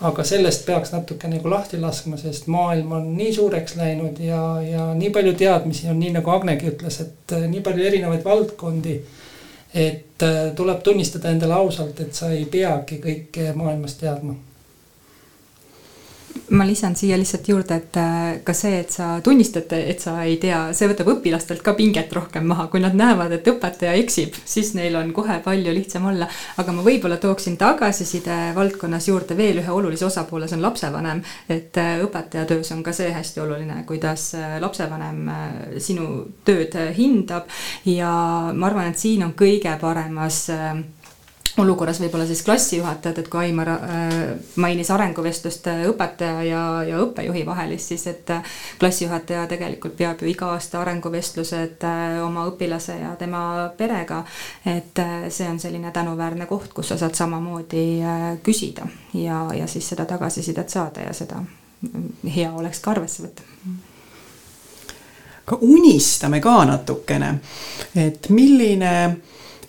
aga 0.00 0.24
sellest 0.24 0.66
peaks 0.66 0.92
natuke 0.94 1.28
nagu 1.30 1.50
lahti 1.50 1.80
laskma, 1.80 2.16
sest 2.20 2.46
maailm 2.46 2.92
on 3.00 3.08
nii 3.16 3.32
suureks 3.34 3.74
läinud 3.76 4.20
ja, 4.22 4.42
ja 4.62 4.90
nii 4.94 5.10
palju 5.14 5.32
teadmisi 5.38 5.88
on, 5.90 5.98
nii 5.98 6.12
nagu 6.14 6.30
Agnegi 6.30 6.70
ütles, 6.70 7.00
et 7.02 7.34
äh, 7.34 7.48
nii 7.50 7.62
palju 7.66 7.86
erinevaid 7.86 8.24
valdkondi. 8.24 9.00
et 9.74 10.22
äh, 10.22 10.36
tuleb 10.56 10.82
tunnistada 10.82 11.30
endale 11.30 11.54
ausalt, 11.54 12.00
et 12.00 12.14
sa 12.14 12.30
ei 12.32 12.44
peagi 12.44 13.00
kõike 13.02 13.52
maailmas 13.54 13.98
teadma 14.00 14.38
ma 16.50 16.66
lisan 16.66 16.96
siia 16.96 17.16
lihtsalt 17.18 17.48
juurde, 17.48 17.76
et 17.78 17.96
äh, 18.00 18.40
ka 18.44 18.54
see, 18.56 18.80
et 18.82 18.92
sa 18.94 19.08
tunnistad, 19.24 19.72
et 19.76 20.00
sa 20.02 20.16
ei 20.24 20.36
tea, 20.42 20.60
see 20.76 20.88
võtab 20.90 21.10
õpilastelt 21.14 21.62
ka 21.64 21.74
pinget 21.78 22.12
rohkem 22.16 22.46
maha, 22.48 22.68
kui 22.72 22.82
nad 22.82 22.96
näevad, 22.98 23.32
et 23.36 23.48
õpetaja 23.52 23.94
eksib, 24.00 24.36
siis 24.48 24.72
neil 24.78 24.96
on 24.98 25.12
kohe 25.16 25.38
palju 25.44 25.74
lihtsam 25.74 26.08
olla. 26.10 26.28
aga 26.58 26.74
ma 26.74 26.84
võib-olla 26.86 27.18
tooksin 27.22 27.56
tagasiside 27.60 28.38
valdkonnas 28.56 29.08
juurde 29.08 29.36
veel 29.38 29.62
ühe 29.62 29.72
olulise 29.74 30.06
osapoole, 30.08 30.48
see 30.48 30.58
on 30.58 30.66
lapsevanem. 30.66 31.22
et 31.48 31.76
äh, 31.78 31.96
õpetaja 32.04 32.46
töös 32.48 32.72
on 32.72 32.82
ka 32.82 32.92
see 32.96 33.10
hästi 33.14 33.44
oluline, 33.44 33.82
kuidas 33.88 34.30
äh, 34.38 34.58
lapsevanem 34.60 35.26
sinu 35.82 36.08
tööd 36.44 36.74
hindab 36.96 37.48
ja 37.84 38.12
ma 38.54 38.70
arvan, 38.70 38.92
et 38.92 38.98
siin 38.98 39.24
on 39.26 39.34
kõige 39.38 39.74
paremas 39.80 40.46
olukorras 41.58 42.00
võib-olla 42.00 42.26
siis 42.26 42.42
klassijuhatajad, 42.46 43.18
et 43.18 43.28
kui 43.28 43.40
Aimar 43.46 43.68
äh, 43.72 44.14
mainis 44.56 44.90
arenguvestlust 44.94 45.66
äh, 45.70 45.82
õpetaja 45.90 46.42
ja, 46.46 46.62
ja 46.86 47.00
õppejuhi 47.02 47.44
vahelist, 47.46 47.92
siis 47.92 48.06
et 48.10 48.30
äh, 48.30 48.44
klassijuhataja 48.80 49.46
tegelikult 49.50 49.96
peab 49.98 50.22
ju 50.22 50.30
iga 50.30 50.52
aasta 50.54 50.80
arenguvestlused 50.82 51.84
oma 52.24 52.46
õpilase 52.50 52.98
ja 53.00 53.14
tema 53.18 53.42
perega. 53.76 54.22
et 54.66 55.00
see 55.28 55.48
on 55.48 55.58
selline 55.60 55.90
tänuväärne 55.92 56.46
koht, 56.46 56.72
kus 56.74 56.88
sa 56.92 56.98
saad 56.98 57.14
samamoodi 57.14 57.84
küsida 58.42 58.86
ja, 59.14 59.46
ja 59.54 59.66
siis 59.66 59.88
seda 59.88 60.04
tagasisidet 60.04 60.68
saada 60.68 61.06
ja 61.06 61.12
seda 61.12 61.40
mm, 61.40 62.30
hea 62.34 62.52
oleks 62.52 62.80
ka 62.80 62.90
arvesse 62.90 63.22
võtta 63.22 63.42
ka 65.48 65.56
unistame 65.64 66.42
ka 66.44 66.60
natukene, 66.68 67.38
et 67.96 68.28
milline 68.28 68.92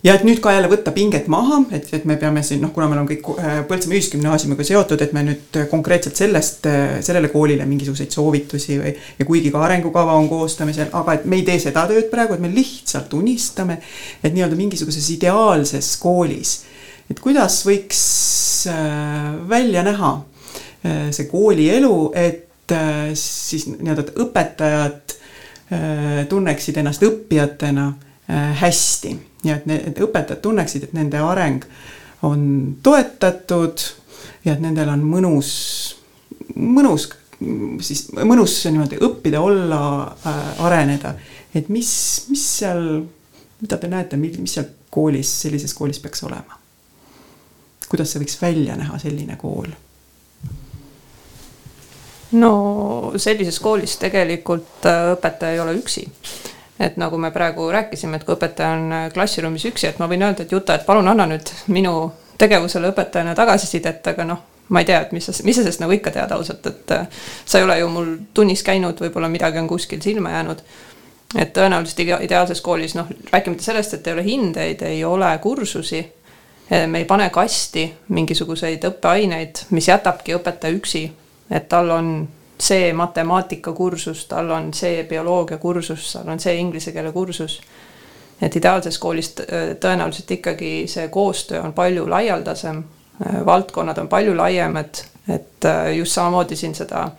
ja 0.04 0.14
et 0.14 0.24
nüüd 0.24 0.40
ka 0.42 0.52
jälle 0.54 0.68
võtta 0.70 0.92
pinget 0.96 1.28
maha, 1.30 1.60
et, 1.76 1.88
et 1.96 2.06
me 2.08 2.16
peame 2.20 2.42
siin 2.46 2.62
noh, 2.64 2.72
kuna 2.74 2.88
meil 2.90 3.02
on 3.02 3.08
kõik 3.08 3.26
äh, 3.34 3.58
Põltsamaa 3.68 3.98
Ühisgümnaasiumiga 3.98 4.64
seotud, 4.66 5.02
et 5.04 5.12
me 5.16 5.24
nüüd 5.26 5.60
konkreetselt 5.72 6.18
sellest, 6.20 6.66
äh, 6.70 6.96
sellele 7.04 7.30
koolile 7.32 7.66
mingisuguseid 7.68 8.14
soovitusi 8.16 8.78
või. 8.80 8.94
ja 9.18 9.28
kuigi 9.28 9.52
ka 9.52 9.62
arengukava 9.66 10.16
on 10.16 10.28
koostamisel, 10.30 10.90
aga 10.96 11.18
et 11.18 11.28
me 11.28 11.40
ei 11.40 11.46
tee 11.48 11.58
seda 11.62 11.84
tööd 11.90 12.08
praegu, 12.12 12.36
et 12.36 12.44
me 12.44 12.52
lihtsalt 12.54 13.12
unistame, 13.18 13.80
et 14.22 14.32
nii-öelda 14.34 14.58
mingisuguses 14.58 15.10
ideaalses 15.16 15.92
koolis. 16.00 16.60
et 17.10 17.20
kuidas 17.20 17.60
võiks 17.68 18.02
äh, 18.72 19.32
välja 19.48 19.84
näha 19.86 20.18
see 20.80 21.26
koolielu, 21.28 21.96
et 22.16 22.72
siis 23.20 23.66
nii-öelda 23.68 24.14
õpetajad 24.24 25.12
tunneksid 26.30 26.78
ennast 26.80 27.04
õppijatena 27.04 27.84
hästi 28.62 29.12
ja 29.44 29.56
et 29.56 29.66
need 29.66 30.00
õpetajad 30.00 30.42
tunneksid, 30.44 30.84
et 30.84 30.92
nende 30.96 31.20
areng 31.24 31.64
on 32.26 32.76
toetatud 32.82 33.82
ja 34.44 34.54
et 34.54 34.60
nendel 34.60 34.90
on 34.92 35.04
mõnus, 35.04 35.50
mõnus 36.54 37.08
siis 37.80 38.06
mõnus 38.12 38.58
niimoodi 38.68 38.98
õppida, 39.00 39.40
olla 39.40 39.82
äh,, 40.26 40.64
areneda. 40.66 41.14
et 41.54 41.68
mis, 41.68 41.90
mis 42.28 42.46
seal, 42.58 42.82
mida 43.62 43.78
te 43.80 43.88
näete, 43.88 44.16
mis 44.20 44.54
seal 44.54 44.68
koolis, 44.90 45.30
sellises 45.42 45.74
koolis 45.74 46.00
peaks 46.00 46.24
olema? 46.28 46.58
kuidas 47.90 48.12
see 48.12 48.20
võiks 48.22 48.36
välja 48.42 48.76
näha, 48.78 48.98
selline 49.02 49.36
kool? 49.40 49.72
no 52.36 52.52
sellises 53.16 53.58
koolis 53.60 53.96
tegelikult 54.02 54.86
äh, 54.86 55.12
õpetaja 55.16 55.56
ei 55.56 55.64
ole 55.64 55.78
üksi 55.80 56.04
et 56.80 56.96
nagu 56.96 57.18
me 57.20 57.30
praegu 57.30 57.68
rääkisime, 57.72 58.16
et 58.16 58.24
kui 58.24 58.34
õpetaja 58.34 58.72
on 58.76 58.92
äh, 58.96 59.08
klassiruumis 59.12 59.66
üksi, 59.68 59.90
et 59.90 59.98
ma 60.00 60.08
võin 60.08 60.24
öelda, 60.24 60.46
et 60.46 60.52
Juta, 60.52 60.78
et 60.78 60.86
palun 60.86 61.08
anna 61.12 61.26
nüüd 61.28 61.52
minu 61.68 62.12
tegevusele 62.40 62.88
õpetajana 62.94 63.34
tagasisidet, 63.36 64.06
aga 64.14 64.24
noh, 64.24 64.40
ma 64.72 64.80
ei 64.80 64.88
tea, 64.88 65.00
et 65.04 65.12
mis 65.12 65.26
sa, 65.26 65.34
mis 65.44 65.58
sa 65.58 65.64
sellest 65.64 65.82
nagu 65.82 65.92
ikka 65.92 66.12
tead 66.14 66.32
ausalt, 66.32 66.66
et 66.70 66.94
äh, 66.96 67.26
sa 67.44 67.60
ei 67.60 67.66
ole 67.66 67.76
ju 67.82 67.90
mul 67.92 68.14
tunnis 68.34 68.62
käinud, 68.66 69.02
võib-olla 69.04 69.28
midagi 69.28 69.60
on 69.60 69.68
kuskil 69.68 70.00
silma 70.02 70.32
jäänud. 70.38 70.64
et 71.38 71.52
tõenäoliselt 71.54 72.00
ideaalses 72.24 72.60
koolis 72.60 72.96
noh, 72.98 73.06
rääkimata 73.32 73.62
sellest, 73.62 73.94
et 73.94 74.06
ei 74.06 74.16
ole 74.16 74.24
hindeid, 74.24 74.82
ei 74.82 75.04
ole 75.04 75.28
kursusi. 75.38 76.00
Eh, 76.70 76.86
me 76.86 76.98
ei 76.98 77.04
pane 77.04 77.28
kasti 77.30 77.84
mingisuguseid 78.08 78.82
õppeaineid, 78.88 79.66
mis 79.70 79.88
jätabki 79.88 80.34
õpetaja 80.34 80.74
üksi, 80.74 81.04
et 81.50 81.68
tal 81.68 81.90
on 81.90 82.28
see 82.60 82.92
matemaatikakursus, 82.92 84.26
tal 84.26 84.50
on 84.50 84.74
see 84.74 85.04
bioloogiakursus, 85.04 86.12
tal 86.12 86.28
on 86.28 86.40
see 86.40 86.56
inglise 86.60 86.92
keele 86.92 87.12
kursus. 87.12 87.60
et 88.42 88.56
ideaalses 88.56 88.98
koolis 88.98 89.34
tõenäoliselt 89.80 90.30
ikkagi 90.30 90.86
see 90.88 91.08
koostöö 91.08 91.60
on 91.62 91.72
palju 91.72 92.06
laialdasem, 92.10 92.82
valdkonnad 93.46 93.98
on 93.98 94.08
palju 94.08 94.36
laiemad, 94.36 95.02
et 95.28 95.68
just 95.96 96.12
samamoodi 96.12 96.56
siin 96.56 96.74
seda 96.74 97.10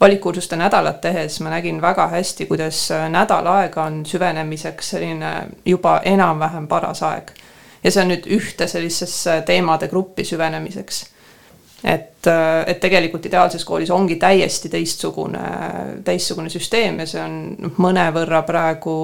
valikkursuste 0.00 0.56
nädalat 0.56 1.00
tehes 1.00 1.40
ma 1.40 1.50
nägin 1.50 1.82
väga 1.82 2.08
hästi, 2.08 2.46
kuidas 2.46 2.88
nädal 3.08 3.46
aega 3.46 3.84
on 3.84 4.06
süvenemiseks 4.06 4.90
selline 4.90 5.46
juba 5.66 6.00
enam-vähem 6.04 6.66
paras 6.68 7.02
aeg. 7.02 7.30
ja 7.84 7.90
see 7.90 8.02
on 8.02 8.08
nüüd 8.08 8.26
ühte 8.26 8.66
sellisesse 8.66 9.42
teemade 9.46 9.88
gruppi 9.88 10.24
süvenemiseks 10.24 11.04
et, 11.84 12.26
et 12.66 12.80
tegelikult 12.80 13.26
ideaalses 13.28 13.64
koolis 13.68 13.90
ongi 13.92 14.16
täiesti 14.20 14.70
teistsugune, 14.72 15.42
teistsugune 16.04 16.52
süsteem 16.52 17.02
ja 17.02 17.08
see 17.08 17.20
on 17.20 17.34
noh, 17.58 17.74
mõnevõrra 17.84 18.40
praegu 18.48 18.94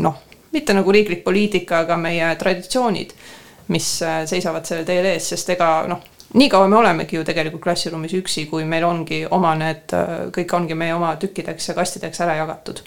noh, 0.00 0.22
mitte 0.52 0.76
nagu 0.76 0.94
riiklik 0.94 1.24
poliitika, 1.24 1.82
aga 1.84 1.98
meie 2.00 2.32
traditsioonid, 2.40 3.12
mis 3.72 3.90
seisavad 4.28 4.66
sellel 4.68 4.88
teel 4.88 5.12
ees, 5.12 5.28
sest 5.32 5.52
ega 5.54 5.70
noh, 5.88 6.02
nii 6.34 6.48
kaua 6.52 6.68
me 6.68 6.80
olemegi 6.80 7.18
ju 7.18 7.24
tegelikult 7.28 7.64
klassiruumis 7.64 8.16
üksi, 8.20 8.46
kui 8.50 8.64
meil 8.68 8.84
ongi 8.88 9.22
oma 9.30 9.54
need, 9.60 9.92
kõik 10.34 10.56
ongi 10.56 10.76
meie 10.78 10.96
oma 10.96 11.14
tükkideks 11.20 11.72
ja 11.72 11.76
kastideks 11.76 12.24
ära 12.24 12.40
jagatud. 12.40 12.84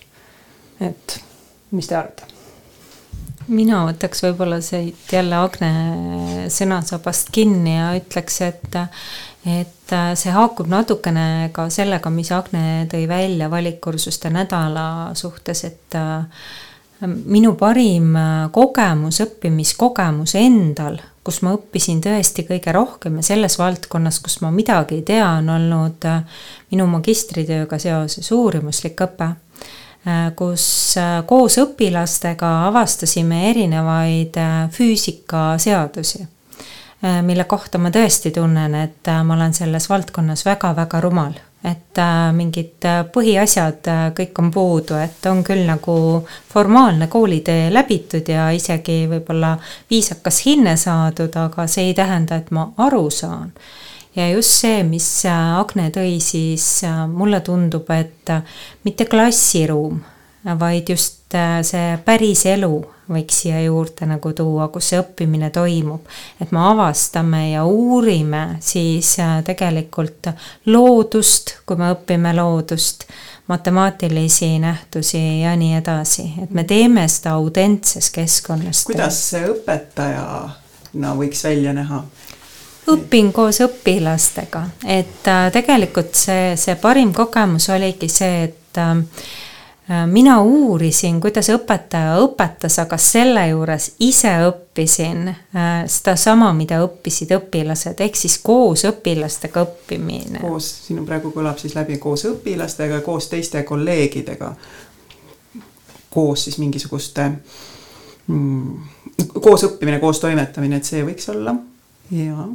et 0.82 1.20
mis 1.72 1.88
te 1.88 1.96
arvate? 1.96 2.35
Mina 3.48 3.84
võtaks 3.88 4.24
võib-olla 4.26 4.60
siit 4.64 5.12
jälle 5.12 5.38
Agne 5.38 5.72
sõnasabast 6.54 7.32
kinni 7.36 7.78
ja 7.78 7.94
ütleks, 8.00 8.42
et 8.46 8.78
et 9.46 9.94
see 10.18 10.32
haakub 10.34 10.66
natukene 10.72 11.52
ka 11.54 11.68
sellega, 11.70 12.10
mis 12.10 12.32
Agne 12.34 12.88
tõi 12.90 13.06
välja 13.10 13.50
valikkursuste 13.52 14.32
nädala 14.34 15.12
suhtes, 15.14 15.62
et 15.68 15.98
minu 17.06 17.54
parim 17.60 18.16
kogemus, 18.56 19.22
õppimiskogemus 19.22 20.34
endal, 20.40 20.98
kus 21.26 21.44
ma 21.46 21.54
õppisin 21.58 22.02
tõesti 22.02 22.48
kõige 22.48 22.74
rohkem 22.74 23.20
ja 23.20 23.28
selles 23.30 23.60
valdkonnas, 23.62 24.20
kus 24.26 24.40
ma 24.42 24.50
midagi 24.54 25.00
ei 25.00 25.06
tea, 25.06 25.28
on 25.40 25.54
olnud 25.54 26.10
minu 26.72 26.90
magistritööga 26.90 27.80
seoses 27.82 28.32
uurimuslik 28.34 29.06
õpe. 29.06 29.30
Äh, 29.30 29.85
kus 30.36 30.66
äh, 31.02 31.24
koos 31.26 31.58
õpilastega 31.62 32.52
avastasime 32.68 33.50
erinevaid 33.50 34.38
äh, 34.38 34.54
füüsikaseadusi, 34.72 36.28
mille 37.22 37.44
kohta 37.46 37.78
ma 37.78 37.92
tõesti 37.94 38.32
tunnen, 38.34 38.76
et 38.80 39.10
ma 39.28 39.36
olen 39.36 39.52
selles 39.54 39.86
valdkonnas 39.92 40.42
väga-väga 40.46 41.02
rumal. 41.04 41.36
Et 41.66 42.00
mingid 42.34 42.86
põhiasjad 43.14 43.90
kõik 44.18 44.40
on 44.42 44.50
puudu, 44.54 44.96
et 44.98 45.26
on 45.30 45.44
küll 45.46 45.68
nagu 45.68 45.96
formaalne 46.50 47.08
koolitee 47.12 47.68
läbitud 47.74 48.30
ja 48.30 48.48
isegi 48.56 49.04
võib-olla 49.12 49.52
viisakas 49.90 50.40
hinne 50.48 50.74
saadud, 50.82 51.36
aga 51.44 51.68
see 51.70 51.92
ei 51.92 51.94
tähenda, 51.98 52.40
et 52.42 52.50
ma 52.56 52.72
aru 52.88 53.04
saan 53.14 53.52
ja 54.16 54.30
just 54.30 54.62
see, 54.62 54.84
mis 54.88 55.08
äh, 55.26 55.60
Agne 55.60 55.90
tõi, 55.94 56.18
siis 56.24 56.84
äh, 56.88 57.06
mulle 57.12 57.42
tundub, 57.46 57.90
et 57.94 58.32
äh, 58.32 58.60
mitte 58.88 59.08
klassiruum, 59.12 60.02
vaid 60.60 60.90
just 60.90 61.34
see 61.66 61.96
päris 62.06 62.44
elu 62.46 62.76
võiks 63.10 63.40
siia 63.42 63.58
juurde 63.64 64.06
nagu 64.08 64.30
tuua, 64.38 64.68
kus 64.74 64.92
see 64.92 65.00
õppimine 65.02 65.50
toimub. 65.54 66.06
et 66.42 66.52
me 66.54 66.62
avastame 66.70 67.42
ja 67.52 67.64
uurime 67.66 68.60
siis 68.62 69.16
tegelikult 69.46 70.30
loodust, 70.70 71.56
kui 71.66 71.82
me 71.82 71.90
õpime 71.96 72.34
loodust, 72.38 73.08
matemaatilisi 73.50 74.60
nähtusi 74.62 75.42
ja 75.42 75.56
nii 75.58 75.76
edasi, 75.82 76.28
et 76.44 76.54
me 76.54 76.64
teeme 76.64 77.08
seda 77.10 77.36
autentses 77.42 78.10
keskkonnas. 78.14 78.86
kuidas 78.86 79.20
see 79.32 79.50
õpetajana 79.50 81.18
võiks 81.18 81.44
välja 81.50 81.74
näha? 81.74 82.04
Õpin 82.92 83.32
koos 83.34 83.60
õpilastega, 83.66 84.62
et 84.86 85.28
äh, 85.28 85.48
tegelikult 85.54 86.14
see, 86.18 86.54
see 86.60 86.78
parim 86.82 87.14
kogemus 87.16 87.70
oligi 87.74 88.10
see, 88.12 88.44
et 88.46 88.80
äh, 88.82 88.92
äh, 89.90 90.06
mina 90.10 90.38
uurisin, 90.46 91.20
kuidas 91.22 91.50
õpetaja 91.54 92.20
õpetas, 92.22 92.78
aga 92.84 92.98
selle 93.02 93.48
juures 93.50 93.92
ise 94.06 94.34
õppisin 94.50 95.32
sedasama, 95.90 96.52
mida 96.54 96.82
õppisid 96.84 97.32
õpilased, 97.38 98.02
ehk 98.06 98.20
siis 98.20 98.38
koos 98.44 98.86
õpilastega 98.90 99.66
õppimine. 99.66 100.42
koos, 100.44 100.70
siin 100.88 101.02
on 101.02 101.08
praegu 101.10 101.32
kõlab 101.34 101.62
siis 101.62 101.78
läbi 101.78 101.98
koos 102.02 102.28
õpilastega, 102.30 103.02
koos 103.06 103.30
teiste 103.32 103.64
kolleegidega. 103.64 104.56
koos 106.10 106.44
siis 106.44 106.58
mingisuguste 106.62 107.32
mm, 108.28 108.76
koos 109.42 109.66
õppimine, 109.68 110.00
koos 110.00 110.20
toimetamine, 110.20 110.78
et 110.78 110.86
see 110.86 111.02
võiks 111.04 111.28
olla 111.34 111.56
jaa 112.12 112.46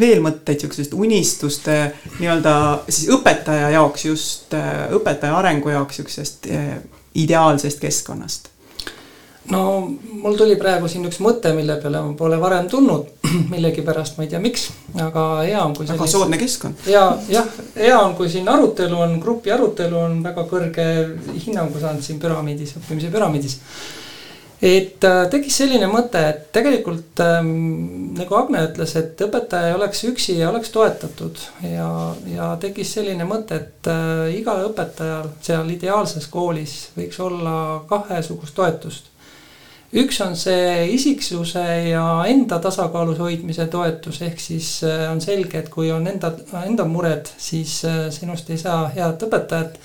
veel 0.00 0.22
mõtteid 0.24 0.62
niisugusest 0.62 0.94
unistuste 0.96 1.76
nii-öelda 2.18 2.54
siis 2.88 3.10
õpetaja 3.12 3.72
jaoks 3.74 4.06
just, 4.06 4.56
õpetaja 4.96 5.36
arengu 5.36 5.72
jaoks 5.74 5.98
niisugusest 5.98 6.48
äh, 6.48 6.72
ideaalsest 7.14 7.80
keskkonnast? 7.82 8.48
no 9.50 9.62
mul 10.22 10.36
tuli 10.38 10.56
praegu 10.56 10.88
siin 10.88 11.04
üks 11.08 11.18
mõte, 11.22 11.50
mille 11.56 11.76
peale 11.82 12.02
ma 12.04 12.12
pole 12.18 12.38
varem 12.40 12.68
tulnud, 12.70 13.08
millegipärast 13.52 14.16
ma 14.16 14.26
ei 14.26 14.30
tea, 14.30 14.40
miks, 14.42 14.68
aga 15.02 15.24
hea 15.42 15.64
on, 15.64 15.74
kui 15.76 15.88
väga 15.88 16.06
soodne 16.08 16.38
keskkond. 16.40 16.86
ja 16.90 17.08
jah, 17.28 17.48
hea 17.76 17.98
on, 17.98 18.14
kui 18.18 18.30
siin 18.32 18.48
arutelu 18.48 19.00
on, 19.02 19.18
grupi 19.22 19.52
arutelu 19.52 19.98
on 19.98 20.20
väga 20.24 20.46
kõrge 20.50 20.86
hinnangu 21.46 21.82
saanud 21.82 22.06
siin 22.06 22.22
püramiidis, 22.22 22.76
õppimise 22.78 23.10
püramiidis 23.12 23.58
et 24.62 25.04
äh, 25.04 25.24
tekkis 25.30 25.56
selline 25.64 25.88
mõte, 25.90 26.20
et 26.22 26.42
tegelikult 26.54 27.20
ähm, 27.24 27.48
nagu 28.14 28.36
Agne 28.38 28.62
ütles, 28.68 28.94
et 28.98 29.22
õpetaja 29.26 29.72
ei 29.72 29.74
oleks 29.74 30.04
üksi 30.06 30.36
ja 30.38 30.52
oleks 30.52 30.70
toetatud 30.70 31.40
ja, 31.66 31.88
ja 32.30 32.52
tekkis 32.62 32.92
selline 32.94 33.26
mõte, 33.26 33.58
et 33.58 33.90
äh, 33.90 34.28
igal 34.38 34.62
õpetajal 34.68 35.32
seal 35.42 35.72
ideaalses 35.74 36.28
koolis 36.30 36.76
võiks 36.94 37.18
olla 37.20 37.56
kahesugust 37.90 38.54
toetust. 38.54 39.10
üks 39.98 40.20
on 40.22 40.38
see 40.38 40.86
isiksuse 40.94 41.66
ja 41.90 42.06
enda 42.30 42.60
tasakaalus 42.62 43.18
hoidmise 43.18 43.66
toetus, 43.66 44.22
ehk 44.22 44.40
siis 44.40 44.76
äh, 44.86 45.08
on 45.10 45.20
selge, 45.20 45.58
et 45.58 45.74
kui 45.74 45.90
on 45.90 46.06
enda, 46.06 46.36
enda 46.62 46.86
mured, 46.86 47.34
siis 47.36 47.80
äh, 47.84 48.06
sinust 48.14 48.50
ei 48.50 48.62
saa 48.62 48.86
head 48.94 49.26
õpetajat 49.26 49.78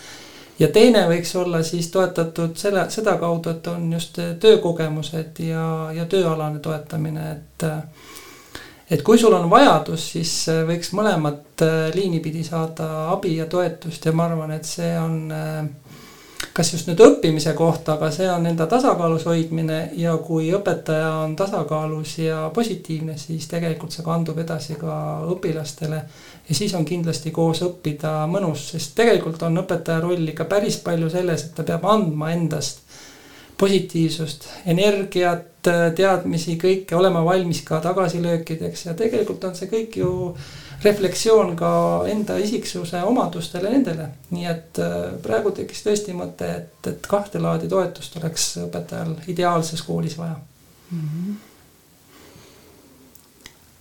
ja 0.59 0.67
teine 0.73 1.05
võiks 1.09 1.35
olla 1.37 1.63
siis 1.63 1.89
toetatud 1.93 2.55
selle, 2.57 2.87
sedakaudu, 2.89 3.55
et 3.55 3.67
on 3.71 3.91
just 3.93 4.19
töökogemused 4.39 5.41
ja, 5.45 5.65
ja 5.95 6.05
tööalane 6.05 6.59
toetamine, 6.59 7.31
et 7.31 7.67
et 8.91 9.01
kui 9.03 9.19
sul 9.19 9.33
on 9.35 9.49
vajadus, 9.51 10.11
siis 10.13 10.31
võiks 10.67 10.93
mõlemat 10.95 11.63
äh, 11.65 11.89
liini 11.95 12.21
pidi 12.23 12.43
saada 12.47 13.09
abi 13.11 13.35
ja 13.35 13.45
toetust 13.51 14.05
ja 14.05 14.13
ma 14.15 14.29
arvan, 14.29 14.53
et 14.55 14.65
see 14.65 14.93
on 14.99 15.17
äh, 15.35 15.65
kas 16.57 16.71
just 16.73 16.87
nüüd 16.89 17.01
õppimise 17.03 17.53
kohta, 17.57 17.95
aga 17.97 18.09
see 18.13 18.27
on 18.31 18.45
enda 18.49 18.65
tasakaalus 18.69 19.27
hoidmine 19.29 19.91
ja 19.97 20.15
kui 20.23 20.49
õpetaja 20.55 21.11
on 21.23 21.35
tasakaalus 21.37 22.17
ja 22.23 22.47
positiivne, 22.53 23.17
siis 23.21 23.45
tegelikult 23.51 23.93
see 23.93 24.05
kandub 24.05 24.39
edasi 24.41 24.77
ka 24.79 24.95
õpilastele 25.33 26.01
ja 26.49 26.55
siis 26.55 26.73
on 26.73 26.85
kindlasti 26.85 27.31
koos 27.35 27.61
õppida 27.65 28.21
mõnus, 28.31 28.69
sest 28.71 28.95
tegelikult 28.95 29.43
on 29.43 29.63
õpetaja 29.63 30.01
roll 30.03 30.31
ikka 30.31 30.45
päris 30.45 30.79
palju 30.83 31.09
selles, 31.11 31.43
et 31.43 31.55
ta 31.57 31.65
peab 31.67 31.85
andma 31.85 32.31
endast 32.35 32.83
positiivsust, 33.57 34.45
energiat, 34.69 35.67
teadmisi, 35.97 36.55
kõike, 36.61 36.95
olema 36.95 37.23
valmis 37.25 37.63
ka 37.65 37.81
tagasilöökideks 37.83 38.85
ja 38.85 38.93
tegelikult 38.95 39.43
on 39.43 39.55
see 39.57 39.69
kõik 39.71 39.97
ju 39.99 40.11
refleksioon 40.83 41.55
ka 41.57 41.71
enda 42.11 42.37
isiksuse 42.37 43.01
omadustele 43.03 43.71
nendele. 43.73 44.09
nii 44.29 44.45
et 44.45 44.79
äh, 44.79 44.95
praegu 45.23 45.51
tekkis 45.51 45.81
tõesti 45.83 46.13
mõte, 46.13 46.49
et, 46.61 46.87
et 46.87 47.07
kahte 47.09 47.41
laadi 47.41 47.67
toetust 47.67 48.17
oleks 48.21 48.45
õpetajal 48.67 49.15
ideaalses 49.33 49.81
koolis 49.81 50.17
vaja 50.17 50.35
mm. 50.91 51.01
-hmm. 51.01 51.33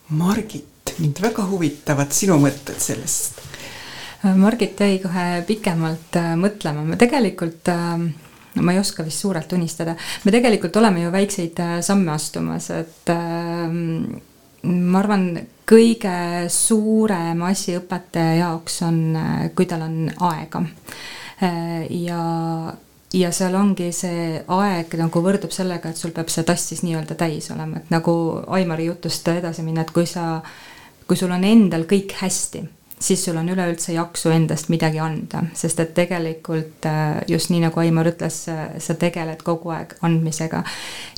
Margit 0.08 0.75
mind 0.98 1.20
väga 1.22 1.44
huvitavad 1.50 2.12
sinu 2.14 2.38
mõtted 2.40 2.78
sellest. 2.82 3.42
Margit 4.34 4.80
jäi 4.80 4.98
kohe 4.98 5.42
pikemalt 5.46 6.16
äh, 6.18 6.32
mõtlema, 6.40 6.82
me 6.84 6.96
tegelikult 6.98 7.68
äh, 7.70 7.98
ma 8.56 8.72
ei 8.72 8.80
oska 8.80 9.04
vist 9.04 9.22
suurelt 9.22 9.52
unistada, 9.52 9.94
me 10.24 10.32
tegelikult 10.34 10.76
oleme 10.80 11.04
ju 11.04 11.12
väikseid 11.12 11.60
äh, 11.62 11.74
samme 11.84 12.14
astumas, 12.14 12.70
et 12.74 13.12
ma 14.66 14.98
arvan, 14.98 15.28
kõige 15.68 16.46
suurem 16.50 17.42
asi 17.46 17.76
õpetaja 17.78 18.40
jaoks 18.40 18.80
on, 18.86 18.98
kui 19.54 19.66
tal 19.68 19.84
on 19.86 19.96
aega. 20.30 20.62
ja, 21.90 22.20
ja 23.12 23.32
seal 23.34 23.54
ongi 23.54 23.90
see 23.94 24.40
aeg 24.56 24.94
nagu 24.98 25.22
võrdub 25.22 25.52
sellega, 25.54 25.90
et 25.90 26.00
sul 26.00 26.14
peab 26.16 26.32
see 26.32 26.46
tass 26.48 26.72
siis 26.72 26.82
nii-öelda 26.86 27.18
täis 27.18 27.50
olema, 27.54 27.82
et 27.82 27.92
nagu 27.94 28.14
Aimari 28.56 28.88
jutust 28.88 29.28
edasi 29.34 29.62
minna, 29.66 29.84
et 29.84 29.92
kui 29.94 30.06
sa 30.08 30.40
kui 31.06 31.16
sul 31.16 31.30
on 31.30 31.44
endal 31.44 31.86
kõik 31.88 32.16
hästi 32.20 32.66
siis 33.00 33.24
sul 33.24 33.36
on 33.36 33.48
üleüldse 33.48 33.92
jaksu 33.92 34.30
endast 34.32 34.70
midagi 34.72 35.00
anda, 35.02 35.42
sest 35.54 35.80
et 35.80 35.92
tegelikult 35.94 36.86
äh, 36.88 37.18
just 37.28 37.50
nii, 37.52 37.60
nagu 37.66 37.80
Aimar 37.80 38.08
ütles, 38.08 38.38
sa 38.48 38.96
tegeled 38.98 39.42
kogu 39.44 39.72
aeg 39.74 39.96
andmisega. 40.06 40.62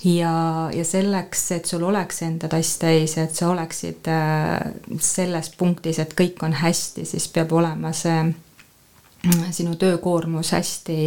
ja, 0.05 0.33
ja 0.75 0.85
selleks, 0.85 1.51
et 1.55 1.71
sul 1.71 1.87
oleks 1.87 2.23
enda 2.27 2.49
tass 2.49 2.79
täis, 2.83 3.17
et 3.19 3.35
sa 3.35 3.53
oleksid 3.53 4.11
äh, 4.11 4.59
selles 5.01 5.53
punktis, 5.59 6.03
et 6.03 6.15
kõik 6.19 6.43
on 6.43 6.53
hästi, 6.53 7.07
siis 7.07 7.29
peab 7.29 7.53
olema 7.55 7.93
see 7.95 8.19
mm, 8.25 9.53
sinu 9.55 9.79
töökoormus 9.79 10.53
hästi, 10.57 10.99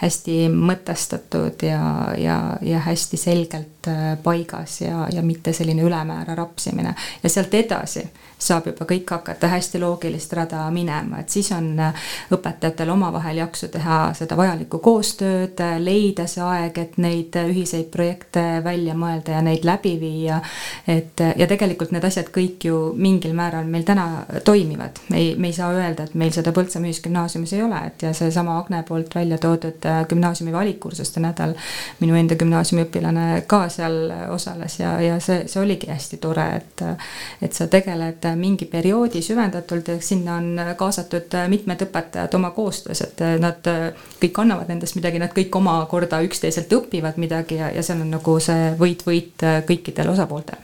hästi 0.00 0.38
mõtestatud 0.56 1.68
ja, 1.68 1.84
ja, 2.16 2.38
ja 2.64 2.80
hästi 2.88 3.20
selgelt 3.20 3.81
äh, 3.81 3.81
paigas 4.22 4.80
ja, 4.80 5.06
ja 5.12 5.22
mitte 5.22 5.52
selline 5.52 5.82
ülemäära 5.82 6.34
rapsimine. 6.34 6.94
Ja 7.22 7.30
sealt 7.30 7.54
edasi 7.54 8.04
saab 8.42 8.66
juba 8.66 8.86
kõik 8.88 9.10
hakata 9.14 9.48
hästi 9.52 9.80
loogilist 9.82 10.32
rada 10.36 10.64
minema, 10.74 11.22
et 11.22 11.32
siis 11.32 11.48
on 11.54 11.68
äh, 11.80 12.08
õpetajatel 12.34 12.90
omavahel 12.92 13.42
jaksu 13.42 13.68
teha 13.72 13.98
seda 14.18 14.36
vajalikku 14.38 14.80
koostööd, 14.82 15.60
äh, 15.62 15.76
leida 15.82 16.26
see 16.30 16.42
aeg, 16.44 16.78
et 16.82 16.98
neid 17.02 17.38
äh, 17.38 17.50
ühiseid 17.52 17.90
projekte 17.94 18.44
välja 18.64 18.96
mõelda 18.98 19.36
ja 19.36 19.42
neid 19.46 19.66
läbi 19.66 19.94
viia. 20.00 20.40
et 20.88 21.20
ja 21.36 21.46
tegelikult 21.46 21.92
need 21.94 22.04
asjad 22.04 22.30
kõik 22.34 22.64
ju 22.66 22.78
mingil 22.98 23.34
määral 23.36 23.68
meil 23.70 23.84
täna 23.86 24.24
toimivad, 24.44 24.98
ei, 25.14 25.34
me 25.38 25.52
ei 25.52 25.56
saa 25.56 25.70
öelda, 25.74 26.08
et 26.08 26.14
meil 26.18 26.32
seda 26.34 26.52
Põltsamaa 26.52 26.90
Ühisgümnaasiumis 26.90 27.52
ei 27.56 27.62
ole, 27.62 27.78
et 27.86 28.02
ja 28.02 28.12
seesama 28.16 28.58
Agne 28.58 28.82
poolt 28.88 29.14
välja 29.14 29.38
toodud 29.38 29.86
gümnaasiumi 30.08 30.52
valikkursuste 30.52 31.22
nädal, 31.22 31.54
minu 32.00 32.16
enda 32.18 32.36
gümnaasiumi 32.38 32.84
õpilane 32.86 33.26
ka 33.46 33.62
seal 33.72 34.12
osales 34.34 34.78
ja, 34.80 34.92
ja 35.02 35.18
see, 35.20 35.46
see 35.50 35.60
oligi 35.62 35.90
hästi 35.90 36.18
tore, 36.22 36.46
et, 36.60 36.84
et 37.42 37.56
sa 37.56 37.66
tegeled 37.72 38.26
mingi 38.38 38.68
perioodi 38.70 39.22
süvendatult, 39.24 39.90
sinna 40.04 40.36
on 40.40 40.62
kaasatud 40.78 41.36
mitmed 41.52 41.86
õpetajad 41.86 42.38
oma 42.38 42.52
koostöös, 42.56 43.04
et 43.06 43.24
nad 43.42 43.72
kõik 44.22 44.42
annavad 44.44 44.70
endast 44.70 44.98
midagi, 44.98 45.22
nad 45.22 45.34
kõik 45.34 45.56
omakorda 45.58 46.22
üksteiselt 46.26 46.72
õpivad 46.78 47.20
midagi 47.22 47.60
ja, 47.60 47.72
ja 47.74 47.84
seal 47.84 48.04
on 48.04 48.12
nagu 48.16 48.38
see 48.42 48.72
võit-võit 48.78 49.48
kõikidel 49.68 50.14
osapooltel 50.14 50.62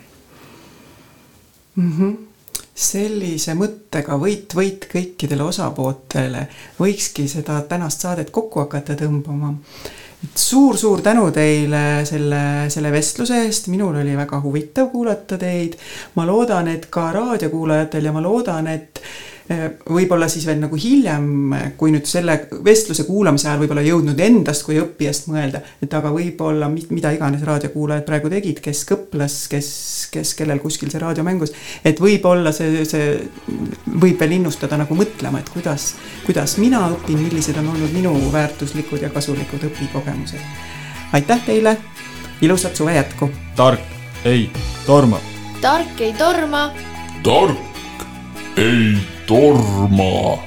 mm. 1.77 1.93
-hmm 1.93 2.17
sellise 2.79 3.57
mõttega 3.59 4.15
võit-võit 4.21 4.87
kõikidele 4.93 5.43
osapooltele 5.43 6.45
võikski 6.79 7.27
seda 7.31 7.61
tänast 7.71 8.05
saadet 8.05 8.31
kokku 8.31 8.63
hakata 8.63 8.95
tõmbama 9.01 9.55
suur-suur 10.35 11.03
tänu 11.03 11.31
teile 11.31 12.05
selle, 12.09 12.43
selle 12.71 12.91
vestluse 12.93 13.43
eest, 13.45 13.69
minul 13.71 14.01
oli 14.01 14.17
väga 14.19 14.41
huvitav 14.43 14.91
kuulata 14.91 15.39
teid. 15.39 15.79
ma 16.15 16.27
loodan, 16.27 16.69
et 16.69 16.89
ka 16.91 17.13
raadiokuulajatel 17.15 18.11
ja 18.11 18.13
ma 18.13 18.23
loodan, 18.23 18.67
et 18.67 19.03
võib-olla 19.49 20.29
siis 20.29 20.45
veel 20.47 20.59
nagu 20.61 20.77
hiljem, 20.77 21.55
kui 21.81 21.93
nüüd 21.93 22.07
selle 22.09 22.35
vestluse 22.65 23.07
kuulamise 23.09 23.49
ajal 23.49 23.63
võib-olla 23.63 23.85
jõudnud 23.87 24.19
endast 24.21 24.65
kui 24.67 24.77
õppijast 24.81 25.29
mõelda, 25.33 25.63
et 25.83 25.95
aga 25.97 26.11
võib-olla 26.13 26.69
mida 26.69 27.13
iganes 27.17 27.45
raadiokuulajad 27.49 28.05
praegu 28.09 28.29
tegid, 28.33 28.61
kes 28.65 28.85
kõples, 28.89 29.37
kes, 29.49 29.71
kes, 30.13 30.35
kellel 30.37 30.61
kuskil 30.61 30.93
see 30.93 31.01
raadio 31.01 31.25
mängus, 31.25 31.55
et 31.81 32.01
võib-olla 32.03 32.53
see, 32.53 32.85
see 32.89 33.15
võib 33.97 34.21
veel 34.21 34.37
innustada 34.37 34.77
nagu 34.81 34.99
mõtlema, 34.99 35.41
et 35.41 35.49
kuidas, 35.55 35.95
kuidas 36.27 36.59
mina 36.61 36.85
õpin, 36.93 37.23
millised 37.23 37.57
on 37.63 37.71
olnud 37.73 37.95
minu 37.97 38.13
väärtuslikud 38.35 39.07
ja 39.07 39.13
kasulikud 39.15 39.65
õpikogemused. 39.71 40.45
aitäh 41.17 41.41
teile, 41.47 41.79
ilusat 42.45 42.77
suve 42.77 42.99
jätku! 43.01 43.31
tark 43.57 44.29
ei 44.29 44.51
torma. 44.85 45.23
tark 45.65 46.05
ei 46.05 46.13
torma. 46.21 46.69
tark 47.25 47.68
ei 48.59 48.99
torma 49.27 50.43